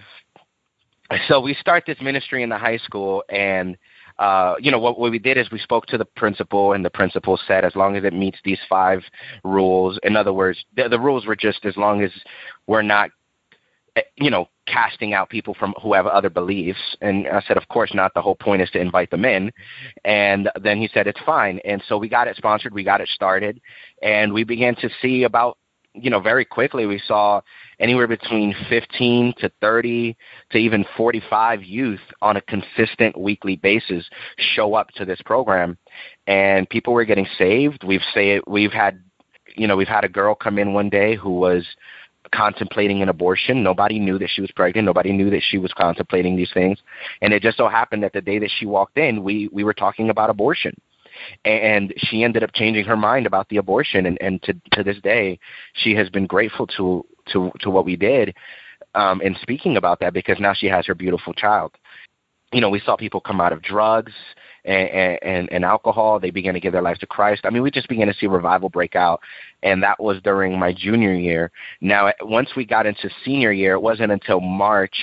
So 1.28 1.40
we 1.40 1.54
start 1.54 1.84
this 1.86 1.98
ministry 2.00 2.42
in 2.42 2.48
the 2.48 2.58
high 2.58 2.78
school, 2.78 3.22
and 3.28 3.76
uh, 4.18 4.54
you 4.58 4.70
know 4.70 4.78
what, 4.78 4.98
what 4.98 5.10
we 5.10 5.18
did 5.18 5.36
is 5.36 5.50
we 5.50 5.58
spoke 5.58 5.86
to 5.86 5.98
the 5.98 6.04
principal, 6.04 6.72
and 6.72 6.84
the 6.84 6.90
principal 6.90 7.38
said 7.46 7.64
as 7.64 7.76
long 7.76 7.96
as 7.96 8.04
it 8.04 8.14
meets 8.14 8.38
these 8.44 8.60
five 8.68 9.02
rules. 9.42 9.98
In 10.02 10.16
other 10.16 10.32
words, 10.32 10.64
the, 10.76 10.88
the 10.88 10.98
rules 10.98 11.26
were 11.26 11.36
just 11.36 11.64
as 11.64 11.76
long 11.76 12.02
as 12.02 12.10
we're 12.66 12.82
not, 12.82 13.10
eh, 13.96 14.02
you 14.16 14.30
know, 14.30 14.48
casting 14.66 15.12
out 15.12 15.28
people 15.28 15.54
from 15.54 15.74
who 15.82 15.92
have 15.92 16.06
other 16.06 16.30
beliefs. 16.30 16.96
And 17.02 17.28
I 17.28 17.42
said, 17.46 17.58
of 17.58 17.68
course 17.68 17.92
not. 17.92 18.14
The 18.14 18.22
whole 18.22 18.36
point 18.36 18.62
is 18.62 18.70
to 18.70 18.80
invite 18.80 19.10
them 19.10 19.26
in. 19.26 19.52
And 20.04 20.48
then 20.62 20.78
he 20.78 20.88
said 20.94 21.06
it's 21.06 21.20
fine. 21.26 21.60
And 21.66 21.82
so 21.86 21.98
we 21.98 22.08
got 22.08 22.28
it 22.28 22.36
sponsored, 22.36 22.72
we 22.72 22.82
got 22.82 23.02
it 23.02 23.08
started, 23.08 23.60
and 24.00 24.32
we 24.32 24.44
began 24.44 24.74
to 24.76 24.88
see 25.02 25.24
about 25.24 25.58
you 25.94 26.10
know, 26.10 26.20
very 26.20 26.44
quickly 26.44 26.86
we 26.86 27.00
saw 27.06 27.40
anywhere 27.78 28.08
between 28.08 28.54
15 28.68 29.34
to 29.38 29.50
30 29.60 30.16
to 30.50 30.58
even 30.58 30.84
45 30.96 31.62
youth 31.62 32.00
on 32.20 32.36
a 32.36 32.40
consistent 32.42 33.18
weekly 33.18 33.56
basis 33.56 34.04
show 34.36 34.74
up 34.74 34.90
to 34.96 35.04
this 35.04 35.20
program, 35.24 35.78
and 36.26 36.68
people 36.68 36.92
were 36.92 37.04
getting 37.04 37.26
saved. 37.38 37.84
We've 37.84 38.02
say 38.12 38.40
we've 38.46 38.72
had, 38.72 39.02
you 39.56 39.68
know, 39.68 39.76
we've 39.76 39.88
had 39.88 40.04
a 40.04 40.08
girl 40.08 40.34
come 40.34 40.58
in 40.58 40.74
one 40.74 40.90
day 40.90 41.14
who 41.14 41.30
was 41.30 41.64
contemplating 42.34 43.00
an 43.00 43.08
abortion. 43.08 43.62
Nobody 43.62 44.00
knew 44.00 44.18
that 44.18 44.30
she 44.30 44.40
was 44.40 44.50
pregnant. 44.50 44.86
Nobody 44.86 45.12
knew 45.12 45.30
that 45.30 45.42
she 45.48 45.58
was 45.58 45.72
contemplating 45.72 46.36
these 46.36 46.50
things. 46.52 46.78
And 47.22 47.32
it 47.32 47.42
just 47.42 47.56
so 47.56 47.68
happened 47.68 48.02
that 48.02 48.12
the 48.12 48.20
day 48.20 48.40
that 48.40 48.50
she 48.58 48.66
walked 48.66 48.98
in, 48.98 49.22
we 49.22 49.48
we 49.52 49.62
were 49.62 49.74
talking 49.74 50.10
about 50.10 50.30
abortion 50.30 50.74
and 51.44 51.92
she 51.96 52.22
ended 52.22 52.42
up 52.42 52.50
changing 52.54 52.84
her 52.84 52.96
mind 52.96 53.26
about 53.26 53.48
the 53.48 53.56
abortion 53.56 54.06
and, 54.06 54.18
and 54.20 54.42
to 54.42 54.54
to 54.72 54.82
this 54.82 55.00
day 55.02 55.38
she 55.74 55.94
has 55.94 56.08
been 56.10 56.26
grateful 56.26 56.66
to 56.66 57.04
to 57.26 57.50
to 57.60 57.70
what 57.70 57.84
we 57.84 57.96
did 57.96 58.34
um 58.94 59.20
in 59.20 59.36
speaking 59.42 59.76
about 59.76 60.00
that 60.00 60.12
because 60.12 60.38
now 60.40 60.54
she 60.54 60.66
has 60.66 60.86
her 60.86 60.94
beautiful 60.94 61.32
child 61.32 61.72
you 62.52 62.60
know 62.60 62.70
we 62.70 62.80
saw 62.80 62.96
people 62.96 63.20
come 63.20 63.40
out 63.40 63.52
of 63.52 63.62
drugs 63.62 64.12
and, 64.64 65.18
and, 65.22 65.52
and 65.52 65.64
alcohol. 65.64 66.18
They 66.18 66.30
began 66.30 66.54
to 66.54 66.60
give 66.60 66.72
their 66.72 66.82
lives 66.82 67.00
to 67.00 67.06
Christ. 67.06 67.42
I 67.44 67.50
mean, 67.50 67.62
we 67.62 67.70
just 67.70 67.88
began 67.88 68.06
to 68.06 68.14
see 68.14 68.26
revival 68.26 68.68
break 68.68 68.96
out, 68.96 69.20
and 69.62 69.82
that 69.82 70.00
was 70.02 70.20
during 70.22 70.58
my 70.58 70.72
junior 70.72 71.14
year. 71.14 71.50
Now, 71.80 72.12
once 72.22 72.50
we 72.56 72.64
got 72.64 72.86
into 72.86 73.10
senior 73.24 73.52
year, 73.52 73.74
it 73.74 73.82
wasn't 73.82 74.12
until 74.12 74.40
March 74.40 74.96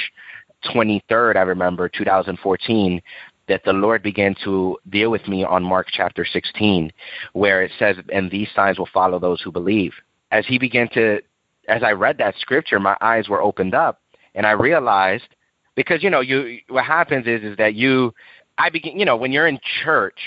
23rd, 0.66 1.36
I 1.36 1.42
remember, 1.42 1.90
2014, 1.90 3.02
that 3.52 3.66
the 3.66 3.74
Lord 3.74 4.02
began 4.02 4.34
to 4.46 4.78
deal 4.90 5.12
with 5.12 5.28
me 5.28 5.44
on 5.44 5.62
Mark 5.62 5.88
chapter 5.92 6.26
16, 6.26 6.90
where 7.34 7.62
it 7.62 7.72
says, 7.78 7.98
And 8.14 8.32
these 8.32 8.48
signs 8.56 8.80
will 8.80 8.90
follow 8.94 9.20
those 9.20 9.42
who 9.42 9.52
believe. 9.52 9.92
As 10.32 10.46
he 10.48 10.58
began 10.58 10.88
to, 10.94 11.20
as 11.68 11.84
I 11.84 11.92
read 11.92 12.18
that 12.20 12.36
scripture, 12.40 12.80
my 12.80 12.96
eyes 13.02 13.28
were 13.28 13.42
opened 13.42 13.76
up, 13.76 14.00
and 14.36 14.46
I 14.46 14.52
realized, 14.52 15.28
because, 15.76 16.02
you 16.02 16.10
know, 16.10 16.22
you, 16.22 16.60
what 16.70 16.86
happens 16.86 17.28
is, 17.28 17.44
is 17.44 17.58
that 17.58 17.76
you, 17.76 18.14
I 18.58 18.70
begin, 18.70 18.98
you 18.98 19.04
know, 19.04 19.18
when 19.18 19.34
you're 19.34 19.48
in 19.48 19.60
church, 19.84 20.20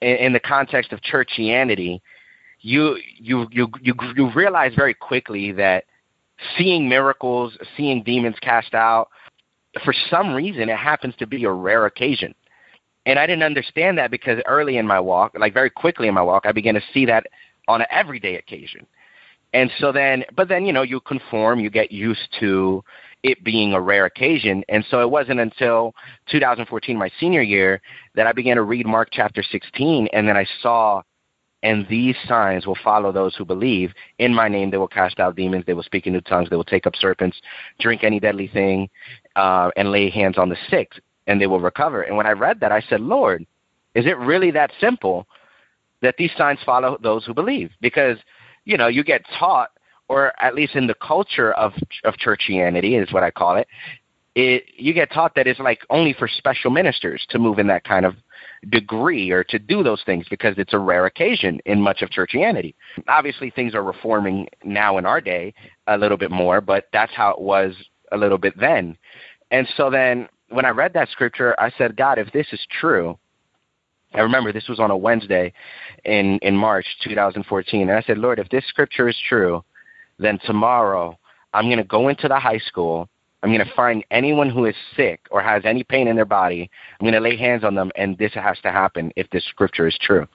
in, 0.00 0.16
in 0.16 0.32
the 0.32 0.40
context 0.40 0.92
of 0.92 1.00
churchianity, 1.02 2.00
you, 2.60 2.96
you, 3.18 3.48
you, 3.50 3.68
you, 3.82 3.94
you 4.16 4.32
realize 4.32 4.72
very 4.74 4.94
quickly 4.94 5.52
that 5.52 5.84
seeing 6.56 6.88
miracles, 6.88 7.52
seeing 7.76 8.02
demons 8.02 8.36
cast 8.40 8.72
out, 8.72 9.08
for 9.84 9.92
some 10.08 10.32
reason, 10.32 10.70
it 10.70 10.78
happens 10.78 11.14
to 11.18 11.26
be 11.26 11.44
a 11.44 11.50
rare 11.50 11.84
occasion. 11.84 12.34
And 13.06 13.18
I 13.18 13.26
didn't 13.26 13.42
understand 13.42 13.98
that 13.98 14.10
because 14.10 14.40
early 14.46 14.76
in 14.76 14.86
my 14.86 15.00
walk, 15.00 15.32
like 15.38 15.54
very 15.54 15.70
quickly 15.70 16.08
in 16.08 16.14
my 16.14 16.22
walk, 16.22 16.44
I 16.46 16.52
began 16.52 16.74
to 16.74 16.82
see 16.94 17.06
that 17.06 17.26
on 17.68 17.80
an 17.80 17.86
everyday 17.90 18.36
occasion. 18.36 18.86
And 19.54 19.70
so 19.78 19.92
then, 19.92 20.24
but 20.34 20.48
then, 20.48 20.64
you 20.64 20.72
know, 20.72 20.82
you 20.82 21.00
conform, 21.00 21.60
you 21.60 21.68
get 21.68 21.92
used 21.92 22.28
to 22.40 22.82
it 23.22 23.44
being 23.44 23.72
a 23.74 23.80
rare 23.80 24.06
occasion. 24.06 24.64
And 24.68 24.84
so 24.90 25.00
it 25.00 25.10
wasn't 25.10 25.40
until 25.40 25.94
2014, 26.30 26.96
my 26.96 27.10
senior 27.20 27.42
year, 27.42 27.80
that 28.14 28.26
I 28.26 28.32
began 28.32 28.56
to 28.56 28.62
read 28.62 28.86
Mark 28.86 29.08
chapter 29.12 29.42
16. 29.42 30.08
And 30.12 30.26
then 30.26 30.36
I 30.36 30.46
saw, 30.62 31.02
and 31.62 31.86
these 31.88 32.16
signs 32.26 32.66
will 32.66 32.78
follow 32.82 33.12
those 33.12 33.36
who 33.36 33.44
believe. 33.44 33.92
In 34.18 34.34
my 34.34 34.48
name, 34.48 34.70
they 34.70 34.78
will 34.78 34.88
cast 34.88 35.20
out 35.20 35.36
demons, 35.36 35.64
they 35.66 35.74
will 35.74 35.82
speak 35.82 36.06
in 36.06 36.14
new 36.14 36.20
tongues, 36.22 36.48
they 36.48 36.56
will 36.56 36.64
take 36.64 36.86
up 36.86 36.96
serpents, 36.96 37.36
drink 37.78 38.02
any 38.02 38.18
deadly 38.18 38.48
thing, 38.48 38.88
uh, 39.36 39.70
and 39.76 39.92
lay 39.92 40.08
hands 40.08 40.38
on 40.38 40.48
the 40.48 40.56
sick 40.70 40.92
and 41.26 41.40
they 41.40 41.46
will 41.46 41.60
recover. 41.60 42.02
And 42.02 42.16
when 42.16 42.26
I 42.26 42.32
read 42.32 42.60
that, 42.60 42.72
I 42.72 42.80
said, 42.80 43.00
Lord, 43.00 43.46
is 43.94 44.06
it 44.06 44.18
really 44.18 44.50
that 44.52 44.70
simple 44.80 45.26
that 46.00 46.16
these 46.16 46.30
signs 46.36 46.58
follow 46.64 46.98
those 47.02 47.24
who 47.24 47.34
believe? 47.34 47.70
Because, 47.80 48.18
you 48.64 48.76
know, 48.76 48.88
you 48.88 49.04
get 49.04 49.22
taught, 49.38 49.70
or 50.08 50.32
at 50.42 50.54
least 50.54 50.74
in 50.74 50.86
the 50.86 50.94
culture 50.94 51.52
of 51.52 51.72
of 52.04 52.14
churchianity 52.14 53.00
is 53.00 53.12
what 53.12 53.22
I 53.22 53.30
call 53.30 53.56
it, 53.56 53.68
it 54.34 54.64
you 54.76 54.92
get 54.92 55.12
taught 55.12 55.34
that 55.34 55.46
it's 55.46 55.60
like 55.60 55.80
only 55.90 56.12
for 56.12 56.28
special 56.28 56.70
ministers 56.70 57.24
to 57.30 57.38
move 57.38 57.58
in 57.58 57.66
that 57.68 57.84
kind 57.84 58.06
of 58.06 58.16
degree 58.70 59.30
or 59.30 59.44
to 59.44 59.58
do 59.58 59.82
those 59.82 60.02
things 60.04 60.26
because 60.28 60.54
it's 60.56 60.72
a 60.72 60.78
rare 60.78 61.06
occasion 61.06 61.60
in 61.66 61.80
much 61.80 62.02
of 62.02 62.10
churchianity. 62.10 62.74
Obviously 63.08 63.50
things 63.50 63.74
are 63.74 63.82
reforming 63.82 64.48
now 64.64 64.98
in 64.98 65.06
our 65.06 65.20
day 65.20 65.52
a 65.86 65.98
little 65.98 66.16
bit 66.16 66.30
more, 66.30 66.60
but 66.60 66.88
that's 66.92 67.12
how 67.12 67.30
it 67.30 67.40
was 67.40 67.74
a 68.12 68.16
little 68.16 68.38
bit 68.38 68.58
then. 68.58 68.96
And 69.50 69.68
so 69.76 69.90
then 69.90 70.28
when 70.52 70.64
I 70.64 70.70
read 70.70 70.92
that 70.94 71.08
scripture, 71.08 71.58
I 71.58 71.70
said, 71.76 71.96
God, 71.96 72.18
if 72.18 72.32
this 72.32 72.46
is 72.52 72.60
true, 72.80 73.18
I 74.14 74.20
remember 74.20 74.52
this 74.52 74.68
was 74.68 74.78
on 74.78 74.90
a 74.90 74.96
Wednesday 74.96 75.52
in, 76.04 76.38
in 76.42 76.56
March 76.56 76.86
2014. 77.04 77.88
And 77.88 77.98
I 77.98 78.02
said, 78.02 78.18
Lord, 78.18 78.38
if 78.38 78.48
this 78.50 78.66
scripture 78.66 79.08
is 79.08 79.16
true, 79.28 79.64
then 80.18 80.38
tomorrow 80.44 81.18
I'm 81.54 81.66
going 81.66 81.78
to 81.78 81.84
go 81.84 82.08
into 82.08 82.28
the 82.28 82.38
high 82.38 82.58
school. 82.58 83.08
I'm 83.42 83.50
going 83.52 83.66
to 83.66 83.74
find 83.74 84.04
anyone 84.10 84.50
who 84.50 84.66
is 84.66 84.76
sick 84.96 85.20
or 85.30 85.42
has 85.42 85.62
any 85.64 85.82
pain 85.82 86.06
in 86.06 86.14
their 86.14 86.24
body. 86.24 86.70
I'm 87.00 87.04
going 87.04 87.14
to 87.14 87.20
lay 87.20 87.36
hands 87.36 87.64
on 87.64 87.74
them, 87.74 87.90
and 87.96 88.16
this 88.18 88.32
has 88.34 88.58
to 88.60 88.70
happen 88.70 89.12
if 89.16 89.28
this 89.30 89.44
scripture 89.46 89.88
is 89.88 89.98
true. 90.00 90.26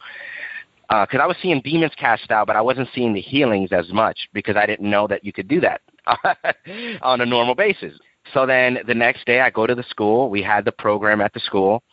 because 0.89 1.19
uh, 1.19 1.23
I 1.23 1.25
was 1.25 1.37
seeing 1.41 1.61
demons 1.61 1.93
cast 1.97 2.31
out, 2.31 2.47
but 2.47 2.57
I 2.57 2.61
wasn't 2.61 2.89
seeing 2.93 3.13
the 3.13 3.21
healings 3.21 3.71
as 3.71 3.93
much 3.93 4.17
because 4.33 4.57
I 4.57 4.65
didn't 4.65 4.89
know 4.89 5.07
that 5.07 5.23
you 5.23 5.31
could 5.31 5.47
do 5.47 5.61
that 5.61 5.81
on 7.01 7.21
a 7.21 7.25
normal 7.25 7.55
basis. 7.55 7.93
So 8.33 8.45
then 8.45 8.79
the 8.87 8.93
next 8.93 9.25
day 9.25 9.41
I 9.41 9.49
go 9.49 9.67
to 9.67 9.75
the 9.75 9.83
school. 9.83 10.29
We 10.29 10.41
had 10.41 10.65
the 10.65 10.71
program 10.71 11.21
at 11.21 11.33
the 11.33 11.39
school, 11.39 11.83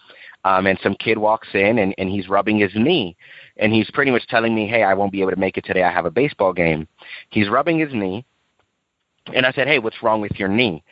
um, 0.44 0.66
and 0.66 0.78
some 0.82 0.94
kid 0.94 1.18
walks 1.18 1.48
in 1.54 1.78
and, 1.78 1.94
and 1.98 2.08
he's 2.08 2.28
rubbing 2.28 2.58
his 2.58 2.72
knee, 2.74 3.16
and 3.56 3.72
he's 3.72 3.90
pretty 3.90 4.10
much 4.10 4.26
telling 4.26 4.54
me, 4.54 4.66
"Hey, 4.66 4.82
I 4.82 4.94
won't 4.94 5.12
be 5.12 5.20
able 5.20 5.30
to 5.30 5.38
make 5.38 5.56
it 5.56 5.64
today. 5.64 5.82
I 5.82 5.90
have 5.90 6.06
a 6.06 6.10
baseball 6.10 6.52
game." 6.52 6.88
He's 7.30 7.48
rubbing 7.48 7.78
his 7.78 7.92
knee, 7.92 8.24
and 9.32 9.46
I 9.46 9.52
said, 9.52 9.68
"Hey, 9.68 9.78
what's 9.78 10.02
wrong 10.02 10.20
with 10.20 10.38
your 10.38 10.48
knee?" 10.48 10.82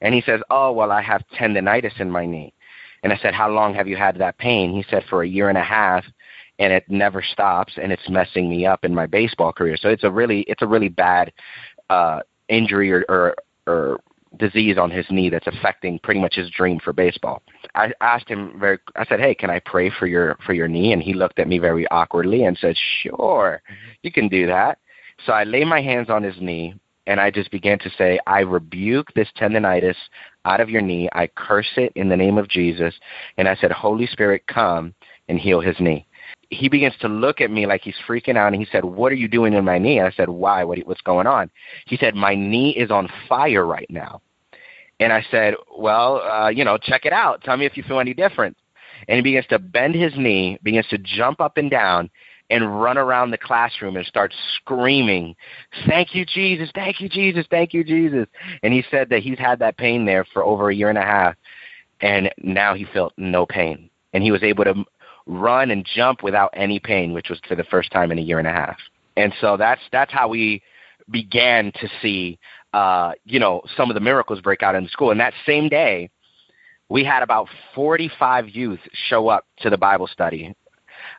And 0.00 0.14
he 0.14 0.22
says, 0.22 0.40
"Oh, 0.50 0.72
well, 0.72 0.92
I 0.92 1.02
have 1.02 1.22
tendonitis 1.38 2.00
in 2.00 2.10
my 2.10 2.26
knee." 2.26 2.52
And 3.02 3.12
I 3.12 3.16
said, 3.18 3.34
"How 3.34 3.50
long 3.50 3.74
have 3.74 3.88
you 3.88 3.96
had 3.96 4.18
that 4.18 4.38
pain?" 4.38 4.72
He 4.72 4.84
said, 4.90 5.04
"For 5.08 5.22
a 5.22 5.28
year 5.28 5.48
and 5.48 5.58
a 5.58 5.62
half." 5.62 6.04
and 6.58 6.72
it 6.72 6.84
never 6.88 7.22
stops 7.22 7.74
and 7.80 7.92
it's 7.92 8.08
messing 8.08 8.48
me 8.48 8.66
up 8.66 8.84
in 8.84 8.94
my 8.94 9.06
baseball 9.06 9.52
career. 9.52 9.76
So 9.76 9.88
it's 9.88 10.04
a 10.04 10.10
really 10.10 10.40
it's 10.42 10.62
a 10.62 10.66
really 10.66 10.88
bad 10.88 11.32
uh 11.90 12.20
injury 12.48 12.92
or 12.92 13.04
or, 13.08 13.34
or 13.66 14.00
disease 14.38 14.78
on 14.78 14.90
his 14.90 15.06
knee 15.10 15.30
that's 15.30 15.46
affecting 15.46 15.98
pretty 16.00 16.20
much 16.20 16.34
his 16.34 16.50
dream 16.50 16.78
for 16.80 16.92
baseball. 16.92 17.42
I 17.74 17.92
asked 18.00 18.28
him 18.28 18.58
very 18.58 18.78
I 18.96 19.04
said, 19.06 19.20
"Hey, 19.20 19.34
can 19.34 19.50
I 19.50 19.60
pray 19.60 19.90
for 19.90 20.06
your 20.06 20.36
for 20.46 20.52
your 20.52 20.68
knee?" 20.68 20.92
and 20.92 21.02
he 21.02 21.14
looked 21.14 21.38
at 21.38 21.48
me 21.48 21.58
very 21.58 21.86
awkwardly 21.88 22.44
and 22.44 22.56
said, 22.58 22.76
"Sure. 23.02 23.62
You 24.02 24.12
can 24.12 24.28
do 24.28 24.46
that." 24.46 24.78
So 25.24 25.32
I 25.32 25.44
lay 25.44 25.64
my 25.64 25.80
hands 25.80 26.10
on 26.10 26.22
his 26.22 26.40
knee 26.40 26.74
and 27.06 27.20
I 27.20 27.30
just 27.30 27.50
began 27.50 27.78
to 27.80 27.90
say, 27.96 28.18
I 28.26 28.40
rebuke 28.40 29.12
this 29.14 29.28
tendonitis 29.38 29.96
out 30.44 30.60
of 30.60 30.68
your 30.68 30.82
knee. 30.82 31.08
I 31.12 31.28
curse 31.28 31.70
it 31.76 31.92
in 31.94 32.08
the 32.08 32.16
name 32.16 32.36
of 32.36 32.48
Jesus. 32.48 32.94
And 33.38 33.48
I 33.48 33.54
said, 33.56 33.70
Holy 33.70 34.06
Spirit, 34.06 34.42
come 34.48 34.92
and 35.28 35.38
heal 35.38 35.60
his 35.60 35.78
knee 35.78 36.06
he 36.50 36.68
begins 36.68 36.94
to 37.00 37.08
look 37.08 37.40
at 37.40 37.50
me 37.50 37.66
like 37.66 37.82
he's 37.82 37.96
freaking 38.06 38.36
out 38.36 38.52
and 38.52 38.62
he 38.62 38.68
said 38.70 38.84
what 38.84 39.12
are 39.12 39.16
you 39.16 39.28
doing 39.28 39.52
in 39.52 39.64
my 39.64 39.78
knee? 39.78 39.98
And 39.98 40.06
i 40.06 40.10
said 40.10 40.28
why? 40.28 40.64
What, 40.64 40.78
what's 40.80 41.00
going 41.00 41.26
on? 41.26 41.50
He 41.86 41.96
said 41.96 42.14
my 42.14 42.34
knee 42.34 42.70
is 42.70 42.90
on 42.90 43.08
fire 43.28 43.66
right 43.66 43.88
now. 43.90 44.20
And 45.00 45.12
i 45.12 45.24
said 45.30 45.54
well 45.76 46.20
uh, 46.20 46.48
you 46.48 46.64
know 46.64 46.78
check 46.78 47.04
it 47.04 47.12
out. 47.12 47.42
Tell 47.42 47.56
me 47.56 47.66
if 47.66 47.76
you 47.76 47.82
feel 47.82 48.00
any 48.00 48.14
different. 48.14 48.56
And 49.08 49.16
he 49.16 49.22
begins 49.22 49.46
to 49.48 49.58
bend 49.58 49.94
his 49.94 50.12
knee 50.16 50.58
begins 50.62 50.86
to 50.88 50.98
jump 50.98 51.40
up 51.40 51.56
and 51.56 51.70
down 51.70 52.10
and 52.48 52.80
run 52.80 52.96
around 52.96 53.32
the 53.32 53.38
classroom 53.38 53.96
and 53.96 54.06
start 54.06 54.32
screaming 54.56 55.34
thank 55.88 56.14
you 56.14 56.24
jesus! 56.24 56.70
Thank 56.74 57.00
you 57.00 57.08
jesus! 57.08 57.44
Thank 57.50 57.74
you 57.74 57.82
jesus! 57.82 58.26
And 58.62 58.72
he 58.72 58.84
said 58.90 59.08
that 59.10 59.22
he's 59.22 59.38
had 59.38 59.58
that 59.58 59.76
pain 59.76 60.04
there 60.04 60.24
for 60.32 60.44
over 60.44 60.70
a 60.70 60.74
year 60.74 60.88
and 60.88 60.96
a 60.96 61.02
half 61.02 61.34
and 62.00 62.32
now 62.38 62.74
he 62.74 62.84
felt 62.84 63.12
no 63.16 63.46
pain. 63.46 63.90
And 64.12 64.22
he 64.22 64.30
was 64.30 64.42
able 64.42 64.64
to 64.64 64.84
run 65.26 65.70
and 65.70 65.84
jump 65.84 66.22
without 66.22 66.50
any 66.54 66.78
pain, 66.78 67.12
which 67.12 67.28
was 67.28 67.40
for 67.46 67.54
the 67.54 67.64
first 67.64 67.90
time 67.90 68.12
in 68.12 68.18
a 68.18 68.22
year 68.22 68.38
and 68.38 68.48
a 68.48 68.52
half. 68.52 68.78
And 69.16 69.34
so 69.40 69.56
that's 69.56 69.80
that's 69.92 70.12
how 70.12 70.28
we 70.28 70.62
began 71.10 71.72
to 71.72 71.88
see 72.02 72.38
uh, 72.76 73.12
you 73.24 73.40
know, 73.40 73.62
some 73.74 73.90
of 73.90 73.94
the 73.94 74.00
miracles 74.00 74.40
break 74.42 74.62
out 74.62 74.74
in 74.74 74.84
the 74.84 74.90
school. 74.90 75.10
And 75.10 75.18
that 75.18 75.32
same 75.46 75.70
day, 75.70 76.10
we 76.90 77.04
had 77.04 77.22
about 77.22 77.48
45 77.74 78.50
youth 78.50 78.80
show 79.08 79.28
up 79.28 79.46
to 79.60 79.70
the 79.70 79.78
Bible 79.78 80.06
study 80.06 80.54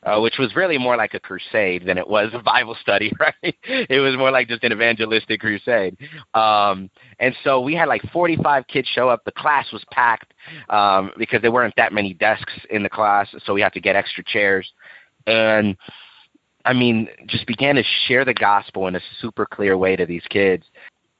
uh, 0.07 0.21
which 0.21 0.37
was 0.39 0.55
really 0.55 0.77
more 0.77 0.95
like 0.95 1.13
a 1.13 1.19
crusade 1.19 1.85
than 1.85 1.97
it 1.97 2.07
was 2.07 2.29
a 2.33 2.39
Bible 2.39 2.77
study, 2.79 3.11
right? 3.19 3.55
it 3.63 3.99
was 3.99 4.15
more 4.17 4.31
like 4.31 4.47
just 4.47 4.63
an 4.63 4.71
evangelistic 4.71 5.41
crusade. 5.41 5.97
Um, 6.33 6.89
and 7.19 7.35
so 7.43 7.59
we 7.59 7.75
had 7.75 7.89
like 7.89 8.01
45 8.13 8.67
kids 8.67 8.87
show 8.87 9.09
up. 9.09 9.25
The 9.25 9.33
class 9.33 9.71
was 9.73 9.83
packed 9.91 10.33
um, 10.69 11.11
because 11.17 11.41
there 11.41 11.51
weren't 11.51 11.75
that 11.75 11.91
many 11.91 12.13
desks 12.13 12.53
in 12.69 12.83
the 12.83 12.89
class, 12.89 13.27
so 13.45 13.53
we 13.53 13.61
had 13.61 13.73
to 13.73 13.81
get 13.81 13.95
extra 13.97 14.23
chairs. 14.23 14.71
And 15.25 15.75
I 16.63 16.71
mean, 16.71 17.09
just 17.25 17.45
began 17.45 17.75
to 17.75 17.83
share 18.07 18.23
the 18.23 18.33
gospel 18.33 18.87
in 18.87 18.95
a 18.95 19.01
super 19.19 19.45
clear 19.45 19.77
way 19.77 19.97
to 19.97 20.05
these 20.05 20.23
kids. 20.29 20.63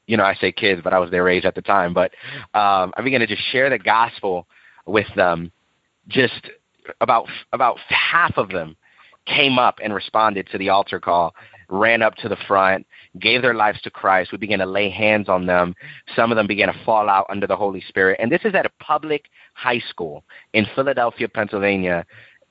You 0.06 0.16
know, 0.16 0.24
I 0.24 0.36
say 0.36 0.54
kids, 0.54 0.80
but 0.82 0.94
I 0.94 1.00
was 1.00 1.12
their 1.12 1.28
age 1.28 1.44
at 1.44 1.56
the 1.56 1.62
time. 1.62 1.94
But 1.94 2.12
um, 2.54 2.94
I 2.96 3.02
began 3.04 3.20
to 3.20 3.28
just 3.28 3.44
share 3.52 3.70
the 3.70 3.80
gospel 3.80 4.48
with 4.86 5.08
them, 5.16 5.52
just 6.08 6.50
about 7.02 7.28
about 7.54 7.78
half 7.90 8.38
of 8.38 8.50
them 8.50 8.76
came 9.26 9.60
up 9.60 9.80
and 9.84 9.94
responded 9.94 10.48
to 10.52 10.58
the 10.58 10.70
altar 10.70 11.00
call, 11.00 11.36
ran 11.70 12.02
up 12.02 12.16
to 12.16 12.30
the 12.30 12.38
front, 12.48 12.88
gave 13.20 13.42
their 13.42 13.54
lives 13.54 13.82
to 13.82 13.90
Christ. 13.90 14.32
We 14.32 14.38
began 14.38 14.60
to 14.60 14.66
lay 14.66 14.90
hands 14.90 15.30
on 15.30 15.46
them. 15.46 15.76
Some 16.16 16.32
of 16.32 16.38
them 16.38 16.48
began 16.48 16.68
to 16.68 16.86
fall 16.86 17.10
out 17.10 17.26
under 17.30 17.46
the 17.46 17.56
Holy 17.56 17.82
Spirit. 17.82 18.20
And 18.22 18.32
this 18.32 18.42
is 18.46 18.56
at 18.56 18.66
a 18.66 18.72
public 18.80 19.26
high 19.54 19.82
school 19.90 20.24
in 20.54 20.66
Philadelphia, 20.76 21.28
Pennsylvania. 21.28 22.06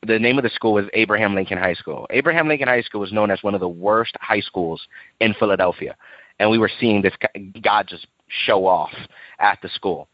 The 0.07 0.18
name 0.18 0.38
of 0.38 0.44
the 0.44 0.51
school 0.51 0.75
was 0.75 0.85
Abraham 0.92 1.35
Lincoln 1.35 1.59
High 1.59 1.75
School. 1.75 2.07
Abraham 2.11 2.49
Lincoln 2.49 2.68
High 2.68 2.83
School 2.83 3.01
was 3.01 3.12
known 3.12 3.31
as 3.31 3.42
one 3.42 3.55
of 3.55 3.61
the 3.61 3.68
worst 3.68 4.14
high 4.20 4.40
schools 4.40 4.87
in 5.20 5.35
Philadelphia. 5.35 5.96
And 6.38 6.51
we 6.51 6.59
were 6.59 6.70
seeing 6.81 7.01
this 7.01 7.14
God 7.62 7.88
just 7.88 8.07
show 8.29 8.66
off 8.66 8.92
at 9.38 9.59
the 9.62 9.68
school. 9.70 10.09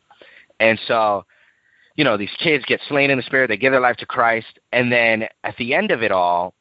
And 0.61 0.78
so 0.87 1.24
you 1.96 2.05
know, 2.05 2.16
these 2.16 2.31
kids 2.38 2.64
get 2.66 2.81
slain 2.88 3.11
in 3.11 3.18
the 3.18 3.22
spirit, 3.22 3.48
they 3.48 3.57
give 3.57 3.72
their 3.72 3.81
life 3.81 3.96
to 3.96 4.07
Christ, 4.07 4.59
and 4.72 4.90
then 4.90 5.24
at 5.44 5.57
the 5.57 5.74
end 5.74 5.90
of 5.90 6.02
it 6.02 6.12
all, 6.12 6.55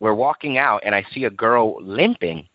we're 0.00 0.14
walking 0.14 0.58
out 0.58 0.82
and 0.84 0.94
I 0.94 1.04
see 1.12 1.24
a 1.24 1.30
girl 1.30 1.82
limping. 1.82 2.48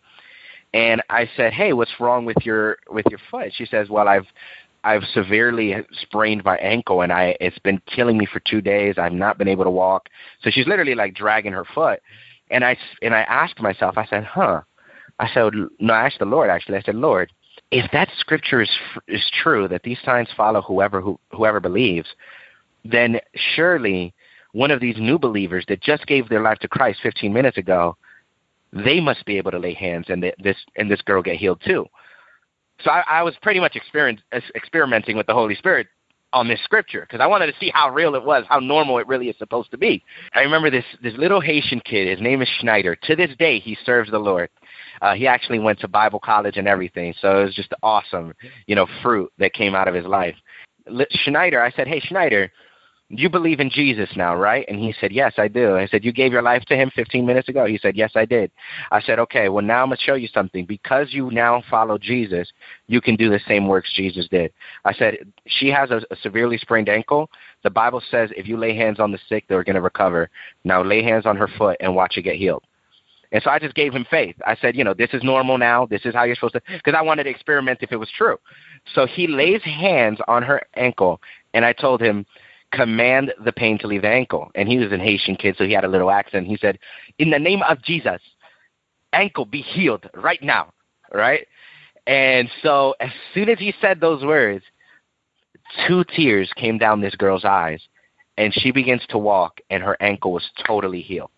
And 0.74 1.00
I 1.08 1.30
said, 1.36 1.52
"Hey, 1.52 1.72
what's 1.72 2.00
wrong 2.00 2.24
with 2.24 2.36
your 2.44 2.78
with 2.88 3.06
your 3.08 3.20
foot?" 3.30 3.52
She 3.54 3.66
says, 3.66 3.88
"Well, 3.88 4.08
I've 4.08 4.26
I've 4.84 5.04
severely 5.14 5.76
sprained 5.92 6.44
my 6.44 6.56
ankle 6.58 7.02
and 7.02 7.12
I 7.12 7.36
it's 7.40 7.58
been 7.60 7.80
killing 7.86 8.18
me 8.18 8.26
for 8.26 8.40
2 8.40 8.60
days. 8.60 8.96
I've 8.98 9.12
not 9.12 9.38
been 9.38 9.48
able 9.48 9.64
to 9.64 9.70
walk." 9.70 10.08
So 10.42 10.50
she's 10.50 10.66
literally 10.66 10.94
like 10.94 11.14
dragging 11.14 11.52
her 11.52 11.64
foot. 11.64 12.00
And 12.50 12.64
I 12.64 12.76
and 13.00 13.14
I 13.14 13.20
asked 13.22 13.60
myself, 13.60 13.96
I 13.96 14.06
said, 14.06 14.24
"Huh." 14.24 14.62
I 15.18 15.28
said, 15.32 15.54
"No, 15.78 15.94
I 15.94 16.06
asked 16.06 16.18
the 16.18 16.26
Lord 16.26 16.50
actually. 16.50 16.76
I 16.76 16.82
said, 16.82 16.96
"Lord, 16.96 17.32
if 17.70 17.90
that 17.92 18.08
scripture 18.18 18.62
is 18.62 18.70
is 19.08 19.24
true 19.42 19.68
that 19.68 19.82
these 19.82 19.98
signs 20.04 20.28
follow 20.36 20.62
whoever 20.62 21.00
who, 21.00 21.18
whoever 21.32 21.60
believes, 21.60 22.08
then 22.84 23.18
surely 23.54 24.14
one 24.52 24.70
of 24.70 24.80
these 24.80 24.96
new 24.98 25.18
believers 25.18 25.64
that 25.68 25.82
just 25.82 26.06
gave 26.06 26.28
their 26.28 26.42
life 26.42 26.58
to 26.60 26.68
Christ 26.68 27.00
15 27.02 27.32
minutes 27.32 27.58
ago, 27.58 27.96
they 28.72 29.00
must 29.00 29.24
be 29.26 29.36
able 29.36 29.50
to 29.50 29.58
lay 29.58 29.74
hands 29.74 30.06
and 30.08 30.22
this 30.38 30.56
and 30.76 30.90
this 30.90 31.02
girl 31.02 31.22
get 31.22 31.36
healed 31.36 31.60
too. 31.64 31.86
So 32.82 32.90
I, 32.90 33.02
I 33.08 33.22
was 33.22 33.34
pretty 33.42 33.60
much 33.60 33.76
experimenting 33.76 35.16
with 35.16 35.26
the 35.26 35.34
Holy 35.34 35.54
Spirit 35.54 35.88
on 36.32 36.48
this 36.48 36.62
scripture 36.64 37.00
because 37.00 37.20
I 37.20 37.26
wanted 37.26 37.46
to 37.46 37.58
see 37.58 37.70
how 37.74 37.90
real 37.90 38.14
it 38.14 38.22
was, 38.22 38.44
how 38.48 38.58
normal 38.58 38.98
it 38.98 39.06
really 39.06 39.28
is 39.28 39.36
supposed 39.38 39.70
to 39.70 39.78
be. 39.78 40.02
I 40.34 40.40
remember 40.40 40.70
this 40.70 40.84
this 41.02 41.14
little 41.16 41.40
Haitian 41.40 41.80
kid. 41.84 42.08
His 42.08 42.20
name 42.20 42.42
is 42.42 42.48
Schneider. 42.60 42.96
To 43.04 43.16
this 43.16 43.30
day, 43.38 43.58
he 43.58 43.76
serves 43.84 44.10
the 44.10 44.18
Lord. 44.18 44.50
Uh, 45.02 45.14
he 45.14 45.26
actually 45.26 45.58
went 45.58 45.78
to 45.80 45.88
Bible 45.88 46.20
college 46.20 46.56
and 46.56 46.68
everything, 46.68 47.14
so 47.20 47.40
it 47.40 47.44
was 47.44 47.54
just 47.54 47.72
awesome, 47.82 48.32
you 48.66 48.74
know, 48.74 48.86
fruit 49.02 49.32
that 49.38 49.52
came 49.52 49.74
out 49.74 49.88
of 49.88 49.94
his 49.94 50.06
life. 50.06 50.36
Schneider, 51.10 51.62
I 51.62 51.70
said, 51.72 51.88
"Hey, 51.88 52.00
Schneider, 52.00 52.50
you 53.08 53.30
believe 53.30 53.60
in 53.60 53.70
Jesus 53.70 54.08
now, 54.16 54.34
right? 54.34 54.64
And 54.68 54.80
he 54.80 54.92
said, 55.00 55.12
Yes, 55.12 55.34
I 55.38 55.46
do. 55.46 55.76
I 55.76 55.86
said, 55.86 56.04
You 56.04 56.12
gave 56.12 56.32
your 56.32 56.42
life 56.42 56.64
to 56.64 56.76
him 56.76 56.90
15 56.94 57.24
minutes 57.24 57.48
ago? 57.48 57.64
He 57.64 57.78
said, 57.78 57.96
Yes, 57.96 58.12
I 58.16 58.24
did. 58.24 58.50
I 58.90 59.00
said, 59.00 59.20
Okay, 59.20 59.48
well, 59.48 59.64
now 59.64 59.82
I'm 59.82 59.88
going 59.88 59.96
to 59.96 60.02
show 60.02 60.14
you 60.14 60.26
something. 60.28 60.66
Because 60.66 61.08
you 61.12 61.30
now 61.30 61.62
follow 61.70 61.98
Jesus, 61.98 62.50
you 62.88 63.00
can 63.00 63.14
do 63.14 63.30
the 63.30 63.40
same 63.46 63.68
works 63.68 63.92
Jesus 63.94 64.26
did. 64.28 64.52
I 64.84 64.92
said, 64.92 65.18
She 65.46 65.68
has 65.68 65.90
a, 65.92 66.00
a 66.10 66.16
severely 66.20 66.58
sprained 66.58 66.88
ankle. 66.88 67.30
The 67.62 67.70
Bible 67.70 68.02
says 68.10 68.30
if 68.36 68.48
you 68.48 68.56
lay 68.56 68.74
hands 68.74 68.98
on 68.98 69.12
the 69.12 69.18
sick, 69.28 69.44
they're 69.48 69.64
going 69.64 69.76
to 69.76 69.82
recover. 69.82 70.28
Now 70.64 70.82
lay 70.82 71.02
hands 71.02 71.26
on 71.26 71.36
her 71.36 71.48
foot 71.58 71.76
and 71.78 71.94
watch 71.94 72.16
it 72.16 72.22
get 72.22 72.36
healed. 72.36 72.64
And 73.32 73.42
so 73.42 73.50
I 73.50 73.58
just 73.58 73.74
gave 73.74 73.92
him 73.92 74.06
faith. 74.08 74.36
I 74.46 74.56
said, 74.56 74.76
you 74.76 74.84
know, 74.84 74.94
this 74.94 75.10
is 75.12 75.22
normal 75.22 75.58
now. 75.58 75.86
This 75.86 76.02
is 76.04 76.14
how 76.14 76.24
you're 76.24 76.36
supposed 76.36 76.54
to, 76.54 76.62
because 76.68 76.94
I 76.96 77.02
wanted 77.02 77.24
to 77.24 77.30
experiment 77.30 77.80
if 77.82 77.92
it 77.92 77.96
was 77.96 78.10
true. 78.16 78.38
So 78.94 79.06
he 79.06 79.26
lays 79.26 79.62
hands 79.62 80.18
on 80.28 80.42
her 80.42 80.62
ankle, 80.74 81.20
and 81.54 81.64
I 81.64 81.72
told 81.72 82.00
him, 82.00 82.26
command 82.72 83.32
the 83.44 83.52
pain 83.52 83.78
to 83.78 83.86
leave 83.86 84.02
the 84.02 84.08
ankle. 84.08 84.50
And 84.54 84.68
he 84.68 84.78
was 84.78 84.92
an 84.92 85.00
Haitian 85.00 85.36
kid, 85.36 85.56
so 85.56 85.64
he 85.64 85.72
had 85.72 85.84
a 85.84 85.88
little 85.88 86.10
accent. 86.10 86.46
He 86.46 86.56
said, 86.56 86.78
In 87.18 87.30
the 87.30 87.38
name 87.38 87.62
of 87.62 87.82
Jesus, 87.82 88.20
ankle 89.12 89.44
be 89.44 89.62
healed 89.62 90.08
right 90.14 90.42
now. 90.42 90.72
Right? 91.12 91.46
And 92.06 92.50
so 92.62 92.94
as 93.00 93.10
soon 93.34 93.48
as 93.48 93.58
he 93.58 93.74
said 93.80 94.00
those 94.00 94.24
words, 94.24 94.64
two 95.86 96.04
tears 96.04 96.50
came 96.56 96.78
down 96.78 97.00
this 97.00 97.16
girl's 97.16 97.44
eyes, 97.44 97.80
and 98.36 98.52
she 98.54 98.70
begins 98.70 99.04
to 99.08 99.18
walk, 99.18 99.60
and 99.70 99.82
her 99.82 99.96
ankle 100.00 100.32
was 100.32 100.48
totally 100.66 101.00
healed. 101.00 101.30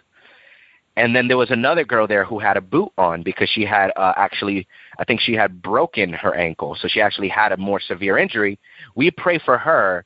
And 0.98 1.14
then 1.14 1.28
there 1.28 1.36
was 1.36 1.50
another 1.50 1.84
girl 1.84 2.06
there 2.06 2.24
who 2.24 2.38
had 2.38 2.56
a 2.56 2.60
boot 2.60 2.92
on 2.98 3.22
because 3.22 3.48
she 3.48 3.64
had 3.64 3.92
uh, 3.96 4.12
actually, 4.16 4.66
I 4.98 5.04
think 5.04 5.20
she 5.20 5.32
had 5.32 5.62
broken 5.62 6.12
her 6.12 6.34
ankle. 6.34 6.76
So 6.80 6.88
she 6.88 7.00
actually 7.00 7.28
had 7.28 7.52
a 7.52 7.56
more 7.56 7.80
severe 7.80 8.18
injury. 8.18 8.58
We 8.94 9.10
pray 9.10 9.38
for 9.38 9.56
her 9.58 10.04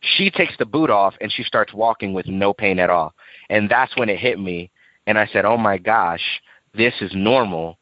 she 0.00 0.30
takes 0.30 0.56
the 0.58 0.66
boot 0.66 0.90
off 0.90 1.14
and 1.20 1.32
she 1.32 1.42
starts 1.42 1.72
walking 1.72 2.12
with 2.12 2.26
no 2.26 2.52
pain 2.52 2.78
at 2.78 2.90
all. 2.90 3.14
And 3.50 3.68
that's 3.68 3.96
when 3.96 4.08
it 4.08 4.18
hit 4.18 4.38
me. 4.38 4.70
And 5.06 5.18
I 5.18 5.26
said, 5.32 5.44
oh 5.44 5.56
my 5.56 5.78
gosh, 5.78 6.22
this 6.74 6.94
is 7.00 7.12
normal. 7.14 7.78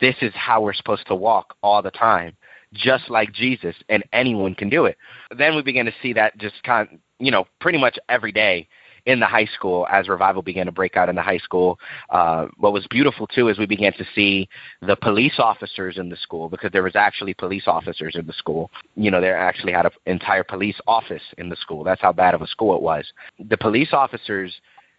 This 0.00 0.16
is 0.20 0.32
how 0.34 0.60
we're 0.60 0.72
supposed 0.72 1.06
to 1.08 1.14
walk 1.14 1.56
all 1.62 1.82
the 1.82 1.90
time, 1.90 2.36
just 2.72 3.08
like 3.08 3.32
Jesus, 3.32 3.76
and 3.88 4.04
anyone 4.12 4.54
can 4.54 4.68
do 4.68 4.84
it. 4.86 4.96
Then 5.36 5.54
we 5.54 5.62
began 5.62 5.86
to 5.86 5.94
see 6.02 6.12
that 6.14 6.36
just 6.38 6.62
kind 6.62 6.88
of, 6.88 6.98
you 7.18 7.30
know, 7.30 7.46
pretty 7.60 7.78
much 7.78 7.98
every 8.08 8.32
day 8.32 8.68
in 9.06 9.20
the 9.20 9.26
high 9.26 9.46
school 9.46 9.86
as 9.90 10.08
revival 10.08 10.42
began 10.42 10.66
to 10.66 10.72
break 10.72 10.96
out 10.96 11.08
in 11.08 11.16
the 11.16 11.22
high 11.22 11.38
school. 11.38 11.78
Uh, 12.10 12.46
what 12.58 12.72
was 12.72 12.86
beautiful 12.88 13.26
too 13.26 13.48
is 13.48 13.58
we 13.58 13.66
began 13.66 13.92
to 13.94 14.04
see 14.14 14.48
the 14.80 14.96
police 14.96 15.38
officers 15.38 15.98
in 15.98 16.08
the 16.08 16.16
school 16.16 16.48
because 16.48 16.70
there 16.72 16.82
was 16.82 16.96
actually 16.96 17.34
police 17.34 17.64
officers 17.66 18.14
in 18.14 18.26
the 18.26 18.32
school. 18.32 18.70
You 18.94 19.10
know, 19.10 19.20
they 19.20 19.30
actually 19.30 19.72
had 19.72 19.86
an 19.86 19.92
entire 20.06 20.44
police 20.44 20.76
office 20.86 21.22
in 21.38 21.48
the 21.48 21.56
school. 21.56 21.84
That's 21.84 22.00
how 22.00 22.12
bad 22.12 22.34
of 22.34 22.42
a 22.42 22.46
school 22.46 22.76
it 22.76 22.82
was. 22.82 23.04
The 23.48 23.56
police 23.56 23.92
officers 23.92 24.52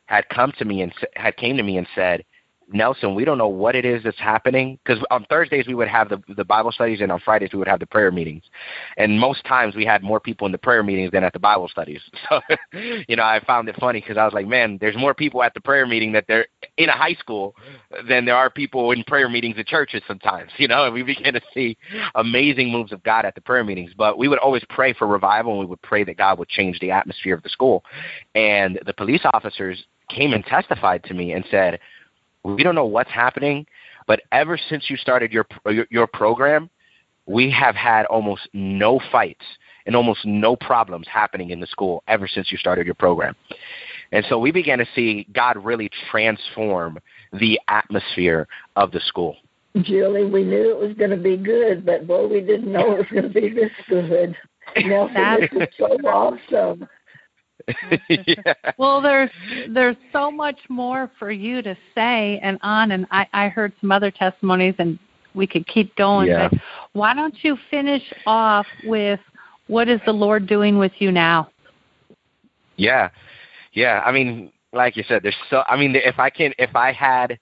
had 0.07 0.27
come 0.29 0.51
to 0.57 0.65
me 0.65 0.81
and 0.81 0.93
had 1.15 1.37
came 1.37 1.57
to 1.57 1.63
me 1.63 1.77
and 1.77 1.87
said, 1.95 2.25
Nelson, 2.73 3.15
we 3.15 3.25
don't 3.25 3.37
know 3.37 3.47
what 3.47 3.75
it 3.75 3.85
is 3.85 4.03
that's 4.03 4.19
happening 4.19 4.79
because 4.83 5.03
on 5.11 5.25
Thursdays 5.29 5.67
we 5.67 5.75
would 5.75 5.87
have 5.87 6.09
the 6.09 6.21
the 6.35 6.43
Bible 6.43 6.71
studies 6.71 7.01
and 7.01 7.11
on 7.11 7.19
Fridays 7.19 7.49
we 7.53 7.59
would 7.59 7.67
have 7.67 7.79
the 7.79 7.85
prayer 7.85 8.11
meetings, 8.11 8.43
and 8.97 9.19
most 9.19 9.43
times 9.45 9.75
we 9.75 9.85
had 9.85 10.03
more 10.03 10.19
people 10.19 10.45
in 10.45 10.51
the 10.51 10.57
prayer 10.57 10.83
meetings 10.83 11.11
than 11.11 11.23
at 11.23 11.33
the 11.33 11.39
Bible 11.39 11.67
studies. 11.67 12.01
So, 12.29 12.39
you 13.07 13.15
know, 13.15 13.23
I 13.23 13.41
found 13.45 13.67
it 13.67 13.75
funny 13.79 13.99
because 13.99 14.17
I 14.17 14.23
was 14.23 14.33
like, 14.33 14.47
man, 14.47 14.77
there's 14.79 14.95
more 14.95 15.13
people 15.13 15.43
at 15.43 15.53
the 15.53 15.59
prayer 15.59 15.85
meeting 15.85 16.13
that 16.13 16.25
they're 16.27 16.47
in 16.77 16.89
a 16.89 16.93
high 16.93 17.13
school 17.15 17.53
than 18.07 18.25
there 18.25 18.35
are 18.35 18.49
people 18.49 18.91
in 18.91 19.03
prayer 19.03 19.29
meetings 19.29 19.55
at 19.59 19.67
churches 19.67 20.01
sometimes. 20.07 20.51
You 20.63 20.69
know, 20.69 20.85
and 20.85 20.93
we 20.93 21.03
began 21.03 21.33
to 21.33 21.41
see 21.53 21.77
amazing 22.15 22.71
moves 22.71 22.93
of 22.93 23.03
God 23.03 23.25
at 23.25 23.35
the 23.35 23.41
prayer 23.41 23.65
meetings. 23.65 23.91
But 23.97 24.17
we 24.17 24.29
would 24.29 24.39
always 24.39 24.63
pray 24.69 24.93
for 24.93 25.05
revival, 25.05 25.51
and 25.51 25.59
we 25.59 25.65
would 25.65 25.81
pray 25.81 26.05
that 26.05 26.17
God 26.17 26.39
would 26.39 26.47
change 26.47 26.79
the 26.79 26.91
atmosphere 26.91 27.35
of 27.35 27.43
the 27.43 27.49
school. 27.49 27.83
And 28.33 28.79
the 28.85 28.93
police 28.93 29.21
officers 29.25 29.83
came 30.09 30.33
and 30.33 30.45
testified 30.45 31.03
to 31.05 31.13
me 31.13 31.33
and 31.33 31.43
said 31.49 31.79
we 32.43 32.63
don't 32.63 32.75
know 32.75 32.85
what's 32.85 33.11
happening, 33.11 33.65
but 34.07 34.21
ever 34.31 34.57
since 34.69 34.89
you 34.89 34.97
started 34.97 35.31
your 35.31 35.45
your, 35.65 35.87
your 35.89 36.07
program, 36.07 36.69
we 37.25 37.49
have 37.51 37.75
had 37.75 38.05
almost 38.05 38.47
no 38.53 38.99
fights 39.11 39.45
and 39.85 39.95
almost 39.95 40.25
no 40.25 40.55
problems 40.55 41.07
happening 41.07 41.49
in 41.49 41.59
the 41.59 41.67
school 41.67 42.03
ever 42.07 42.27
since 42.27 42.51
you 42.51 42.57
started 42.57 42.85
your 42.85 42.95
program. 42.95 43.35
And 44.11 44.25
so 44.29 44.37
we 44.37 44.51
began 44.51 44.77
to 44.77 44.85
see 44.95 45.27
God 45.33 45.57
really 45.57 45.89
transform 46.11 46.99
the 47.33 47.59
atmosphere 47.67 48.47
of 48.75 48.91
the 48.91 48.99
school. 49.01 49.37
Julie, 49.81 50.25
we 50.25 50.43
knew 50.43 50.69
it 50.69 50.77
was 50.77 50.95
going 50.95 51.09
to 51.09 51.17
be 51.17 51.35
good, 51.35 51.83
but 51.85 52.05
boy, 52.05 52.27
we 52.27 52.41
didn't 52.41 52.71
know 52.71 52.93
it 52.93 52.97
was 52.99 53.07
going 53.11 53.23
to 53.23 53.29
be 53.29 53.49
this 53.49 53.71
good. 53.89 54.35
Nelson, 54.85 55.39
this 55.39 55.67
is 55.67 55.75
so 55.77 55.85
awesome. 56.07 56.87
Yeah. 58.09 58.53
Well, 58.77 59.01
there's 59.01 59.29
there's 59.69 59.95
so 60.11 60.31
much 60.31 60.59
more 60.69 61.09
for 61.19 61.31
you 61.31 61.61
to 61.61 61.75
say 61.95 62.39
and 62.43 62.57
on, 62.61 62.91
and 62.91 63.05
I 63.11 63.27
I 63.33 63.47
heard 63.49 63.73
some 63.81 63.91
other 63.91 64.11
testimonies, 64.11 64.75
and 64.79 64.99
we 65.33 65.47
could 65.47 65.67
keep 65.67 65.95
going. 65.95 66.27
Yeah. 66.27 66.49
But 66.49 66.59
why 66.93 67.13
don't 67.13 67.35
you 67.43 67.57
finish 67.69 68.03
off 68.25 68.67
with 68.85 69.19
what 69.67 69.87
is 69.87 70.01
the 70.05 70.11
Lord 70.11 70.47
doing 70.47 70.77
with 70.77 70.91
you 70.99 71.11
now? 71.11 71.49
Yeah, 72.75 73.09
yeah. 73.73 74.01
I 74.05 74.11
mean, 74.11 74.51
like 74.73 74.97
you 74.97 75.03
said, 75.07 75.23
there's 75.23 75.35
so. 75.49 75.63
I 75.67 75.77
mean, 75.77 75.95
if 75.95 76.19
I 76.19 76.29
can, 76.29 76.53
if 76.57 76.75
I 76.75 76.91
had 76.91 77.37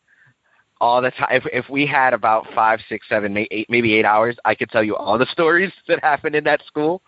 all 0.82 1.00
the 1.02 1.12
time. 1.12 1.30
If 1.32 1.46
if 1.54 1.70
we 1.70 1.86
had 1.86 2.14
about 2.14 2.48
five, 2.54 2.80
six, 2.90 3.08
seven, 3.08 3.38
eight, 3.38 3.68
maybe 3.70 3.94
eight 3.94 4.04
hours, 4.04 4.36
I 4.44 4.56
could 4.56 4.70
tell 4.70 4.84
you 4.84 4.96
all 4.98 5.18
the 5.18 5.26
stories 5.32 5.72
that 5.88 6.04
happened 6.04 6.36
in 6.36 6.44
that 6.46 6.66
school, 6.66 7.02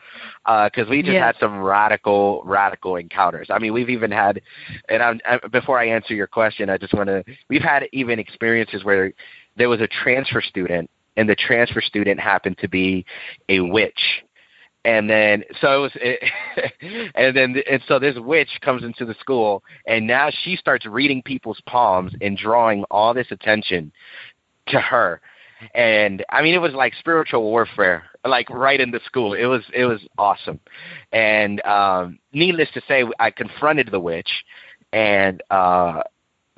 because 0.46 0.88
uh, 0.88 0.92
we 0.92 1.02
just 1.02 1.18
had 1.18 1.36
some 1.40 1.60
radical, 1.60 2.44
radical 2.46 2.96
encounters. 2.96 3.48
I 3.50 3.60
mean, 3.60 3.74
we've 3.74 3.90
even 3.90 4.12
had, 4.12 4.40
and 4.88 5.02
I'm, 5.02 5.20
I, 5.28 5.40
before 5.52 5.80
I 5.80 5.88
answer 5.88 6.14
your 6.14 6.28
question, 6.28 6.70
I 6.70 6.78
just 6.78 6.94
want 6.94 7.08
to. 7.08 7.24
We've 7.50 7.64
had 7.64 7.84
even 7.92 8.20
experiences 8.20 8.84
where 8.84 9.12
there 9.58 9.70
was 9.70 9.82
a 9.82 9.88
transfer 9.88 10.42
student, 10.42 10.90
and 11.18 11.28
the 11.28 11.36
transfer 11.36 11.82
student 11.82 12.20
happened 12.20 12.60
to 12.60 12.70
be 12.70 13.06
a 13.50 13.60
witch 13.60 14.24
and 14.86 15.10
then 15.10 15.44
so 15.62 15.78
it 15.78 15.82
was 15.82 15.92
it, 15.96 17.12
and 17.16 17.36
then 17.36 17.56
and 17.70 17.82
so 17.88 18.00
this 18.00 18.16
witch 18.18 18.50
comes 18.62 18.84
into 18.84 19.06
the 19.06 19.16
school 19.16 19.64
and 19.88 20.06
now 20.06 20.30
she 20.44 20.56
starts 20.56 20.86
reading 20.86 21.22
people's 21.22 21.62
palms 21.66 22.14
and 22.22 22.38
drawing 22.38 22.84
all 22.92 23.14
this 23.14 23.28
attention 23.32 23.92
to 24.68 24.80
her. 24.80 25.22
And 25.74 26.26
i 26.30 26.42
mean 26.42 26.54
it 26.54 26.62
was 26.62 26.74
like 26.74 26.94
spiritual 27.00 27.44
warfare 27.44 28.04
like 28.26 28.50
right 28.50 28.80
in 28.80 28.92
the 28.92 29.00
school. 29.06 29.34
It 29.34 29.46
was 29.46 29.64
it 29.74 29.86
was 29.86 30.02
awesome. 30.18 30.60
And 31.12 31.64
um 31.66 32.20
needless 32.34 32.70
to 32.74 32.82
say 32.88 33.06
i 33.20 33.32
confronted 33.32 33.90
the 33.92 34.00
witch 34.00 34.30
and 34.92 35.42
uh 35.50 36.04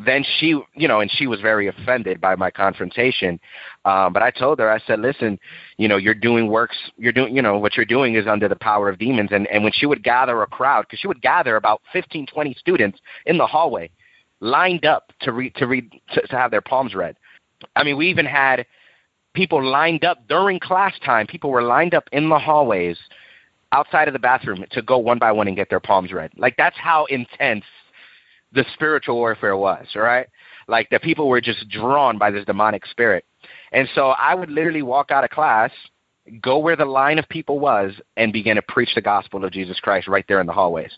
then 0.04 0.26
she, 0.40 0.60
you 0.76 0.88
know, 0.88 1.00
and 1.00 1.10
she 1.10 1.26
was 1.26 1.40
very 1.40 1.68
offended 1.68 2.20
by 2.20 2.36
my 2.36 2.52
confrontation. 2.52 3.40
Um, 3.86 4.12
but 4.12 4.22
I 4.22 4.32
told 4.32 4.60
her, 4.60 4.70
I 4.70 4.80
said, 4.86 5.00
listen, 5.00 5.40
you 5.78 5.88
know, 5.88 5.96
you're 5.96 6.14
doing 6.14 6.48
works, 6.48 6.76
you're 6.98 7.14
doing, 7.14 7.36
you 7.36 7.42
know, 7.42 7.58
what 7.58 7.78
you're 7.78 7.86
doing 7.86 8.16
is 8.16 8.28
under 8.28 8.50
the 8.50 8.58
power 8.58 8.90
of 8.90 9.00
demons. 9.00 9.30
And, 9.32 9.48
and 9.48 9.64
when 9.64 9.72
she 9.74 9.86
would 9.86 10.04
gather 10.04 10.42
a 10.42 10.48
crowd, 10.48 10.82
because 10.82 11.00
she 11.00 11.08
would 11.08 11.22
gather 11.22 11.56
about 11.56 11.82
15, 11.94 12.28
20 12.28 12.54
students 12.56 13.00
in 13.26 13.38
the 13.38 13.48
hallway 13.48 13.90
lined 14.42 14.86
up 14.86 15.14
to 15.22 15.32
read, 15.32 15.56
to 15.56 15.66
read, 15.66 15.90
to, 16.14 16.22
to 16.22 16.36
have 16.36 16.52
their 16.52 16.62
palms 16.62 16.94
read. 16.94 17.16
I 17.76 17.84
mean, 17.84 17.96
we 17.96 18.10
even 18.10 18.26
had 18.26 18.66
people 19.34 19.64
lined 19.64 20.04
up 20.04 20.28
during 20.28 20.60
class 20.60 20.94
time. 21.06 21.26
People 21.26 21.52
were 21.52 21.64
lined 21.64 21.94
up 21.94 22.10
in 22.12 22.28
the 22.28 22.40
hallways 22.40 22.98
outside 23.72 24.08
of 24.08 24.14
the 24.14 24.20
bathroom 24.20 24.66
to 24.72 24.82
go 24.82 24.98
one 24.98 25.20
by 25.20 25.32
one 25.32 25.48
and 25.48 25.56
get 25.56 25.70
their 25.70 25.80
palms 25.80 26.12
read. 26.12 26.32
Like 26.38 26.56
that's 26.58 26.78
how 26.78 27.06
intense 27.06 27.64
the 28.56 28.66
spiritual 28.74 29.18
warfare 29.18 29.58
was, 29.58 29.86
right? 29.96 30.28
Like 30.68 30.90
the 30.90 31.00
people 31.00 31.28
were 31.28 31.42
just 31.42 31.70
drawn 31.70 32.18
by 32.18 32.32
this 32.32 32.46
demonic 32.46 32.86
spirit. 32.88 33.26
And 33.72 33.88
so 33.94 34.10
I 34.10 34.34
would 34.34 34.50
literally 34.50 34.82
walk 34.82 35.12
out 35.12 35.24
of 35.24 35.30
class 35.30 35.72
go 36.42 36.58
where 36.58 36.76
the 36.76 36.86
line 36.86 37.20
of 37.20 37.30
people 37.30 37.60
was 37.60 37.94
and 38.18 38.34
begin 38.34 38.56
to 38.56 38.62
preach 38.64 38.96
the 38.96 39.02
gospel 39.02 39.46
of 39.46 39.52
Jesus 39.52 39.80
Christ 39.80 40.08
right 40.08 40.26
there 40.28 40.42
in 40.42 40.48
the 40.48 40.54
hallways 40.54 40.92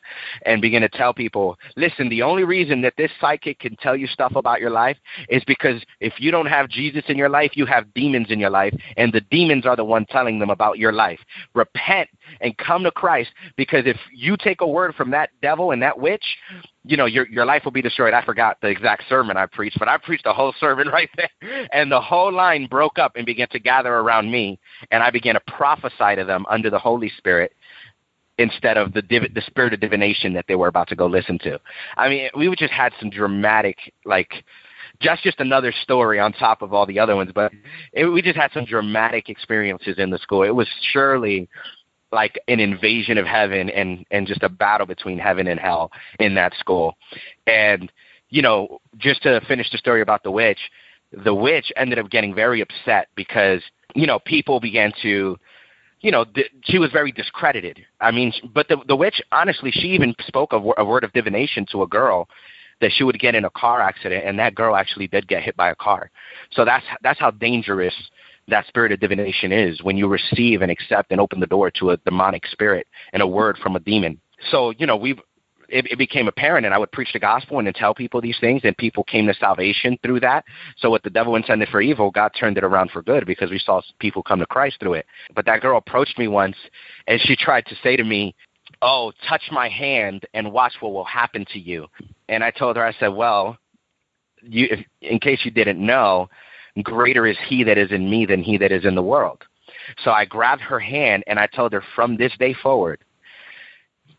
and 0.46 0.62
begin 0.62 0.82
to 0.82 0.90
tell 0.90 1.14
people, 1.14 1.58
listen, 1.76 2.10
the 2.10 2.22
only 2.22 2.44
reason 2.44 2.82
that 2.82 2.94
this 2.98 3.12
psychic 3.20 3.60
can 3.60 3.76
tell 3.78 3.96
you 3.96 4.08
stuff 4.08 4.36
about 4.36 4.62
your 4.62 4.70
life 4.70 4.98
is 5.30 5.44
because 5.46 5.82
if 6.00 6.14
you 6.18 6.32
don't 6.32 6.46
have 6.46 6.70
Jesus 6.70 7.04
in 7.10 7.18
your 7.18 7.30
life, 7.30 7.52
you 7.56 7.66
have 7.66 7.94
demons 7.94 8.28
in 8.30 8.40
your 8.40 8.50
life 8.50 8.74
and 8.96 9.12
the 9.12 9.22
demons 9.22 9.66
are 9.66 9.76
the 9.76 9.84
one 9.84 10.06
telling 10.06 10.40
them 10.40 10.50
about 10.50 10.78
your 10.78 10.94
life. 10.94 11.20
Repent 11.54 12.10
and 12.42 12.58
come 12.58 12.84
to 12.84 12.92
Christ 12.92 13.30
because 13.56 13.84
if 13.86 13.98
you 14.14 14.38
take 14.38 14.62
a 14.62 14.68
word 14.68 14.96
from 14.96 15.12
that 15.12 15.30
devil 15.42 15.72
and 15.72 15.82
that 15.82 16.00
witch, 16.00 16.24
you 16.84 16.98
know, 16.98 17.06
your 17.06 17.28
your 17.28 17.46
life 17.46 17.64
will 17.66 17.72
be 17.72 17.82
destroyed. 17.82 18.14
I 18.14 18.24
forgot 18.24 18.58
the 18.62 18.68
exact 18.68 19.04
sermon 19.10 19.38
I 19.38 19.46
preached, 19.46 19.80
but 19.80 19.88
I 19.88 19.98
preached 19.98 20.24
the 20.24 20.34
whole 20.34 20.54
sermon 20.60 20.88
right 20.94 21.10
there. 21.16 21.68
And 21.72 21.92
the 21.92 22.02
whole 22.02 22.32
line 22.32 22.68
broke 22.68 22.98
up 23.00 23.14
and 23.16 23.26
began 23.26 23.48
to 23.50 23.60
gather 23.60 23.94
around 23.94 24.32
me, 24.32 24.60
and 24.92 25.04
I 25.04 25.12
began 25.12 25.36
to 25.36 25.42
prophesy 25.48 26.16
to 26.16 26.24
them 26.26 26.46
under 26.50 26.70
the 26.70 26.80
Holy 26.80 27.12
Spirit 27.18 27.54
instead 28.38 28.78
of 28.78 28.94
the 28.94 29.02
div- 29.02 29.34
the 29.34 29.42
spirit 29.42 29.74
of 29.74 29.80
divination 29.80 30.34
that 30.34 30.46
they 30.48 30.56
were 30.56 30.68
about 30.68 30.88
to 30.90 30.96
go 30.96 31.08
listen 31.08 31.40
to. 31.40 31.60
I 31.98 32.10
mean, 32.10 32.30
we 32.38 32.54
just 32.56 32.74
had 32.74 32.94
some 33.00 33.10
dramatic 33.10 33.78
like 34.06 34.32
just 35.00 35.24
just 35.24 35.40
another 35.40 35.74
story 35.84 36.20
on 36.20 36.34
top 36.34 36.62
of 36.62 36.74
all 36.74 36.86
the 36.86 37.00
other 37.00 37.16
ones, 37.16 37.32
but 37.34 37.52
it, 37.94 38.06
we 38.06 38.22
just 38.22 38.38
had 38.38 38.52
some 38.52 38.66
dramatic 38.66 39.30
experiences 39.30 39.96
in 39.98 40.10
the 40.10 40.18
school. 40.18 40.44
It 40.44 40.56
was 40.56 40.68
surely 40.92 41.50
like 42.12 42.40
an 42.48 42.60
invasion 42.60 43.18
of 43.18 43.26
heaven 43.26 43.70
and 43.70 44.06
and 44.12 44.28
just 44.28 44.44
a 44.44 44.50
battle 44.50 44.88
between 44.88 45.18
heaven 45.20 45.48
and 45.48 45.60
hell 45.60 45.92
in 46.20 46.36
that 46.36 46.54
school. 46.60 46.96
And 47.46 47.92
you 48.30 48.42
know, 48.42 48.80
just 48.98 49.24
to 49.24 49.42
finish 49.48 49.70
the 49.72 49.78
story 49.78 50.02
about 50.02 50.24
the 50.24 50.32
witch, 50.32 50.60
the 51.12 51.34
witch 51.34 51.72
ended 51.76 52.00
up 52.00 52.10
getting 52.10 52.34
very 52.34 52.62
upset 52.62 53.08
because 53.16 53.62
you 53.96 54.08
know 54.08 54.20
people 54.20 54.60
began 54.60 54.92
to 55.02 55.38
you 56.02 56.12
know 56.12 56.26
th- 56.26 56.52
she 56.64 56.78
was 56.78 56.92
very 56.92 57.12
discredited 57.12 57.80
i 58.02 58.12
mean 58.12 58.32
but 58.54 58.68
the 58.68 58.78
the 58.88 58.96
witch 58.96 59.22
honestly 59.32 59.72
she 59.72 59.88
even 59.88 60.14
spoke 60.28 60.54
a, 60.54 60.58
a 60.78 60.86
word 60.86 61.04
of 61.04 61.14
divination 61.14 61.66
to 61.72 61.82
a 61.82 61.88
girl 61.88 62.28
that 62.82 62.92
she 62.94 63.04
would 63.04 63.18
get 63.20 63.34
in 63.36 63.46
a 63.46 63.50
car 63.52 63.82
accident 63.82 64.24
and 64.26 64.38
that 64.38 64.54
girl 64.54 64.76
actually 64.76 65.08
did 65.08 65.28
get 65.28 65.42
hit 65.42 65.56
by 65.56 65.70
a 65.70 65.76
car 65.76 66.12
so 66.52 66.66
that's 66.66 66.86
that's 67.02 67.20
how 67.20 67.32
dangerous 67.32 67.96
that 68.48 68.68
spirit 68.68 68.92
of 68.92 69.00
divination 69.00 69.52
is 69.52 69.82
when 69.84 69.98
you 69.98 70.08
receive 70.08 70.62
and 70.62 70.72
accept 70.72 71.12
and 71.12 71.20
open 71.20 71.40
the 71.40 71.48
door 71.48 71.72
to 71.72 71.92
a 71.92 71.98
demonic 71.98 72.46
spirit 72.48 72.88
and 73.14 73.22
a 73.22 73.28
word 73.28 73.58
from 73.62 73.76
a 73.76 73.80
demon. 73.80 74.20
So, 74.52 74.72
you 74.78 74.86
know, 74.86 74.96
we've 74.96 75.20
it, 75.70 75.86
it 75.92 75.98
became 75.98 76.28
apparent 76.28 76.66
and 76.66 76.74
I 76.74 76.78
would 76.78 76.92
preach 76.92 77.12
the 77.14 77.20
gospel 77.20 77.58
and 77.58 77.68
then 77.68 77.74
tell 77.74 77.94
people 77.94 78.22
these 78.22 78.38
things 78.40 78.62
and 78.64 78.78
people 78.78 79.04
came 79.04 79.28
to 79.28 79.34
salvation 79.34 79.98
through 80.02 80.22
that. 80.22 80.46
So 80.78 80.90
what 80.90 81.04
the 81.04 81.10
devil 81.10 81.36
intended 81.36 81.70
for 81.70 81.82
evil, 81.82 82.12
God 82.12 82.32
turned 82.40 82.58
it 82.58 82.64
around 82.64 82.92
for 82.92 83.02
good 83.02 83.26
because 83.26 83.52
we 83.52 83.60
saw 83.60 83.82
people 84.00 84.24
come 84.24 84.40
to 84.40 84.46
Christ 84.46 84.78
through 84.80 84.94
it. 84.94 85.06
But 85.36 85.46
that 85.46 85.62
girl 85.62 85.78
approached 85.78 86.18
me 86.18 86.28
once 86.28 86.56
and 87.08 87.20
she 87.22 87.36
tried 87.36 87.66
to 87.66 87.76
say 87.84 87.96
to 87.96 88.04
me, 88.04 88.36
Oh, 88.82 89.12
touch 89.28 89.44
my 89.52 89.70
hand 89.70 90.26
and 90.34 90.52
watch 90.52 90.74
what 90.82 90.94
will 90.94 91.06
happen 91.06 91.46
to 91.54 91.60
you. 91.60 91.88
And 92.30 92.44
I 92.44 92.52
told 92.52 92.76
her, 92.76 92.86
I 92.86 92.94
said, 93.00 93.08
Well, 93.08 93.58
you, 94.42 94.68
if, 94.70 94.86
in 95.02 95.20
case 95.20 95.40
you 95.44 95.52
didn't 95.52 95.84
know, 95.84 96.30
greater 96.84 97.26
is 97.26 97.38
he 97.48 97.64
that 97.64 97.78
is 97.78 97.92
in 97.92 98.10
me 98.10 98.26
than 98.26 98.42
he 98.42 98.58
that 98.58 98.72
is 98.72 98.86
in 98.86 98.96
the 98.96 99.02
world. 99.04 99.44
So 100.04 100.12
I 100.12 100.26
grabbed 100.26 100.62
her 100.62 100.80
hand 100.80 101.24
and 101.28 101.40
I 101.40 101.48
told 101.48 101.74
her, 101.74 101.84
from 101.96 102.18
this 102.18 102.34
day 102.38 102.54
forward, 102.54 103.04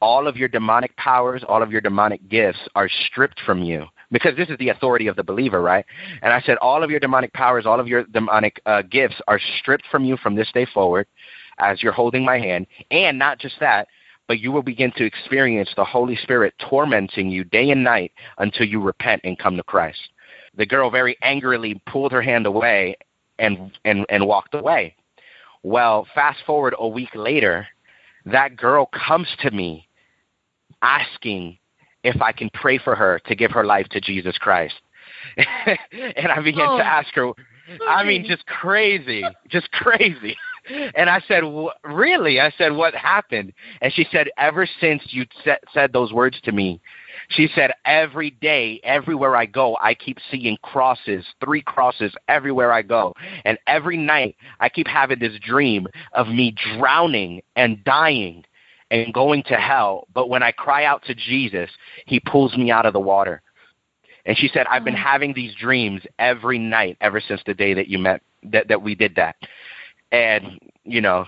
all 0.00 0.28
of 0.28 0.36
your 0.36 0.48
demonic 0.48 0.96
powers, 0.96 1.44
all 1.46 1.62
of 1.62 1.72
your 1.72 1.80
demonic 1.80 2.28
gifts 2.28 2.60
are 2.74 2.88
stripped 3.06 3.40
from 3.40 3.62
you. 3.62 3.86
Because 4.10 4.34
this 4.36 4.48
is 4.48 4.56
the 4.58 4.70
authority 4.70 5.06
of 5.06 5.16
the 5.16 5.22
believer, 5.22 5.60
right? 5.60 5.84
And 6.22 6.32
I 6.32 6.40
said, 6.40 6.56
all 6.58 6.82
of 6.82 6.90
your 6.90 7.00
demonic 7.00 7.32
powers, 7.34 7.66
all 7.66 7.78
of 7.78 7.86
your 7.86 8.04
demonic 8.04 8.58
uh, 8.64 8.82
gifts 8.82 9.16
are 9.28 9.40
stripped 9.58 9.84
from 9.90 10.04
you 10.04 10.16
from 10.16 10.34
this 10.34 10.50
day 10.52 10.66
forward 10.72 11.06
as 11.58 11.82
you're 11.82 11.92
holding 11.92 12.24
my 12.24 12.38
hand. 12.38 12.66
And 12.90 13.18
not 13.18 13.38
just 13.38 13.56
that, 13.60 13.88
but 14.26 14.40
you 14.40 14.50
will 14.52 14.62
begin 14.62 14.92
to 14.96 15.04
experience 15.04 15.70
the 15.76 15.84
Holy 15.84 16.16
Spirit 16.16 16.54
tormenting 16.70 17.28
you 17.30 17.44
day 17.44 17.70
and 17.70 17.84
night 17.84 18.12
until 18.38 18.66
you 18.66 18.80
repent 18.80 19.22
and 19.24 19.38
come 19.38 19.56
to 19.56 19.62
Christ. 19.62 20.00
The 20.58 20.66
girl 20.66 20.90
very 20.90 21.16
angrily 21.22 21.80
pulled 21.86 22.12
her 22.12 22.20
hand 22.20 22.44
away 22.44 22.96
and 23.38 23.78
and 23.84 24.04
and 24.08 24.26
walked 24.26 24.54
away. 24.54 24.94
Well, 25.62 26.06
fast 26.14 26.40
forward 26.46 26.74
a 26.78 26.86
week 26.86 27.14
later, 27.14 27.66
that 28.26 28.56
girl 28.56 28.90
comes 28.92 29.28
to 29.40 29.50
me 29.50 29.88
asking 30.82 31.58
if 32.04 32.20
I 32.20 32.32
can 32.32 32.50
pray 32.52 32.78
for 32.78 32.94
her 32.94 33.20
to 33.26 33.34
give 33.34 33.50
her 33.52 33.64
life 33.64 33.88
to 33.90 34.00
Jesus 34.00 34.36
Christ. 34.38 34.74
and 35.36 36.28
I 36.28 36.40
began 36.42 36.68
oh. 36.68 36.78
to 36.78 36.84
ask 36.84 37.12
her, 37.14 37.32
I 37.88 38.04
mean, 38.04 38.24
just 38.26 38.46
crazy, 38.46 39.24
just 39.48 39.70
crazy. 39.72 40.36
And 40.94 41.08
I 41.08 41.20
said, 41.26 41.42
really? 41.84 42.40
I 42.40 42.52
said, 42.56 42.72
what 42.72 42.94
happened? 42.94 43.52
And 43.80 43.92
she 43.92 44.06
said, 44.10 44.28
ever 44.36 44.68
since 44.80 45.02
you 45.08 45.26
said, 45.44 45.58
said 45.72 45.92
those 45.92 46.12
words 46.12 46.40
to 46.44 46.52
me, 46.52 46.80
she 47.30 47.48
said, 47.54 47.72
every 47.84 48.30
day, 48.30 48.80
everywhere 48.84 49.36
I 49.36 49.46
go, 49.46 49.76
I 49.80 49.94
keep 49.94 50.18
seeing 50.30 50.56
crosses, 50.62 51.24
three 51.44 51.62
crosses 51.62 52.12
everywhere 52.28 52.72
I 52.72 52.82
go. 52.82 53.14
And 53.44 53.58
every 53.66 53.96
night, 53.96 54.36
I 54.60 54.68
keep 54.68 54.86
having 54.86 55.18
this 55.18 55.38
dream 55.40 55.86
of 56.12 56.28
me 56.28 56.54
drowning 56.76 57.42
and 57.56 57.82
dying 57.84 58.44
and 58.90 59.12
going 59.12 59.42
to 59.44 59.56
hell. 59.56 60.06
But 60.14 60.28
when 60.28 60.42
I 60.42 60.52
cry 60.52 60.84
out 60.84 61.04
to 61.04 61.14
Jesus, 61.14 61.70
he 62.06 62.20
pulls 62.20 62.56
me 62.56 62.70
out 62.70 62.86
of 62.86 62.92
the 62.92 63.00
water. 63.00 63.42
And 64.24 64.36
she 64.36 64.48
said, 64.48 64.66
I've 64.66 64.84
been 64.84 64.94
oh. 64.94 64.98
having 64.98 65.32
these 65.34 65.54
dreams 65.54 66.02
every 66.18 66.58
night 66.58 66.96
ever 67.00 67.20
since 67.20 67.40
the 67.46 67.54
day 67.54 67.74
that 67.74 67.88
you 67.88 67.98
met, 67.98 68.22
that, 68.44 68.68
that 68.68 68.82
we 68.82 68.94
did 68.94 69.14
that. 69.16 69.36
And, 70.10 70.58
you 70.84 71.00
know, 71.00 71.26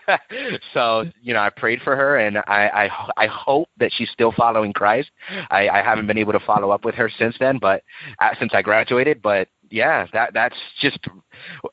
so, 0.74 1.04
you 1.22 1.32
know, 1.32 1.40
I 1.40 1.50
prayed 1.50 1.80
for 1.82 1.94
her 1.94 2.18
and 2.18 2.38
I, 2.38 2.90
I, 3.16 3.24
I 3.24 3.26
hope 3.26 3.68
that 3.78 3.92
she's 3.92 4.10
still 4.10 4.32
following 4.32 4.72
Christ. 4.72 5.10
I, 5.50 5.68
I 5.68 5.82
haven't 5.82 6.06
been 6.06 6.18
able 6.18 6.32
to 6.32 6.40
follow 6.40 6.70
up 6.70 6.84
with 6.84 6.94
her 6.96 7.08
since 7.08 7.36
then, 7.38 7.58
but 7.58 7.82
uh, 8.18 8.30
since 8.38 8.52
I 8.52 8.62
graduated, 8.62 9.22
but 9.22 9.48
yeah, 9.70 10.06
that, 10.12 10.34
that's 10.34 10.56
just 10.80 10.98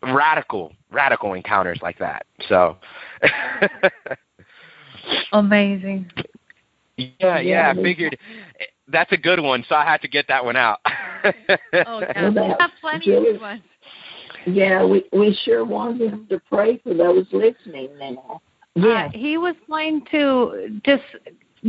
radical, 0.04 0.74
radical 0.92 1.34
encounters 1.34 1.80
like 1.82 1.98
that. 2.00 2.26
So. 2.48 2.78
Amazing. 5.34 6.12
Yeah, 6.98 7.40
yeah, 7.40 7.74
I 7.76 7.82
figured 7.82 8.18
that's 8.88 9.12
a 9.12 9.18
good 9.18 9.40
one, 9.40 9.64
so 9.68 9.76
I 9.76 9.84
had 9.84 10.02
to 10.02 10.08
get 10.08 10.28
that 10.30 10.44
one 10.44 10.56
out. 10.56 10.80
oh, 10.86 11.32
yeah. 11.74 12.30
we 12.30 12.56
have 12.60 12.72
plenty 12.82 13.14
of 13.14 13.24
good 13.24 13.42
ones. 13.42 13.62
Yeah, 14.48 14.86
we 14.86 15.04
we 15.12 15.38
sure 15.44 15.66
want 15.66 16.02
him 16.02 16.26
to 16.30 16.40
pray 16.40 16.78
for 16.78 16.94
those 16.94 17.26
listening 17.34 17.90
now. 18.00 18.42
Yeah, 18.76 19.08
uh, 19.08 19.10
he 19.14 19.38
was 19.38 19.56
going 19.68 20.06
to 20.12 20.80
just 20.86 21.04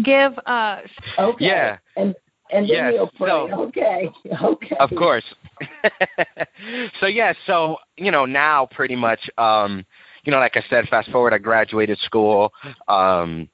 give 0.04 0.32
uh 0.46 0.78
Okay. 1.18 1.46
Yeah. 1.46 1.78
And 1.96 2.14
and 2.50 2.64
then 2.64 2.76
yes. 2.76 2.92
he'll 2.94 3.10
pray. 3.16 3.28
So, 3.28 3.62
okay. 3.66 4.10
Okay. 4.42 4.76
Of 4.78 4.90
course. 4.90 5.24
so 7.00 7.06
yeah, 7.06 7.32
so 7.46 7.78
you 7.96 8.12
know 8.12 8.26
now 8.26 8.68
pretty 8.70 8.94
much 8.96 9.28
um 9.38 9.84
you 10.24 10.30
know 10.30 10.38
like 10.38 10.56
I 10.56 10.62
said 10.70 10.88
fast 10.88 11.10
forward 11.10 11.34
I 11.34 11.38
graduated 11.38 11.98
school 11.98 12.52
um 12.86 13.48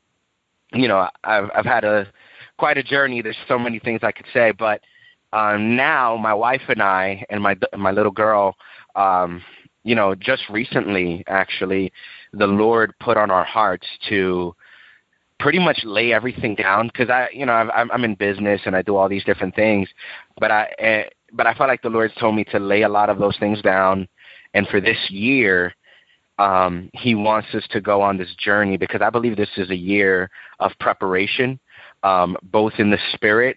you 0.75 0.87
know 0.87 1.09
I've 1.25 1.51
I've 1.55 1.65
had 1.65 1.85
a 1.85 2.07
quite 2.59 2.77
a 2.77 2.83
journey. 2.83 3.23
There's 3.23 3.37
so 3.49 3.59
many 3.59 3.79
things 3.79 4.01
I 4.03 4.13
could 4.13 4.27
say, 4.35 4.53
but 4.53 4.83
um, 5.33 5.77
now 5.77 6.17
my 6.17 6.33
wife 6.33 6.63
and 6.69 6.81
I 6.83 7.25
and 7.29 7.43
my 7.43 7.57
my 7.77 7.91
little 7.91 8.13
girl, 8.13 8.57
um, 8.97 9.43
you 9.83 9.95
know, 9.95 10.15
just 10.15 10.43
recently 10.49 11.25
actually, 11.27 11.93
the 12.33 12.47
Lord 12.47 12.95
put 13.01 13.17
on 13.17 13.31
our 13.31 13.45
hearts 13.45 13.87
to 14.09 14.55
pretty 15.41 15.59
much 15.59 15.81
lay 15.85 16.13
everything 16.13 16.55
down 16.55 16.89
because 16.89 17.11
I, 17.11 17.29
you 17.33 17.47
know, 17.47 17.53
I'm 17.53 17.91
I'm 17.91 18.05
in 18.05 18.15
business 18.15 18.61
and 18.65 18.75
I 18.75 18.83
do 18.83 18.97
all 18.97 19.09
these 19.09 19.25
different 19.25 19.55
things, 19.55 19.89
but 20.39 20.51
I 20.51 20.65
uh, 20.83 21.11
but 21.33 21.47
I 21.47 21.55
felt 21.55 21.69
like 21.69 21.83
the 21.83 21.91
Lord 21.91 22.13
told 22.19 22.37
me 22.37 22.45
to 22.45 22.59
lay 22.59 22.83
a 22.83 22.89
lot 22.89 23.11
of 23.11 23.19
those 23.19 23.37
things 23.39 23.61
down, 23.63 24.09
and 24.55 24.67
for 24.69 24.81
this 24.81 25.11
year. 25.11 25.75
Um, 26.37 26.91
he 26.95 27.15
wants 27.15 27.55
us 27.55 27.63
to 27.71 27.81
go 27.81 28.03
on 28.03 28.19
this 28.19 28.35
journey 28.45 28.77
because 28.77 29.01
I 29.01 29.09
believe 29.09 29.37
this 29.37 29.57
is 29.57 29.71
a 29.71 29.77
year 29.77 30.29
of 30.59 30.73
preparation 30.81 31.61
um, 32.05 32.37
both 32.45 32.75
in 32.79 32.91
the 32.91 32.99
spirit, 33.15 33.57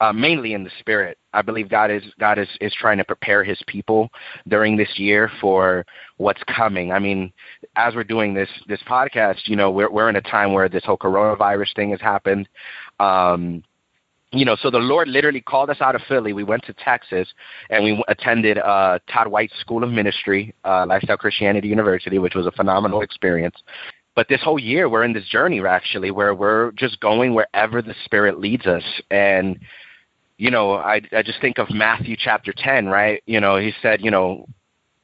uh, 0.00 0.12
mainly 0.12 0.54
in 0.54 0.64
the 0.64 0.70
spirit. 0.78 1.18
I 1.32 1.42
believe 1.42 1.68
God 1.68 1.90
is 1.90 2.02
God 2.18 2.38
is 2.38 2.48
is 2.60 2.74
trying 2.74 2.98
to 2.98 3.04
prepare 3.04 3.44
His 3.44 3.60
people 3.66 4.10
during 4.48 4.76
this 4.76 4.98
year 4.98 5.30
for 5.40 5.84
what's 6.16 6.42
coming. 6.44 6.92
I 6.92 6.98
mean, 6.98 7.32
as 7.76 7.94
we're 7.94 8.04
doing 8.04 8.34
this 8.34 8.48
this 8.66 8.80
podcast, 8.88 9.46
you 9.46 9.56
know, 9.56 9.70
we're 9.70 9.90
we're 9.90 10.08
in 10.08 10.16
a 10.16 10.22
time 10.22 10.52
where 10.52 10.68
this 10.68 10.84
whole 10.84 10.98
coronavirus 10.98 11.74
thing 11.76 11.90
has 11.90 12.00
happened. 12.00 12.48
Um, 12.98 13.62
you 14.32 14.44
know, 14.44 14.56
so 14.60 14.70
the 14.70 14.78
Lord 14.78 15.08
literally 15.08 15.40
called 15.40 15.70
us 15.70 15.80
out 15.80 15.96
of 15.96 16.02
Philly. 16.06 16.32
We 16.32 16.44
went 16.44 16.64
to 16.66 16.72
Texas 16.72 17.28
and 17.68 17.82
we 17.82 18.04
attended 18.06 18.58
uh, 18.58 19.00
Todd 19.12 19.26
White 19.26 19.50
School 19.60 19.82
of 19.82 19.90
Ministry, 19.90 20.54
uh, 20.64 20.86
Lifestyle 20.86 21.16
Christianity 21.16 21.66
University, 21.66 22.18
which 22.18 22.36
was 22.36 22.46
a 22.46 22.52
phenomenal 22.52 23.02
experience 23.02 23.56
but 24.16 24.28
this 24.28 24.42
whole 24.42 24.58
year 24.58 24.88
we're 24.88 25.04
in 25.04 25.12
this 25.12 25.26
journey 25.28 25.64
actually 25.64 26.10
where 26.10 26.34
we're 26.34 26.72
just 26.72 27.00
going 27.00 27.34
wherever 27.34 27.80
the 27.80 27.94
spirit 28.04 28.38
leads 28.38 28.66
us 28.66 28.82
and 29.10 29.58
you 30.40 30.50
know 30.50 30.72
i 30.74 31.00
i 31.12 31.22
just 31.22 31.40
think 31.40 31.58
of 31.58 31.70
matthew 31.70 32.16
chapter 32.18 32.52
10 32.56 32.86
right? 32.86 33.22
You 33.26 33.40
know 33.40 33.58
he 33.58 33.72
said 33.82 34.00
you 34.00 34.10
know 34.10 34.46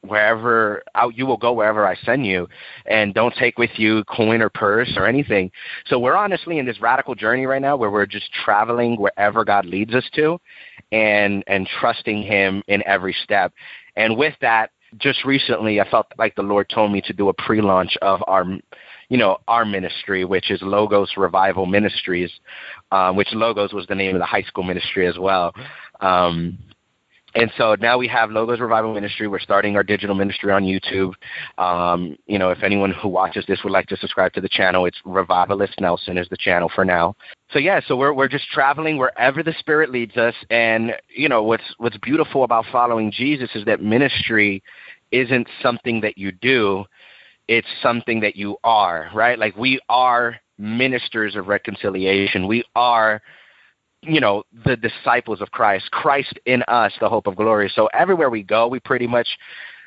wherever 0.01 0.81
out 0.95 1.15
you 1.15 1.25
will 1.25 1.37
go 1.37 1.53
wherever 1.53 1.85
i 1.85 1.95
send 1.95 2.25
you 2.25 2.47
and 2.85 3.13
don't 3.13 3.35
take 3.35 3.57
with 3.57 3.69
you 3.75 4.03
coin 4.05 4.41
or 4.41 4.49
purse 4.49 4.93
or 4.95 5.05
anything. 5.05 5.51
So 5.87 5.99
we're 5.99 6.15
honestly 6.15 6.59
in 6.59 6.65
this 6.65 6.79
radical 6.81 7.13
journey 7.13 7.45
right 7.45 7.61
now 7.61 7.75
where 7.75 7.91
we're 7.91 8.05
just 8.05 8.31
traveling 8.45 8.95
wherever 8.99 9.45
god 9.45 9.65
leads 9.65 9.93
us 9.93 10.07
to 10.13 10.39
and 10.91 11.43
and 11.47 11.67
trusting 11.79 12.23
him 12.23 12.63
in 12.67 12.81
every 12.87 13.15
step. 13.23 13.53
And 13.95 14.17
with 14.17 14.35
that 14.41 14.71
just 14.97 15.25
recently 15.25 15.81
i 15.81 15.89
felt 15.89 16.07
like 16.17 16.33
the 16.35 16.41
lord 16.41 16.69
told 16.69 16.91
me 16.91 17.01
to 17.01 17.11
do 17.11 17.27
a 17.27 17.33
pre-launch 17.33 17.97
of 18.01 18.23
our 18.25 18.45
you 19.09 19.17
know, 19.17 19.37
our 19.47 19.65
ministry, 19.65 20.25
which 20.25 20.51
is 20.51 20.61
Logos 20.61 21.11
Revival 21.15 21.65
Ministries, 21.65 22.31
um, 22.91 23.15
which 23.15 23.29
Logos 23.33 23.73
was 23.73 23.87
the 23.87 23.95
name 23.95 24.15
of 24.15 24.19
the 24.19 24.25
high 24.25 24.41
school 24.43 24.63
ministry 24.63 25.07
as 25.07 25.17
well. 25.17 25.53
Um, 26.01 26.57
and 27.35 27.51
so 27.57 27.75
now 27.79 27.97
we 27.97 28.07
have 28.07 28.31
Logos 28.31 28.59
Revival 28.59 28.93
Ministry. 28.93 29.27
We're 29.27 29.39
starting 29.39 29.75
our 29.75 29.83
digital 29.83 30.15
ministry 30.15 30.51
on 30.51 30.63
YouTube. 30.63 31.13
Um, 31.57 32.17
you 32.25 32.39
know, 32.39 32.49
if 32.49 32.63
anyone 32.63 32.91
who 32.91 33.09
watches 33.09 33.45
this 33.47 33.59
would 33.63 33.71
like 33.71 33.85
to 33.87 33.97
subscribe 33.97 34.33
to 34.33 34.41
the 34.41 34.49
channel, 34.49 34.85
it's 34.85 34.97
Revivalist 35.05 35.79
Nelson 35.79 36.17
is 36.17 36.27
the 36.29 36.37
channel 36.37 36.71
for 36.73 36.83
now. 36.83 37.15
So 37.51 37.59
yeah, 37.59 37.79
so 37.85 37.95
we're 37.95 38.13
we're 38.13 38.27
just 38.27 38.49
traveling 38.49 38.97
wherever 38.97 39.43
the 39.43 39.53
Spirit 39.59 39.91
leads 39.91 40.17
us. 40.17 40.33
And 40.49 40.93
you 41.09 41.29
know, 41.29 41.43
what's 41.43 41.75
what's 41.77 41.97
beautiful 41.97 42.43
about 42.43 42.65
following 42.71 43.11
Jesus 43.11 43.49
is 43.53 43.65
that 43.65 43.81
ministry 43.81 44.63
isn't 45.11 45.47
something 45.61 46.01
that 46.01 46.17
you 46.17 46.31
do 46.31 46.85
it's 47.47 47.67
something 47.81 48.19
that 48.21 48.35
you 48.35 48.57
are, 48.63 49.09
right? 49.13 49.39
Like 49.39 49.55
we 49.55 49.79
are 49.89 50.37
ministers 50.57 51.35
of 51.35 51.47
reconciliation. 51.47 52.47
We 52.47 52.63
are, 52.75 53.21
you 54.01 54.19
know, 54.19 54.43
the 54.65 54.75
disciples 54.75 55.41
of 55.41 55.51
Christ. 55.51 55.89
Christ 55.91 56.33
in 56.45 56.63
us, 56.67 56.93
the 56.99 57.09
hope 57.09 57.27
of 57.27 57.35
glory. 57.35 57.71
So 57.73 57.87
everywhere 57.87 58.29
we 58.29 58.43
go, 58.43 58.67
we 58.67 58.79
pretty 58.79 59.07
much, 59.07 59.27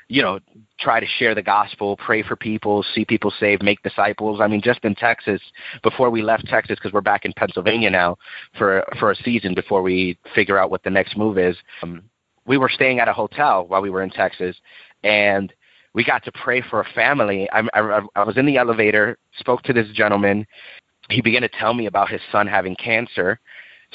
you 0.09 0.23
know, 0.23 0.41
try 0.81 1.01
to 1.01 1.07
share 1.19 1.35
the 1.35 1.43
gospel, 1.43 1.97
pray 1.97 2.23
for 2.23 2.35
people, 2.35 2.85
see 2.95 3.05
people 3.05 3.33
saved, 3.39 3.63
make 3.63 3.83
disciples. 3.83 4.41
I 4.41 4.47
mean, 4.47 4.63
just 4.63 4.85
in 4.85 4.95
Texas, 4.95 5.41
before 5.83 6.11
we 6.11 6.23
left 6.23 6.47
Texas, 6.47 6.79
because 6.79 6.93
we're 6.93 7.01
back 7.01 7.25
in 7.25 7.33
Pennsylvania 7.35 7.91
now 7.91 8.17
for 8.57 8.85
for 8.99 9.11
a 9.11 9.17
season 9.17 9.55
before 9.55 9.83
we 9.83 10.19
figure 10.35 10.59
out 10.59 10.71
what 10.71 10.83
the 10.83 10.91
next 10.91 11.17
move 11.17 11.39
is. 11.39 11.57
Um, 11.83 12.03
we 12.47 12.59
were 12.59 12.71
staying 12.71 12.99
at 12.99 13.07
a 13.07 13.13
hotel 13.13 13.67
while 13.69 13.83
we 13.83 13.91
were 13.91 14.03
in 14.03 14.11
Texas, 14.11 14.57
and 15.05 15.53
we 15.95 16.05
got 16.05 16.25
to 16.25 16.33
pray 16.33 16.63
for 16.63 16.81
a 16.81 16.89
family. 16.95 17.49
I, 17.51 17.63
I, 17.75 18.01
I 18.15 18.25
was 18.25 18.37
in 18.37 18.47
the 18.47 18.57
elevator, 18.57 19.19
spoke 19.39 19.63
to 19.63 19.73
this 19.73 19.89
gentleman. 19.93 20.47
He 21.09 21.21
began 21.21 21.43
to 21.43 21.49
tell 21.49 21.75
me 21.75 21.87
about 21.87 22.09
his 22.09 22.21
son 22.31 22.47
having 22.47 22.77
cancer. 22.77 23.41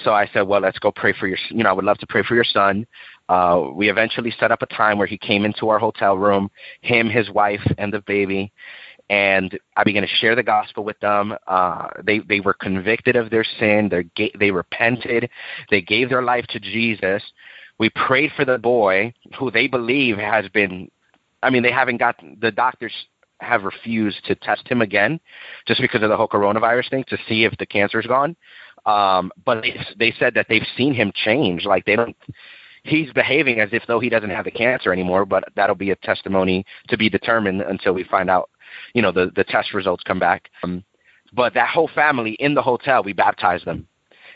So 0.04 0.14
I 0.14 0.30
said, 0.34 0.42
well, 0.42 0.60
let's 0.60 0.80
go 0.80 0.92
pray 0.92 1.14
for 1.18 1.28
your, 1.28 1.38
you 1.50 1.64
know, 1.64 1.70
I 1.70 1.74
would 1.74 1.86
love 1.86 2.00
to 2.00 2.08
pray 2.08 2.22
for 2.24 2.36
your 2.36 2.44
son. 2.44 2.86
Uh, 3.30 3.70
we 3.74 3.90
eventually 3.90 4.34
set 4.38 4.52
up 4.52 4.62
a 4.62 4.66
time 4.66 4.98
where 4.98 5.08
he 5.08 5.18
came 5.18 5.46
into 5.46 5.70
our 5.70 5.80
hotel 5.80 6.18
room, 6.18 6.52
him, 6.82 7.10
his 7.10 7.30
wife, 7.30 7.62
and 7.78 7.94
the 7.94 8.02
baby. 8.02 8.52
And 9.10 9.58
I 9.78 9.84
began 9.84 10.02
to 10.02 10.08
share 10.08 10.36
the 10.36 10.44
gospel 10.44 10.84
with 10.84 11.00
them. 11.00 11.36
Uh, 11.48 11.90
they 12.04 12.20
they 12.20 12.40
were 12.40 12.56
convicted 12.56 13.16
of 13.16 13.30
their 13.30 13.46
sin. 13.60 13.90
They 13.90 14.32
they 14.38 14.50
repented. 14.50 15.30
They 15.70 15.82
gave 15.82 16.10
their 16.10 16.24
life 16.24 16.46
to 16.50 16.60
Jesus. 16.60 17.22
We 17.78 17.92
prayed 17.92 18.32
for 18.36 18.46
the 18.46 18.58
boy, 18.58 19.14
who 19.38 19.52
they 19.52 19.68
believe 19.68 20.18
has 20.18 20.50
been 20.50 20.90
I 21.46 21.50
mean, 21.52 21.64
they 21.64 21.72
haven't 21.72 21.98
got 21.98 22.16
the 22.42 22.52
doctors 22.52 22.94
have 23.40 23.64
refused 23.64 24.24
to 24.26 24.36
test 24.36 24.68
him 24.68 24.82
again, 24.82 25.20
just 25.68 25.82
because 25.82 26.02
of 26.02 26.10
the 26.10 26.18
whole 26.18 26.28
coronavirus 26.28 26.90
thing, 26.90 27.04
to 27.10 27.18
see 27.28 27.44
if 27.44 27.56
the 27.58 27.66
cancer's 27.66 28.08
gone. 28.08 28.36
Um, 28.86 29.32
but 29.46 29.62
they 29.62 29.74
they 29.98 30.14
said 30.20 30.34
that 30.34 30.48
they've 30.50 30.68
seen 30.76 30.94
him 30.94 31.12
change. 31.14 31.66
Like 31.66 31.86
they 31.86 31.96
don't. 31.96 32.16
He's 32.84 33.12
behaving 33.14 33.60
as 33.60 33.70
if 33.72 33.84
though 33.88 34.00
he 34.00 34.10
doesn't 34.10 34.30
have 34.30 34.46
the 34.46 34.52
cancer 34.52 34.94
anymore, 34.94 35.26
but 35.26 35.44
that'll 35.56 35.76
be 35.76 35.92
a 35.92 35.96
testimony 35.98 36.66
to 36.88 36.98
be 36.98 37.10
determined 37.10 37.62
until 37.62 37.94
we 37.94 38.04
find 38.04 38.30
out, 38.30 38.50
you 38.94 39.02
know, 39.02 39.12
the 39.12 39.32
the 39.36 39.44
test 39.44 39.74
results 39.74 40.04
come 40.04 40.20
back. 40.20 40.50
Um, 40.64 40.84
But 41.34 41.54
that 41.54 41.70
whole 41.70 41.90
family 41.94 42.34
in 42.40 42.54
the 42.54 42.62
hotel, 42.62 43.04
we 43.04 43.14
baptized 43.14 43.66
them 43.66 43.88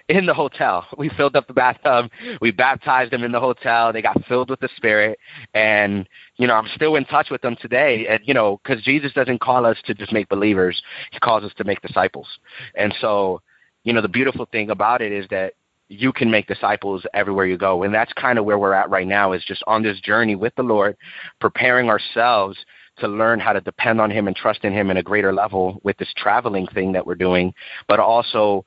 in 0.09 0.25
the 0.25 0.33
hotel. 0.33 0.85
We 0.97 1.09
filled 1.09 1.35
up 1.35 1.47
the 1.47 1.53
bathtub. 1.53 2.09
We 2.41 2.51
baptized 2.51 3.11
them 3.13 3.23
in 3.23 3.31
the 3.31 3.39
hotel. 3.39 3.93
They 3.93 4.01
got 4.01 4.21
filled 4.25 4.49
with 4.49 4.59
the 4.59 4.69
Spirit, 4.75 5.19
and 5.53 6.09
you 6.37 6.47
know 6.47 6.55
I'm 6.55 6.67
still 6.75 6.95
in 6.95 7.05
touch 7.05 7.29
with 7.29 7.41
them 7.41 7.55
today. 7.61 8.07
And 8.07 8.19
you 8.25 8.33
know 8.33 8.59
because 8.63 8.83
Jesus 8.83 9.13
doesn't 9.13 9.39
call 9.39 9.65
us 9.65 9.77
to 9.85 9.93
just 9.93 10.11
make 10.11 10.27
believers; 10.27 10.81
He 11.11 11.19
calls 11.19 11.43
us 11.43 11.53
to 11.57 11.63
make 11.63 11.81
disciples. 11.81 12.27
And 12.75 12.93
so, 12.99 13.41
you 13.83 13.93
know, 13.93 14.01
the 14.01 14.09
beautiful 14.09 14.47
thing 14.51 14.71
about 14.71 15.01
it 15.01 15.11
is 15.11 15.27
that 15.29 15.53
you 15.87 16.11
can 16.11 16.29
make 16.29 16.47
disciples 16.47 17.03
everywhere 17.13 17.45
you 17.45 17.57
go, 17.57 17.83
and 17.83 17.93
that's 17.93 18.13
kind 18.13 18.39
of 18.39 18.45
where 18.45 18.57
we're 18.57 18.73
at 18.73 18.89
right 18.89 19.07
now. 19.07 19.31
Is 19.33 19.45
just 19.45 19.63
on 19.67 19.83
this 19.83 20.01
journey 20.01 20.35
with 20.35 20.55
the 20.55 20.63
Lord, 20.63 20.97
preparing 21.39 21.87
ourselves 21.89 22.57
to 22.97 23.07
learn 23.07 23.39
how 23.39 23.53
to 23.53 23.61
depend 23.61 24.01
on 24.01 24.11
him 24.11 24.27
and 24.27 24.35
trust 24.35 24.65
in 24.65 24.73
him 24.73 24.89
in 24.89 24.97
a 24.97 25.03
greater 25.03 25.31
level 25.31 25.79
with 25.83 25.97
this 25.97 26.13
traveling 26.17 26.67
thing 26.67 26.91
that 26.91 27.05
we're 27.05 27.15
doing, 27.15 27.53
but 27.87 27.99
also 27.99 28.65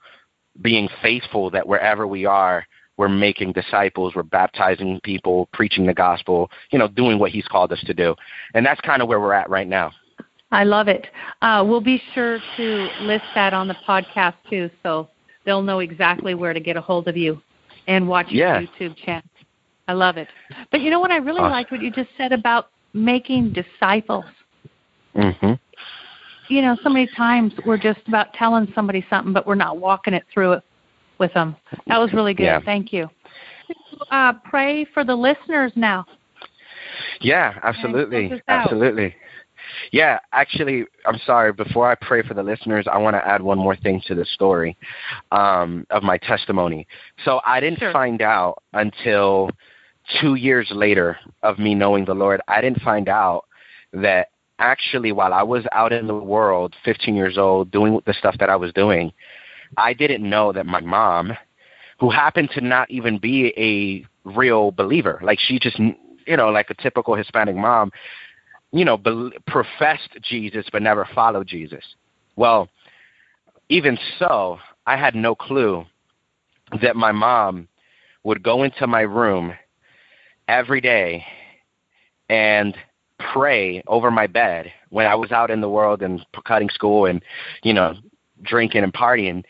being 0.60 0.88
faithful 1.00 1.50
that 1.50 1.66
wherever 1.66 2.06
we 2.06 2.26
are, 2.26 2.66
we're 2.96 3.08
making 3.08 3.52
disciples, 3.52 4.14
we're 4.14 4.22
baptizing 4.22 5.00
people, 5.02 5.48
preaching 5.52 5.86
the 5.86 5.94
gospel, 5.94 6.50
you 6.70 6.78
know, 6.78 6.88
doing 6.88 7.18
what 7.18 7.30
he's 7.30 7.46
called 7.46 7.72
us 7.72 7.82
to 7.84 7.94
do. 7.94 8.14
And 8.54 8.64
that's 8.64 8.80
kind 8.82 9.00
of 9.00 9.08
where 9.08 9.20
we're 9.20 9.32
at 9.32 9.48
right 9.48 9.66
now. 9.66 9.92
I 10.50 10.64
love 10.64 10.88
it. 10.88 11.06
Uh, 11.40 11.64
we'll 11.66 11.80
be 11.80 12.00
sure 12.14 12.38
to 12.58 12.88
list 13.00 13.24
that 13.34 13.54
on 13.54 13.68
the 13.68 13.76
podcast 13.88 14.34
too, 14.50 14.68
so 14.82 15.08
they'll 15.46 15.62
know 15.62 15.78
exactly 15.78 16.34
where 16.34 16.52
to 16.52 16.60
get 16.60 16.76
a 16.76 16.80
hold 16.80 17.08
of 17.08 17.16
you 17.16 17.40
and 17.88 18.06
watch 18.06 18.26
yeah. 18.30 18.60
your 18.60 18.90
YouTube 18.90 18.96
channel. 18.98 19.22
I 19.88 19.94
love 19.94 20.18
it. 20.18 20.28
But 20.70 20.82
you 20.82 20.90
know 20.90 21.00
what? 21.00 21.10
I 21.10 21.16
really 21.16 21.40
awesome. 21.40 21.52
liked 21.52 21.72
what 21.72 21.82
you 21.82 21.90
just 21.90 22.10
said 22.18 22.32
about 22.32 22.68
making 22.92 23.54
disciples. 23.54 24.26
Mhm 25.16 25.58
you 26.52 26.60
know, 26.60 26.76
so 26.82 26.90
many 26.90 27.08
times 27.16 27.52
we're 27.64 27.78
just 27.78 28.00
about 28.06 28.32
telling 28.34 28.70
somebody 28.74 29.04
something, 29.08 29.32
but 29.32 29.46
we're 29.46 29.54
not 29.54 29.78
walking 29.78 30.12
it 30.12 30.24
through 30.32 30.52
it 30.52 30.62
with 31.18 31.32
them. 31.32 31.56
That 31.86 31.98
was 31.98 32.12
really 32.12 32.34
good. 32.34 32.44
Yeah. 32.44 32.60
Thank 32.62 32.92
you. 32.92 33.08
Uh, 34.10 34.34
pray 34.44 34.84
for 34.92 35.04
the 35.04 35.14
listeners 35.14 35.72
now. 35.76 36.04
Yeah, 37.20 37.58
absolutely, 37.62 38.42
absolutely. 38.48 39.14
Yeah, 39.92 40.18
actually, 40.32 40.84
I'm 41.06 41.18
sorry. 41.24 41.52
Before 41.52 41.90
I 41.90 41.94
pray 41.94 42.22
for 42.22 42.34
the 42.34 42.42
listeners, 42.42 42.86
I 42.90 42.98
want 42.98 43.14
to 43.14 43.26
add 43.26 43.40
one 43.40 43.58
more 43.58 43.76
thing 43.76 44.02
to 44.06 44.14
the 44.14 44.26
story 44.26 44.76
um, 45.30 45.86
of 45.90 46.02
my 46.02 46.18
testimony. 46.18 46.86
So 47.24 47.40
I 47.46 47.60
didn't 47.60 47.78
sure. 47.78 47.92
find 47.92 48.20
out 48.20 48.62
until 48.74 49.50
two 50.20 50.34
years 50.34 50.70
later 50.74 51.16
of 51.42 51.58
me 51.58 51.74
knowing 51.74 52.04
the 52.04 52.14
Lord. 52.14 52.42
I 52.48 52.60
didn't 52.60 52.82
find 52.82 53.08
out 53.08 53.46
that 53.92 54.28
actually, 54.62 55.12
while 55.12 55.34
I 55.34 55.42
was 55.42 55.64
out 55.72 55.92
in 55.92 56.06
the 56.06 56.14
world, 56.14 56.74
15 56.84 57.14
years 57.16 57.36
old, 57.36 57.70
doing 57.70 58.00
the 58.06 58.14
stuff 58.14 58.36
that 58.38 58.48
I 58.48 58.56
was 58.56 58.72
doing, 58.72 59.12
I 59.76 59.92
didn't 59.92 60.28
know 60.28 60.52
that 60.52 60.66
my 60.66 60.80
mom, 60.80 61.36
who 61.98 62.10
happened 62.10 62.50
to 62.54 62.60
not 62.60 62.90
even 62.90 63.18
be 63.18 63.52
a 63.56 64.06
real 64.28 64.70
believer, 64.70 65.20
like 65.22 65.40
she 65.40 65.58
just, 65.58 65.78
you 65.78 66.36
know, 66.36 66.50
like 66.50 66.70
a 66.70 66.74
typical 66.74 67.16
Hispanic 67.16 67.56
mom, 67.56 67.90
you 68.70 68.84
know, 68.84 68.96
be- 68.96 69.32
professed 69.46 70.10
Jesus 70.22 70.66
but 70.70 70.80
never 70.80 71.08
followed 71.14 71.48
Jesus. 71.48 71.84
Well, 72.36 72.68
even 73.68 73.98
so, 74.18 74.58
I 74.86 74.96
had 74.96 75.14
no 75.14 75.34
clue 75.34 75.84
that 76.80 76.96
my 76.96 77.12
mom 77.12 77.68
would 78.24 78.42
go 78.42 78.62
into 78.62 78.86
my 78.86 79.00
room 79.02 79.52
every 80.48 80.80
day 80.80 81.24
and 82.28 82.76
pray 83.32 83.82
over 83.86 84.10
my 84.10 84.26
bed 84.26 84.72
when 84.90 85.06
I 85.06 85.14
was 85.14 85.32
out 85.32 85.50
in 85.50 85.60
the 85.60 85.68
world 85.68 86.02
and 86.02 86.24
cutting 86.44 86.68
school 86.68 87.06
and, 87.06 87.22
you 87.62 87.72
know, 87.72 87.94
drinking 88.42 88.82
and 88.82 88.92
partying. 88.92 89.44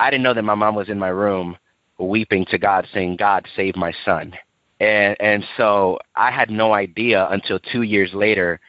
I 0.00 0.10
didn't 0.10 0.22
know 0.22 0.34
that 0.34 0.42
my 0.42 0.54
mom 0.54 0.74
was 0.74 0.88
in 0.88 0.98
my 0.98 1.08
room 1.08 1.56
weeping 1.98 2.46
to 2.50 2.58
God 2.58 2.86
saying, 2.92 3.16
God, 3.16 3.46
save 3.56 3.76
my 3.76 3.92
son. 4.04 4.34
And 4.80 5.16
and 5.20 5.44
so 5.56 5.98
I 6.14 6.30
had 6.30 6.50
no 6.50 6.72
idea 6.72 7.26
until 7.30 7.58
two 7.58 7.82
years 7.82 8.10
later 8.14 8.60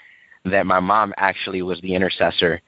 that 0.45 0.65
my 0.65 0.79
mom 0.79 1.13
actually 1.17 1.61
was 1.61 1.79
the 1.81 1.93
intercessor 1.93 2.61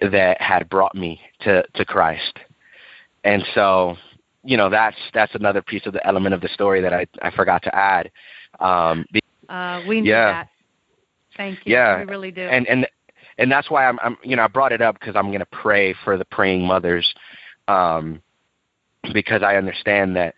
that 0.00 0.40
had 0.40 0.68
brought 0.68 0.94
me 0.94 1.20
to, 1.40 1.62
to 1.74 1.84
Christ. 1.84 2.38
And 3.24 3.44
so, 3.54 3.96
you 4.42 4.56
know, 4.56 4.68
that's 4.68 4.96
that's 5.14 5.34
another 5.34 5.62
piece 5.62 5.86
of 5.86 5.92
the 5.92 6.04
element 6.06 6.34
of 6.34 6.40
the 6.40 6.48
story 6.48 6.80
that 6.80 6.92
I, 6.92 7.06
I 7.20 7.30
forgot 7.30 7.62
to 7.64 7.74
add. 7.74 8.10
Um, 8.58 9.04
uh, 9.48 9.82
we 9.86 10.00
need 10.00 10.08
yeah. 10.08 10.32
that. 10.32 10.48
Thank 11.36 11.60
you. 11.64 11.74
Yeah, 11.74 11.98
we 11.98 12.04
really 12.04 12.30
do. 12.30 12.42
And 12.42 12.66
and 12.66 12.86
and 13.38 13.50
that's 13.50 13.70
why 13.70 13.86
I'm, 13.86 13.98
I'm 14.02 14.16
you 14.22 14.36
know 14.36 14.42
I 14.42 14.48
brought 14.48 14.72
it 14.72 14.80
up 14.80 14.98
because 14.98 15.16
I'm 15.16 15.28
going 15.28 15.40
to 15.40 15.46
pray 15.46 15.94
for 16.04 16.16
the 16.18 16.24
praying 16.24 16.66
mothers, 16.66 17.12
um, 17.68 18.22
because 19.12 19.42
I 19.42 19.56
understand 19.56 20.16
that 20.16 20.34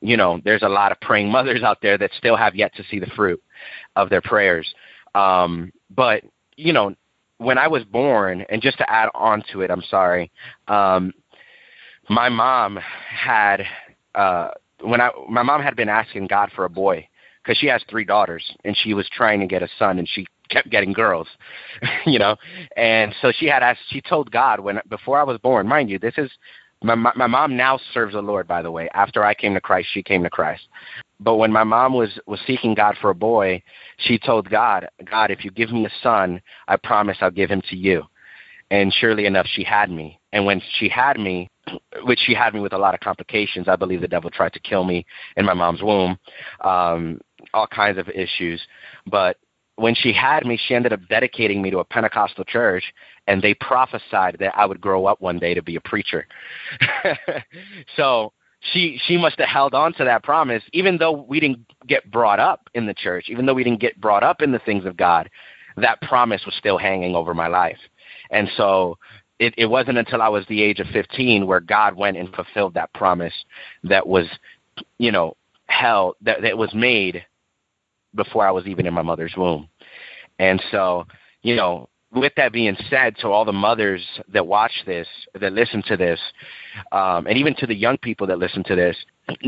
you 0.00 0.16
know 0.16 0.40
there's 0.44 0.62
a 0.62 0.68
lot 0.68 0.92
of 0.92 1.00
praying 1.00 1.30
mothers 1.30 1.62
out 1.62 1.78
there 1.82 1.98
that 1.98 2.10
still 2.16 2.36
have 2.36 2.54
yet 2.54 2.74
to 2.76 2.84
see 2.90 2.98
the 2.98 3.10
fruit 3.16 3.42
of 3.96 4.10
their 4.10 4.22
prayers. 4.22 4.72
Um, 5.14 5.72
but 5.90 6.22
you 6.56 6.72
know 6.72 6.94
when 7.38 7.56
I 7.56 7.68
was 7.68 7.84
born, 7.84 8.44
and 8.48 8.60
just 8.60 8.78
to 8.78 8.90
add 8.90 9.08
on 9.14 9.42
to 9.52 9.62
it, 9.62 9.70
I'm 9.70 9.82
sorry, 9.82 10.30
um, 10.66 11.12
my 12.10 12.28
mom 12.28 12.76
had 12.76 13.64
uh, 14.14 14.50
when 14.82 15.00
I 15.00 15.10
my 15.28 15.42
mom 15.42 15.62
had 15.62 15.76
been 15.76 15.88
asking 15.88 16.26
God 16.26 16.50
for 16.54 16.64
a 16.64 16.70
boy 16.70 17.07
because 17.48 17.58
she 17.58 17.66
has 17.66 17.82
three 17.88 18.04
daughters 18.04 18.44
and 18.66 18.76
she 18.76 18.92
was 18.92 19.08
trying 19.10 19.40
to 19.40 19.46
get 19.46 19.62
a 19.62 19.68
son 19.78 19.98
and 19.98 20.06
she 20.06 20.26
kept 20.50 20.68
getting 20.68 20.92
girls, 20.92 21.26
you 22.06 22.18
know. 22.18 22.36
And 22.76 23.14
so 23.22 23.32
she 23.34 23.46
had 23.46 23.62
asked. 23.62 23.80
She 23.88 24.02
told 24.02 24.30
God 24.30 24.60
when 24.60 24.78
before 24.90 25.18
I 25.18 25.22
was 25.22 25.38
born, 25.38 25.66
mind 25.66 25.88
you, 25.88 25.98
this 25.98 26.12
is 26.18 26.30
my 26.82 26.94
my 26.94 27.26
mom 27.26 27.56
now 27.56 27.80
serves 27.94 28.12
the 28.12 28.20
Lord. 28.20 28.46
By 28.46 28.60
the 28.60 28.70
way, 28.70 28.90
after 28.92 29.24
I 29.24 29.32
came 29.32 29.54
to 29.54 29.62
Christ, 29.62 29.88
she 29.92 30.02
came 30.02 30.22
to 30.24 30.30
Christ. 30.30 30.68
But 31.20 31.36
when 31.36 31.50
my 31.50 31.64
mom 31.64 31.94
was 31.94 32.10
was 32.26 32.38
seeking 32.46 32.74
God 32.74 32.98
for 33.00 33.08
a 33.08 33.14
boy, 33.14 33.62
she 33.96 34.18
told 34.18 34.50
God, 34.50 34.86
God, 35.10 35.30
if 35.30 35.42
you 35.42 35.50
give 35.50 35.72
me 35.72 35.86
a 35.86 35.92
son, 36.02 36.42
I 36.68 36.76
promise 36.76 37.16
I'll 37.22 37.30
give 37.30 37.50
him 37.50 37.62
to 37.70 37.76
you. 37.76 38.02
And 38.70 38.92
surely 38.92 39.24
enough, 39.24 39.46
she 39.46 39.64
had 39.64 39.90
me. 39.90 40.20
And 40.34 40.44
when 40.44 40.60
she 40.78 40.90
had 40.90 41.18
me, 41.18 41.48
which 42.02 42.20
she 42.26 42.34
had 42.34 42.52
me 42.52 42.60
with 42.60 42.74
a 42.74 42.78
lot 42.78 42.94
of 42.94 43.00
complications. 43.00 43.68
I 43.68 43.76
believe 43.76 44.02
the 44.02 44.08
devil 44.08 44.30
tried 44.30 44.52
to 44.52 44.60
kill 44.60 44.84
me 44.84 45.06
in 45.36 45.46
my 45.46 45.54
mom's 45.54 45.82
womb, 45.82 46.18
um, 46.62 47.20
all 47.54 47.66
kinds 47.66 47.98
of 47.98 48.08
issues. 48.08 48.60
But 49.06 49.36
when 49.76 49.94
she 49.94 50.12
had 50.12 50.44
me, 50.44 50.58
she 50.66 50.74
ended 50.74 50.92
up 50.92 51.00
dedicating 51.08 51.62
me 51.62 51.70
to 51.70 51.78
a 51.78 51.84
Pentecostal 51.84 52.44
church, 52.44 52.82
and 53.26 53.40
they 53.40 53.54
prophesied 53.54 54.36
that 54.40 54.56
I 54.56 54.66
would 54.66 54.80
grow 54.80 55.06
up 55.06 55.20
one 55.20 55.38
day 55.38 55.54
to 55.54 55.62
be 55.62 55.76
a 55.76 55.80
preacher. 55.80 56.26
so 57.96 58.32
she 58.72 59.00
she 59.06 59.16
must 59.16 59.38
have 59.38 59.48
held 59.48 59.74
on 59.74 59.92
to 59.94 60.04
that 60.04 60.24
promise, 60.24 60.62
even 60.72 60.98
though 60.98 61.12
we 61.12 61.38
didn't 61.38 61.64
get 61.86 62.10
brought 62.10 62.40
up 62.40 62.68
in 62.74 62.86
the 62.86 62.94
church, 62.94 63.26
even 63.28 63.46
though 63.46 63.54
we 63.54 63.62
didn't 63.62 63.80
get 63.80 64.00
brought 64.00 64.24
up 64.24 64.42
in 64.42 64.50
the 64.50 64.58
things 64.60 64.84
of 64.84 64.96
God. 64.96 65.30
That 65.76 66.00
promise 66.02 66.42
was 66.44 66.56
still 66.56 66.76
hanging 66.76 67.14
over 67.14 67.34
my 67.34 67.46
life, 67.46 67.78
and 68.32 68.48
so 68.56 68.98
it, 69.38 69.54
it 69.56 69.66
wasn't 69.66 69.98
until 69.98 70.20
I 70.20 70.28
was 70.28 70.44
the 70.48 70.62
age 70.62 70.80
of 70.80 70.88
15 70.88 71.46
where 71.46 71.60
God 71.60 71.94
went 71.94 72.16
and 72.16 72.34
fulfilled 72.34 72.74
that 72.74 72.92
promise 72.94 73.32
that 73.84 74.06
was, 74.06 74.26
you 74.98 75.12
know, 75.12 75.36
held 75.68 76.16
that 76.22 76.42
that 76.42 76.58
was 76.58 76.72
made 76.74 77.24
before 78.14 78.46
I 78.46 78.50
was 78.50 78.66
even 78.66 78.86
in 78.86 78.94
my 78.94 79.02
mother's 79.02 79.34
womb. 79.36 79.68
And 80.38 80.62
so, 80.70 81.06
you 81.42 81.56
know, 81.56 81.88
with 82.12 82.32
that 82.36 82.52
being 82.52 82.76
said, 82.88 83.16
to 83.18 83.28
all 83.28 83.44
the 83.44 83.52
mothers 83.52 84.02
that 84.32 84.46
watch 84.46 84.72
this, 84.86 85.06
that 85.38 85.52
listen 85.52 85.82
to 85.88 85.96
this, 85.96 86.18
um, 86.92 87.26
and 87.26 87.36
even 87.36 87.54
to 87.56 87.66
the 87.66 87.74
young 87.74 87.98
people 87.98 88.26
that 88.28 88.38
listen 88.38 88.64
to 88.64 88.74
this, 88.74 88.96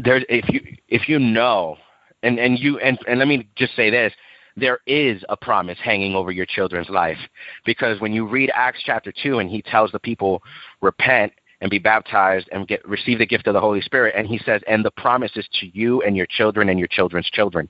there, 0.02 0.22
if 0.28 0.48
you 0.48 0.76
if 0.88 1.08
you 1.08 1.18
know, 1.18 1.76
and 2.22 2.38
and 2.38 2.58
you 2.58 2.78
and 2.78 2.98
and 3.08 3.18
let 3.18 3.28
me 3.28 3.48
just 3.56 3.74
say 3.74 3.88
this, 3.88 4.12
there 4.56 4.80
is 4.86 5.24
a 5.30 5.36
promise 5.36 5.78
hanging 5.82 6.14
over 6.14 6.30
your 6.30 6.44
children's 6.44 6.90
life, 6.90 7.18
because 7.64 7.98
when 8.00 8.12
you 8.12 8.26
read 8.26 8.50
Acts 8.54 8.80
chapter 8.84 9.10
two, 9.22 9.38
and 9.38 9.48
he 9.48 9.62
tells 9.62 9.90
the 9.92 9.98
people, 9.98 10.42
repent 10.82 11.32
and 11.60 11.70
be 11.70 11.78
baptized 11.78 12.48
and 12.52 12.66
get 12.66 12.86
receive 12.88 13.18
the 13.18 13.26
gift 13.26 13.46
of 13.46 13.54
the 13.54 13.60
Holy 13.60 13.80
Spirit, 13.80 14.14
and 14.16 14.26
he 14.26 14.38
says, 14.38 14.62
and 14.66 14.84
the 14.84 14.90
promise 14.90 15.32
is 15.36 15.48
to 15.60 15.66
you 15.66 16.02
and 16.02 16.16
your 16.16 16.26
children 16.26 16.68
and 16.68 16.78
your 16.78 16.88
children's 16.88 17.28
children. 17.30 17.68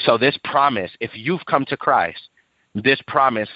So 0.00 0.18
this 0.18 0.38
promise, 0.44 0.90
if 1.00 1.10
you've 1.14 1.44
come 1.46 1.64
to 1.66 1.76
Christ, 1.76 2.28
this 2.74 3.00
promise 3.06 3.48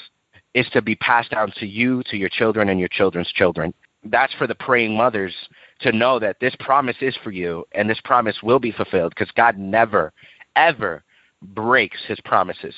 is 0.55 0.67
to 0.73 0.83
be 0.83 0.97
passed 0.97 1.31
down 1.31 1.53
to 1.57 1.67
you, 1.67 2.03
to 2.07 2.17
your 2.17 2.31
children, 2.31 2.71
and 2.71 2.81
your 2.81 2.89
children's 2.89 3.31
children. 3.33 3.75
That's 4.05 4.33
for 4.35 4.47
the 4.47 4.55
praying 4.55 4.97
mothers 4.97 5.35
to 5.81 5.93
know 5.93 6.19
that 6.19 6.41
this 6.41 6.55
promise 6.59 6.97
is 7.01 7.17
for 7.23 7.31
you, 7.31 7.67
and 7.73 7.89
this 7.89 8.01
promise 8.03 8.37
will 8.43 8.59
be 8.59 8.73
fulfilled 8.73 9.13
because 9.15 9.31
God 9.33 9.59
never, 9.59 10.13
ever 10.57 11.05
breaks 11.43 11.99
his 12.07 12.21
promises. 12.21 12.75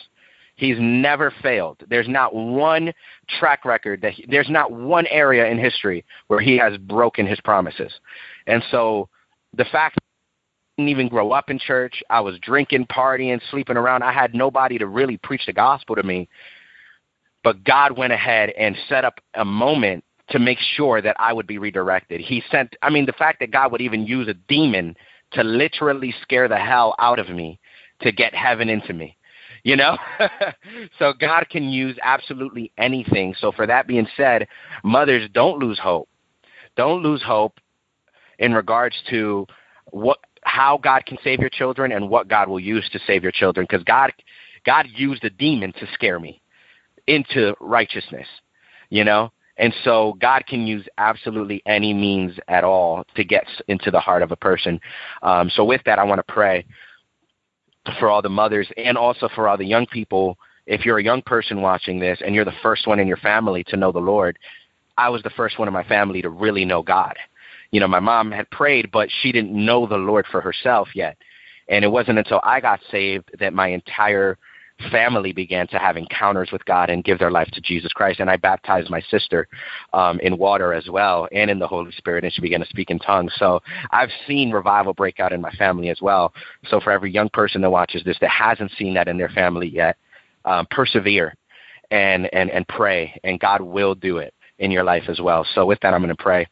He's 0.63 0.77
never 0.79 1.35
failed. 1.43 1.83
There's 1.89 2.09
not 2.09 2.37
one 2.37 2.93
track 3.29 3.65
record 3.65 4.01
that 4.03 4.13
he, 4.13 4.25
there's 4.29 4.49
not 4.49 4.71
one 4.71 5.09
area 5.09 5.47
in 5.47 5.59
history 5.59 6.05
where 6.29 6.39
he 6.39 6.57
has 6.57 6.77
broken 6.77 7.27
his 7.27 7.41
promises. 7.41 7.93
And 8.47 8.63
so 8.71 9.09
the 9.55 9.65
fact 9.65 9.99
didn't 10.77 10.91
even 10.91 11.09
grow 11.09 11.33
up 11.33 11.51
in 11.51 11.59
church. 11.59 12.01
I 12.11 12.21
was 12.21 12.39
drinking, 12.39 12.87
partying, 12.87 13.41
sleeping 13.51 13.77
around. 13.77 14.05
I 14.05 14.13
had 14.13 14.37
nobody 14.37 14.79
to 14.79 14.87
really 14.87 15.17
preach 15.17 15.47
the 15.47 15.53
gospel 15.53 15.97
to 15.97 16.05
me. 16.05 16.29
But 17.43 17.65
God 17.65 17.99
went 17.99 18.13
ahead 18.13 18.51
and 18.51 18.77
set 18.89 19.05
up 19.05 19.19
a 19.35 19.45
moment 19.45 20.05
to 20.29 20.39
make 20.39 20.59
sure 20.77 21.03
that 21.03 21.17
I 21.19 21.33
would 21.33 21.49
be 21.49 21.59
redirected. 21.59 22.21
He 22.21 22.41
sent, 22.53 22.77
I 22.83 22.91
mean, 22.91 23.07
the 23.07 23.13
fact 23.15 23.41
that 23.41 23.51
God 23.51 23.73
would 23.73 23.81
even 23.81 24.07
use 24.07 24.29
a 24.29 24.35
demon 24.35 24.95
to 25.33 25.43
literally 25.43 26.15
scare 26.23 26.47
the 26.47 26.57
hell 26.57 26.95
out 27.01 27.19
of 27.19 27.31
me 27.31 27.59
to 28.03 28.13
get 28.13 28.33
heaven 28.33 28.69
into 28.69 28.93
me. 28.93 29.17
You 29.65 29.77
know? 29.77 29.97
so 30.99 31.13
God 31.13 31.47
can 31.51 31.65
use 31.65 31.97
absolutely 32.03 32.73
anything. 32.79 33.35
So, 33.39 33.53
for 33.53 33.67
that 33.67 33.87
being 33.87 34.09
said, 34.17 34.49
mothers, 34.83 35.29
don't 35.33 35.59
lose 35.59 35.79
hope. 35.79 36.09
Don't 36.77 37.03
lose 37.03 37.23
hope 37.23 37.59
in 38.39 38.53
regards 38.55 38.97
to 39.11 39.47
what 39.91 40.19
how 40.45 40.79
God 40.79 41.07
can 41.07 41.19
save 41.23 41.39
your 41.39 41.51
children 41.51 41.93
and 41.93 42.09
what 42.09 42.27
God 42.27 42.49
will 42.49 42.61
use 42.61 42.89
to 42.93 42.99
save 43.07 43.23
your 43.23 43.33
children 43.33 43.67
because 43.69 43.85
God 43.85 44.13
God 44.65 44.87
used 44.95 45.25
a 45.25 45.31
demon 45.31 45.73
to 45.75 45.87
scare 45.95 46.19
me 46.19 46.41
into 47.07 47.55
righteousness, 47.61 48.27
you 48.91 49.05
know? 49.05 49.33
And 49.59 49.75
so 49.85 50.17
God 50.21 50.47
can 50.47 50.67
use 50.67 50.87
absolutely 50.99 51.63
any 51.67 51.93
means 51.93 52.33
at 52.49 52.65
all 52.65 53.05
to 53.17 53.25
get 53.25 53.47
into 53.69 53.91
the 53.91 54.01
heart 54.01 54.23
of 54.23 54.33
a 54.33 54.37
person. 54.37 54.81
Um, 55.23 55.51
so 55.51 55.65
with 55.65 55.83
that, 55.85 55.99
I 55.99 56.05
want 56.05 56.19
to 56.27 56.33
pray 56.33 56.65
for 57.99 58.09
all 58.09 58.23
the 58.23 58.29
mothers 58.29 58.69
and 58.77 58.97
also 58.97 59.29
for 59.35 59.49
all 59.49 59.57
the 59.57 59.65
young 59.67 59.87
people. 59.87 60.39
If 60.67 60.85
you're 60.85 60.99
a 60.99 61.05
young 61.05 61.23
person 61.23 61.61
watching 61.61 61.99
this 61.99 62.21
and 62.25 62.35
you're 62.35 62.45
the 62.45 62.53
first 62.63 62.87
one 62.87 63.01
in 63.01 63.09
your 63.09 63.17
family 63.17 63.65
to 63.65 63.77
know 63.77 63.93
the 63.93 63.99
Lord, 63.99 64.39
I 64.97 65.09
was 65.09 65.23
the 65.23 65.31
first 65.31 65.59
one 65.59 65.69
in 65.69 65.75
my 65.75 65.85
family 65.85 66.23
to 66.23 66.29
really 66.29 66.65
know 66.65 66.83
God. 66.83 67.17
You 67.71 67.81
know, 67.81 67.89
my 67.89 68.01
mom 68.01 68.31
had 68.31 68.51
prayed, 68.51 68.91
but 68.93 69.09
she 69.23 69.33
didn't 69.33 69.53
know 69.53 69.87
the 69.87 69.97
Lord 69.97 70.27
for 70.31 70.41
herself 70.41 70.89
yet. 70.95 71.17
And 71.69 71.85
it 71.85 71.89
wasn't 71.89 72.19
until 72.19 72.41
I 72.43 72.61
got 72.61 72.81
saved 72.91 73.31
that 73.41 73.55
my 73.55 73.69
entire 73.69 74.39
family 74.91 75.33
began 75.33 75.67
to 75.69 75.79
have 75.79 75.97
encounters 75.97 76.51
with 76.53 76.65
God 76.65 76.91
and 76.91 77.05
give 77.05 77.19
their 77.19 77.31
life 77.31 77.49
to 77.53 77.61
Jesus 77.61 77.93
Christ. 77.93 78.21
And 78.21 78.31
I 78.31 78.37
baptized 78.37 78.91
my 78.91 79.01
sister 79.11 79.49
um, 79.93 80.21
in 80.21 80.39
water 80.39 80.73
as 80.73 80.89
well 80.89 81.29
and 81.33 81.51
in 81.51 81.59
the 81.59 81.67
Holy 81.67 81.93
Spirit, 81.93 82.25
and 82.25 82.33
she 82.33 82.41
began 82.41 82.61
to 82.61 82.67
speak 82.67 82.91
in 82.91 82.99
tongues. 82.99 83.33
So 83.37 83.61
I've 83.91 84.11
seen 84.27 84.51
revival 84.51 84.95
break 84.95 85.21
out 85.21 85.33
in 85.33 85.41
my 85.41 85.53
family 85.53 85.91
as 85.91 86.01
well. 86.01 86.33
So 86.69 86.81
for 86.81 86.91
every 86.91 87.11
young 87.11 87.29
person 87.31 87.61
that 87.63 87.71
watches 87.71 88.03
this 88.05 88.19
that 88.21 88.31
hasn't 88.31 88.73
seen 88.79 88.95
that 88.95 89.09
in 89.09 89.19
their 89.19 89.29
family 89.31 89.69
yet, 89.69 89.97
um, 90.45 90.67
persevere 90.71 91.35
and, 91.91 92.33
and, 92.33 92.51
and 92.51 92.67
pray, 92.69 93.19
and 93.25 93.39
God 93.39 93.61
will 93.61 93.95
do 93.95 94.19
it 94.19 94.35
in 94.59 94.71
your 94.71 94.85
life 94.85 95.05
as 95.09 95.21
well. 95.21 95.47
So 95.55 95.67
with 95.67 95.81
that, 95.81 95.93
I'm 95.93 96.03
going 96.03 96.15
to 96.15 96.23
pray. 96.23 96.47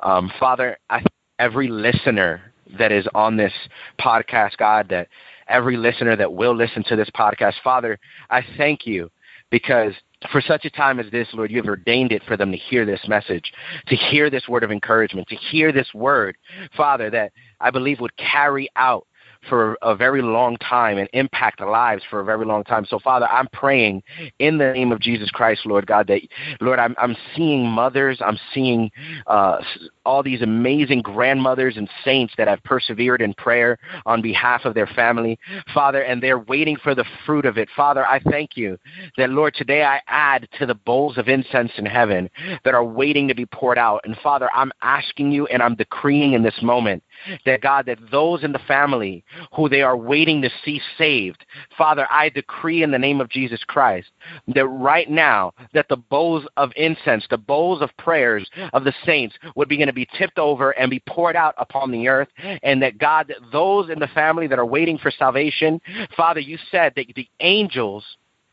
Um, 0.00 0.30
Father, 0.38 0.78
I, 0.90 1.04
every 1.38 1.68
listener 1.68 2.52
that 2.78 2.92
is 2.92 3.06
on 3.14 3.36
this 3.36 3.52
podcast, 4.00 4.56
God, 4.56 4.88
that 4.90 5.08
every 5.48 5.76
listener 5.76 6.16
that 6.16 6.32
will 6.32 6.54
listen 6.54 6.82
to 6.84 6.96
this 6.96 7.10
podcast. 7.10 7.54
Father, 7.62 7.98
I 8.30 8.44
thank 8.56 8.86
you 8.86 9.10
because 9.50 9.92
for 10.30 10.40
such 10.40 10.64
a 10.64 10.70
time 10.70 11.00
as 11.00 11.10
this, 11.10 11.28
Lord, 11.32 11.50
you 11.50 11.56
have 11.58 11.66
ordained 11.66 12.12
it 12.12 12.22
for 12.26 12.36
them 12.36 12.52
to 12.52 12.56
hear 12.56 12.84
this 12.84 13.00
message, 13.08 13.52
to 13.88 13.96
hear 13.96 14.30
this 14.30 14.48
word 14.48 14.62
of 14.62 14.70
encouragement, 14.70 15.28
to 15.28 15.36
hear 15.36 15.72
this 15.72 15.92
word, 15.94 16.36
Father, 16.76 17.10
that 17.10 17.32
I 17.60 17.70
believe 17.70 18.00
would 18.00 18.16
carry 18.16 18.68
out 18.76 19.06
for 19.48 19.76
a 19.82 19.94
very 19.94 20.22
long 20.22 20.56
time 20.58 20.98
and 20.98 21.08
impact 21.12 21.60
lives 21.60 22.02
for 22.08 22.20
a 22.20 22.24
very 22.24 22.44
long 22.44 22.62
time. 22.62 22.84
So, 22.84 22.98
Father, 22.98 23.26
I'm 23.26 23.48
praying 23.48 24.02
in 24.38 24.58
the 24.58 24.72
name 24.72 24.92
of 24.92 25.00
Jesus 25.00 25.30
Christ, 25.30 25.66
Lord 25.66 25.86
God, 25.86 26.06
that, 26.06 26.20
Lord, 26.60 26.78
I'm, 26.78 26.94
I'm 26.98 27.16
seeing 27.34 27.66
mothers, 27.66 28.18
I'm 28.24 28.38
seeing 28.54 28.90
uh, 29.26 29.58
all 30.04 30.22
these 30.22 30.42
amazing 30.42 31.02
grandmothers 31.02 31.76
and 31.76 31.88
saints 32.04 32.34
that 32.36 32.48
have 32.48 32.62
persevered 32.64 33.22
in 33.22 33.34
prayer 33.34 33.78
on 34.06 34.22
behalf 34.22 34.64
of 34.64 34.74
their 34.74 34.86
family, 34.86 35.38
Father, 35.72 36.02
and 36.02 36.22
they're 36.22 36.38
waiting 36.38 36.76
for 36.76 36.94
the 36.94 37.04
fruit 37.24 37.44
of 37.44 37.58
it. 37.58 37.68
Father, 37.76 38.06
I 38.06 38.20
thank 38.30 38.56
you 38.56 38.78
that, 39.16 39.30
Lord, 39.30 39.54
today 39.54 39.84
I 39.84 40.00
add 40.06 40.48
to 40.58 40.66
the 40.66 40.74
bowls 40.74 41.18
of 41.18 41.28
incense 41.28 41.72
in 41.76 41.86
heaven 41.86 42.28
that 42.64 42.74
are 42.74 42.84
waiting 42.84 43.28
to 43.28 43.34
be 43.34 43.46
poured 43.46 43.78
out. 43.78 44.00
And 44.04 44.16
Father, 44.22 44.48
I'm 44.54 44.72
asking 44.82 45.32
you 45.32 45.46
and 45.46 45.62
I'm 45.62 45.74
decreeing 45.74 46.32
in 46.32 46.42
this 46.42 46.60
moment 46.62 47.02
that 47.46 47.60
God, 47.60 47.86
that 47.86 47.98
those 48.10 48.44
in 48.44 48.52
the 48.52 48.58
family 48.60 49.24
who 49.54 49.68
they 49.68 49.82
are 49.82 49.96
waiting 49.96 50.42
to 50.42 50.50
see 50.64 50.80
saved, 50.98 51.44
Father, 51.76 52.06
I 52.10 52.28
decree 52.28 52.82
in 52.82 52.90
the 52.90 52.98
name 52.98 53.20
of 53.20 53.28
Jesus 53.28 53.62
Christ 53.64 54.08
that 54.48 54.66
right 54.66 55.10
now 55.10 55.52
that 55.74 55.88
the 55.88 55.96
bowls 55.96 56.44
of 56.56 56.72
incense, 56.76 57.24
the 57.30 57.38
bowls 57.38 57.82
of 57.82 57.96
prayers 57.98 58.48
of 58.72 58.84
the 58.84 58.94
saints 59.04 59.36
would 59.56 59.68
begin 59.68 59.88
to 59.92 59.94
be 59.94 60.08
tipped 60.18 60.38
over 60.38 60.70
and 60.72 60.90
be 60.90 61.02
poured 61.08 61.36
out 61.36 61.54
upon 61.58 61.90
the 61.90 62.08
earth, 62.08 62.28
and 62.62 62.82
that 62.82 62.98
God, 62.98 63.32
those 63.52 63.90
in 63.90 63.98
the 63.98 64.08
family 64.08 64.46
that 64.46 64.58
are 64.58 64.66
waiting 64.66 64.98
for 64.98 65.10
salvation, 65.10 65.80
Father, 66.16 66.40
you 66.40 66.58
said 66.70 66.92
that 66.96 67.06
the 67.14 67.28
angels 67.40 68.04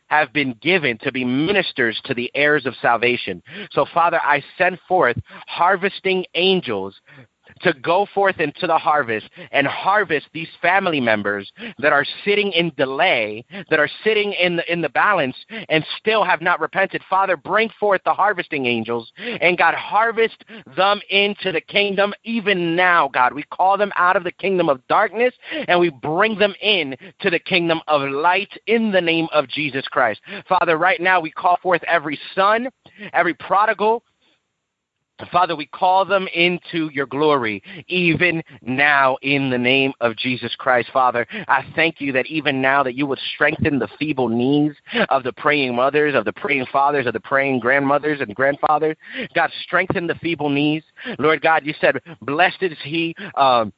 have 0.07 0.33
been 0.33 0.53
given 0.61 0.97
to 0.97 1.11
be 1.11 1.23
ministers 1.23 2.01
to 2.03 2.13
the 2.13 2.31
heirs 2.33 2.65
of 2.65 2.73
salvation. 2.81 3.43
So, 3.71 3.85
Father, 3.93 4.19
I 4.23 4.43
send 4.57 4.79
forth 4.87 5.17
harvesting 5.47 6.25
angels 6.33 6.99
to 7.61 7.73
go 7.73 8.07
forth 8.13 8.39
into 8.39 8.67
the 8.67 8.77
harvest 8.77 9.29
and 9.51 9.67
harvest 9.67 10.27
these 10.33 10.47
family 10.61 10.99
members 10.99 11.51
that 11.79 11.93
are 11.93 12.05
sitting 12.23 12.51
in 12.53 12.71
delay, 12.77 13.45
that 13.69 13.79
are 13.79 13.89
sitting 14.03 14.33
in 14.33 14.55
the, 14.55 14.71
in 14.71 14.81
the 14.81 14.89
balance 14.89 15.35
and 15.69 15.85
still 15.97 16.23
have 16.23 16.41
not 16.41 16.59
repented. 16.59 17.01
Father, 17.09 17.37
bring 17.37 17.69
forth 17.79 18.01
the 18.05 18.13
harvesting 18.13 18.65
angels 18.65 19.11
and 19.17 19.57
God, 19.57 19.73
harvest 19.75 20.43
them 20.75 21.01
into 21.09 21.51
the 21.51 21.61
kingdom 21.61 22.13
even 22.23 22.75
now, 22.75 23.07
God. 23.07 23.33
We 23.33 23.43
call 23.43 23.77
them 23.77 23.91
out 23.95 24.15
of 24.15 24.23
the 24.23 24.31
kingdom 24.31 24.69
of 24.69 24.85
darkness 24.87 25.33
and 25.67 25.79
we 25.79 25.89
bring 25.89 26.37
them 26.37 26.53
in 26.61 26.95
to 27.21 27.29
the 27.29 27.39
kingdom 27.39 27.81
of 27.87 28.09
light 28.09 28.51
in 28.67 28.91
the 28.91 29.01
name 29.01 29.27
of 29.33 29.47
Jesus 29.47 29.87
Christ. 29.87 30.21
Father, 30.47 30.77
right 30.77 31.01
now 31.01 31.19
we 31.19 31.31
call 31.31 31.57
forth 31.61 31.83
every 31.83 32.19
son, 32.35 32.69
every 33.13 33.33
prodigal, 33.33 34.03
Father, 35.31 35.55
we 35.55 35.65
call 35.65 36.05
them 36.05 36.27
into 36.33 36.89
your 36.93 37.05
glory, 37.05 37.63
even 37.87 38.41
now 38.61 39.17
in 39.21 39.49
the 39.49 39.57
name 39.57 39.93
of 40.01 40.15
Jesus 40.15 40.55
Christ. 40.55 40.89
Father, 40.91 41.27
I 41.47 41.65
thank 41.75 42.01
you 42.01 42.11
that 42.13 42.27
even 42.27 42.61
now 42.61 42.83
that 42.83 42.95
you 42.95 43.05
would 43.05 43.19
strengthen 43.33 43.79
the 43.79 43.89
feeble 43.99 44.29
knees 44.29 44.73
of 45.09 45.23
the 45.23 45.33
praying 45.33 45.75
mothers, 45.75 46.15
of 46.15 46.25
the 46.25 46.33
praying 46.33 46.65
fathers, 46.71 47.05
of 47.05 47.13
the 47.13 47.19
praying 47.19 47.59
grandmothers 47.59 48.21
and 48.21 48.33
grandfathers. 48.35 48.95
God, 49.35 49.51
strengthen 49.63 50.07
the 50.07 50.15
feeble 50.15 50.49
knees. 50.49 50.83
Lord 51.17 51.41
God, 51.41 51.65
you 51.65 51.73
said, 51.79 51.97
blessed 52.21 52.63
is 52.63 52.77
he. 52.83 53.15
Um, 53.35 53.73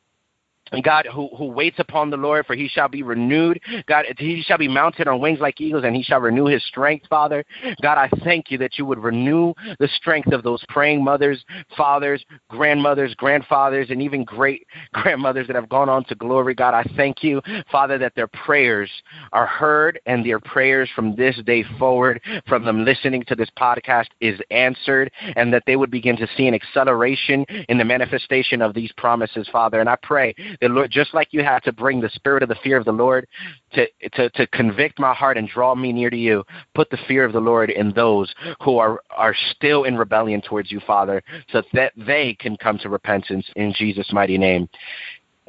and 0.72 0.84
God, 0.84 1.08
who, 1.12 1.30
who 1.38 1.46
waits 1.46 1.80
upon 1.80 2.10
the 2.10 2.18
Lord, 2.18 2.46
for 2.46 2.56
he 2.56 2.68
shall 2.68 2.88
be 2.88 3.04
renewed. 3.04 3.62
God, 3.88 4.06
he 4.18 4.42
shall 4.42 4.58
be 4.58 4.68
mounted 4.68 5.08
on 5.08 5.20
wings 5.20 5.40
like 5.40 5.60
eagles, 5.60 5.84
and 5.84 5.96
he 5.96 6.04
shall 6.04 6.20
renew 6.20 6.46
his 6.46 6.66
strength, 6.66 7.06
Father. 7.10 7.44
God, 7.82 7.98
I 7.98 8.10
thank 8.24 8.52
you 8.52 8.58
that 8.60 8.78
you 8.78 8.86
would 8.86 9.00
renew 9.00 9.54
the 9.80 9.90
strength 9.96 10.32
of 10.32 10.44
those 10.44 10.64
praying 10.70 11.04
mothers, 11.04 11.44
fathers, 11.76 12.24
grandmothers, 12.50 13.14
grandfathers, 13.16 13.90
and 13.90 14.02
even 14.02 14.24
great 14.24 14.66
grandmothers 14.94 15.48
that 15.48 15.56
have 15.56 15.70
gone 15.70 15.90
on 15.90 16.06
to 16.06 16.16
glory. 16.16 16.54
God, 16.54 16.74
I 16.74 16.84
thank 16.96 17.24
you, 17.24 17.42
Father, 17.72 17.98
that 17.98 18.16
their 18.16 18.28
prayers 18.28 18.90
are 19.34 19.48
heard 19.48 20.00
and 20.06 20.26
their 20.26 20.40
prayers 20.40 20.90
from 20.96 21.16
this 21.16 21.38
day 21.46 21.64
forward, 21.78 22.22
from 22.48 22.66
them 22.66 22.86
listening 22.86 23.24
to 23.28 23.36
this 23.36 23.50
podcast, 23.58 24.08
is 24.20 24.40
answered, 24.52 25.12
and 25.36 25.54
that 25.54 25.64
they 25.66 25.76
would 25.76 25.92
begin 25.92 26.16
to 26.18 26.28
see 26.38 26.48
an 26.48 26.54
acceleration 26.54 27.46
in 27.70 27.78
the 27.78 27.86
manifestation 27.86 28.62
of 28.62 28.74
these 28.74 28.92
promises, 28.94 29.48
Father. 29.52 29.80
And 29.80 29.90
I 29.90 29.98
pray 30.02 30.34
that 30.62 30.72
Lord, 30.72 30.92
just 30.92 31.14
like 31.14 31.30
you 31.32 31.44
had 31.44 31.64
to 31.64 31.72
bring 31.72 32.00
the 32.00 32.10
spirit 32.10 32.44
of 32.44 32.50
the 32.50 32.56
fear 32.64 32.78
of 32.78 32.86
the 32.86 32.92
Lord 32.92 33.28
to, 33.74 33.88
to, 34.14 34.30
to 34.30 34.48
convict 34.48 35.00
my 35.00 35.14
heart 35.14 35.38
and 35.38 35.48
draw 35.50 35.76
me 35.76 35.92
near 35.92 36.10
to 36.10 36.18
you, 36.18 36.44
put 36.76 36.90
the 36.90 37.00
fear 37.08 37.26
of 37.26 37.34
the 37.34 37.40
Lord 37.40 37.70
in 37.70 37.92
those 37.94 38.34
who 38.64 38.78
are, 38.78 39.02
are 39.10 39.36
still 39.56 39.84
in 39.84 39.98
rebellion 39.98 40.42
towards 40.42 40.72
you, 40.72 40.80
Father, 40.86 41.24
so 41.52 41.64
that 41.74 41.94
they 41.98 42.36
can 42.40 42.56
come 42.58 42.78
to 42.80 42.90
repentance 42.90 43.46
in 43.56 43.74
Jesus' 43.78 44.12
mighty 44.14 44.38
name. 44.38 44.70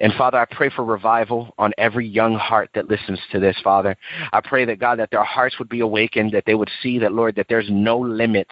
And 0.02 0.12
Father, 0.14 0.36
I 0.38 0.44
pray 0.44 0.68
for 0.68 0.84
revival 0.84 1.54
on 1.58 1.72
every 1.78 2.06
young 2.06 2.34
heart 2.34 2.70
that 2.74 2.88
listens 2.88 3.20
to 3.30 3.38
this, 3.38 3.56
Father. 3.62 3.96
I 4.32 4.40
pray 4.40 4.64
that 4.64 4.80
God, 4.80 4.98
that 4.98 5.12
their 5.12 5.22
hearts 5.22 5.58
would 5.60 5.68
be 5.68 5.80
awakened, 5.80 6.32
that 6.32 6.42
they 6.44 6.56
would 6.56 6.70
see 6.82 6.98
that, 6.98 7.12
Lord, 7.12 7.36
that 7.36 7.46
there's 7.48 7.68
no 7.70 7.98
limits 7.98 8.50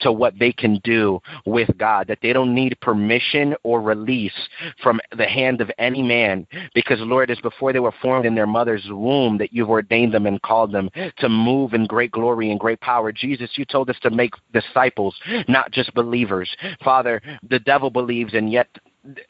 to 0.00 0.12
what 0.12 0.38
they 0.38 0.52
can 0.52 0.78
do 0.84 1.20
with 1.46 1.70
God, 1.78 2.06
that 2.08 2.18
they 2.22 2.34
don't 2.34 2.54
need 2.54 2.78
permission 2.82 3.54
or 3.62 3.80
release 3.80 4.48
from 4.82 5.00
the 5.16 5.24
hand 5.24 5.62
of 5.62 5.70
any 5.78 6.02
man, 6.02 6.46
because, 6.74 6.98
Lord, 7.00 7.30
it's 7.30 7.40
before 7.40 7.72
they 7.72 7.80
were 7.80 7.94
formed 8.02 8.26
in 8.26 8.34
their 8.34 8.46
mother's 8.46 8.86
womb 8.90 9.38
that 9.38 9.54
you've 9.54 9.70
ordained 9.70 10.12
them 10.12 10.26
and 10.26 10.40
called 10.42 10.70
them 10.70 10.90
to 11.16 11.28
move 11.30 11.72
in 11.72 11.86
great 11.86 12.10
glory 12.10 12.50
and 12.50 12.60
great 12.60 12.80
power. 12.80 13.10
Jesus, 13.10 13.50
you 13.54 13.64
told 13.64 13.88
us 13.88 13.96
to 14.02 14.10
make 14.10 14.34
disciples, 14.52 15.16
not 15.48 15.72
just 15.72 15.94
believers. 15.94 16.54
Father, 16.84 17.22
the 17.48 17.58
devil 17.58 17.88
believes, 17.88 18.34
and 18.34 18.52
yet 18.52 18.68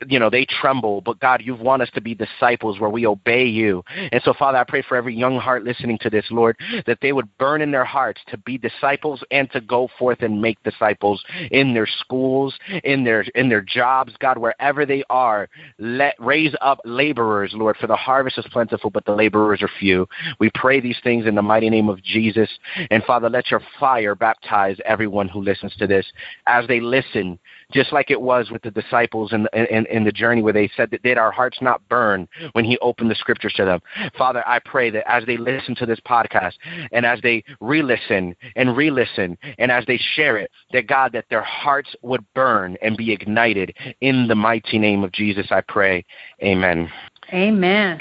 you 0.09 0.19
know 0.19 0.29
they 0.29 0.45
tremble 0.45 1.01
but 1.01 1.21
god 1.21 1.43
you've 1.45 1.61
want 1.61 1.83
us 1.83 1.91
to 1.95 2.01
be 2.01 2.15
disciples 2.15 2.81
where 2.81 2.91
we 2.91 3.07
obey 3.07 3.45
you. 3.45 3.83
And 4.13 4.21
so 4.25 4.33
father 4.33 4.59
i 4.59 4.65
pray 4.65 4.83
for 4.83 4.97
every 4.97 5.15
young 5.15 5.39
heart 5.39 5.65
listening 5.65 5.99
to 5.99 6.11
this 6.11 6.27
lord 6.31 6.57
that 6.87 6.99
they 7.01 7.13
would 7.13 7.29
burn 7.39 7.63
in 7.63 7.71
their 7.71 7.85
hearts 7.85 8.21
to 8.29 8.39
be 8.39 8.59
disciples 8.59 9.23
and 9.31 9.51
to 9.53 9.61
go 9.61 9.89
forth 9.99 10.23
and 10.23 10.43
make 10.43 10.63
disciples 10.65 11.23
in 11.51 11.73
their 11.73 11.87
schools 11.87 12.55
in 12.85 13.05
their 13.05 13.23
in 13.35 13.49
their 13.49 13.61
jobs 13.61 14.13
god 14.19 14.39
wherever 14.39 14.85
they 14.85 15.05
are. 15.11 15.49
Let 15.79 16.15
raise 16.19 16.55
up 16.61 16.81
laborers 16.85 17.53
lord 17.55 17.77
for 17.77 17.87
the 17.87 17.97
harvest 17.97 18.39
is 18.39 18.47
plentiful 18.51 18.91
but 18.91 19.05
the 19.05 19.15
laborers 19.15 19.63
are 19.63 19.71
few. 19.79 20.09
We 20.41 20.51
pray 20.55 20.81
these 20.81 20.99
things 21.05 21.27
in 21.27 21.35
the 21.35 21.43
mighty 21.43 21.71
name 21.71 21.89
of 21.89 22.03
jesus. 22.03 22.51
And 22.91 23.05
father 23.05 23.31
let 23.31 23.51
your 23.51 23.63
fire 23.79 24.15
baptize 24.15 24.79
everyone 24.85 25.29
who 25.29 25.43
listens 25.43 25.75
to 25.77 25.87
this. 25.87 26.07
As 26.47 26.67
they 26.67 26.81
listen 26.81 27.39
just 27.73 27.93
like 27.93 28.11
it 28.11 28.21
was 28.21 28.51
with 28.51 28.63
the 28.63 28.71
disciples 28.71 29.33
in, 29.33 29.47
in, 29.53 29.87
in 29.87 30.05
the 30.05 30.13
journey 30.13 30.43
where 30.43 30.53
they 30.53 30.71
said 30.77 30.91
that 30.91 31.03
did 31.03 31.19
our 31.19 31.31
hearts 31.31 31.59
not 31.61 31.87
burn 31.89 32.29
when 32.53 32.65
he 32.65 32.79
opened 32.79 33.11
the 33.11 33.15
scriptures 33.15 33.53
to 33.55 33.65
them. 33.65 33.81
Father, 34.17 34.47
I 34.47 34.59
pray 34.59 34.91
that 34.91 35.11
as 35.11 35.25
they 35.27 35.37
listen 35.37 35.75
to 35.77 35.87
this 35.87 36.01
podcast 36.01 36.55
and 36.93 37.05
as 37.07 37.21
they 37.23 37.45
re-listen 37.61 38.35
and 38.57 38.77
re-listen 38.77 39.37
and 39.59 39.71
as 39.71 39.85
they 39.87 39.99
share 40.15 40.37
it, 40.37 40.51
that 40.73 40.87
God, 40.87 41.13
that 41.13 41.27
their 41.31 41.43
hearts 41.43 41.95
would 42.03 42.25
burn 42.35 42.77
and 42.83 42.97
be 42.97 43.13
ignited 43.13 43.75
in 44.01 44.29
the 44.29 44.35
mighty 44.35 44.79
name 44.79 45.05
of 45.05 45.13
Jesus, 45.13 45.47
I 45.51 45.63
pray. 45.63 46.05
Amen. 46.43 46.91
Amen. 47.33 48.01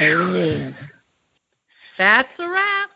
Amen. 0.00 0.76
That's 1.98 2.28
a 2.38 2.48
wrap. 2.48 2.91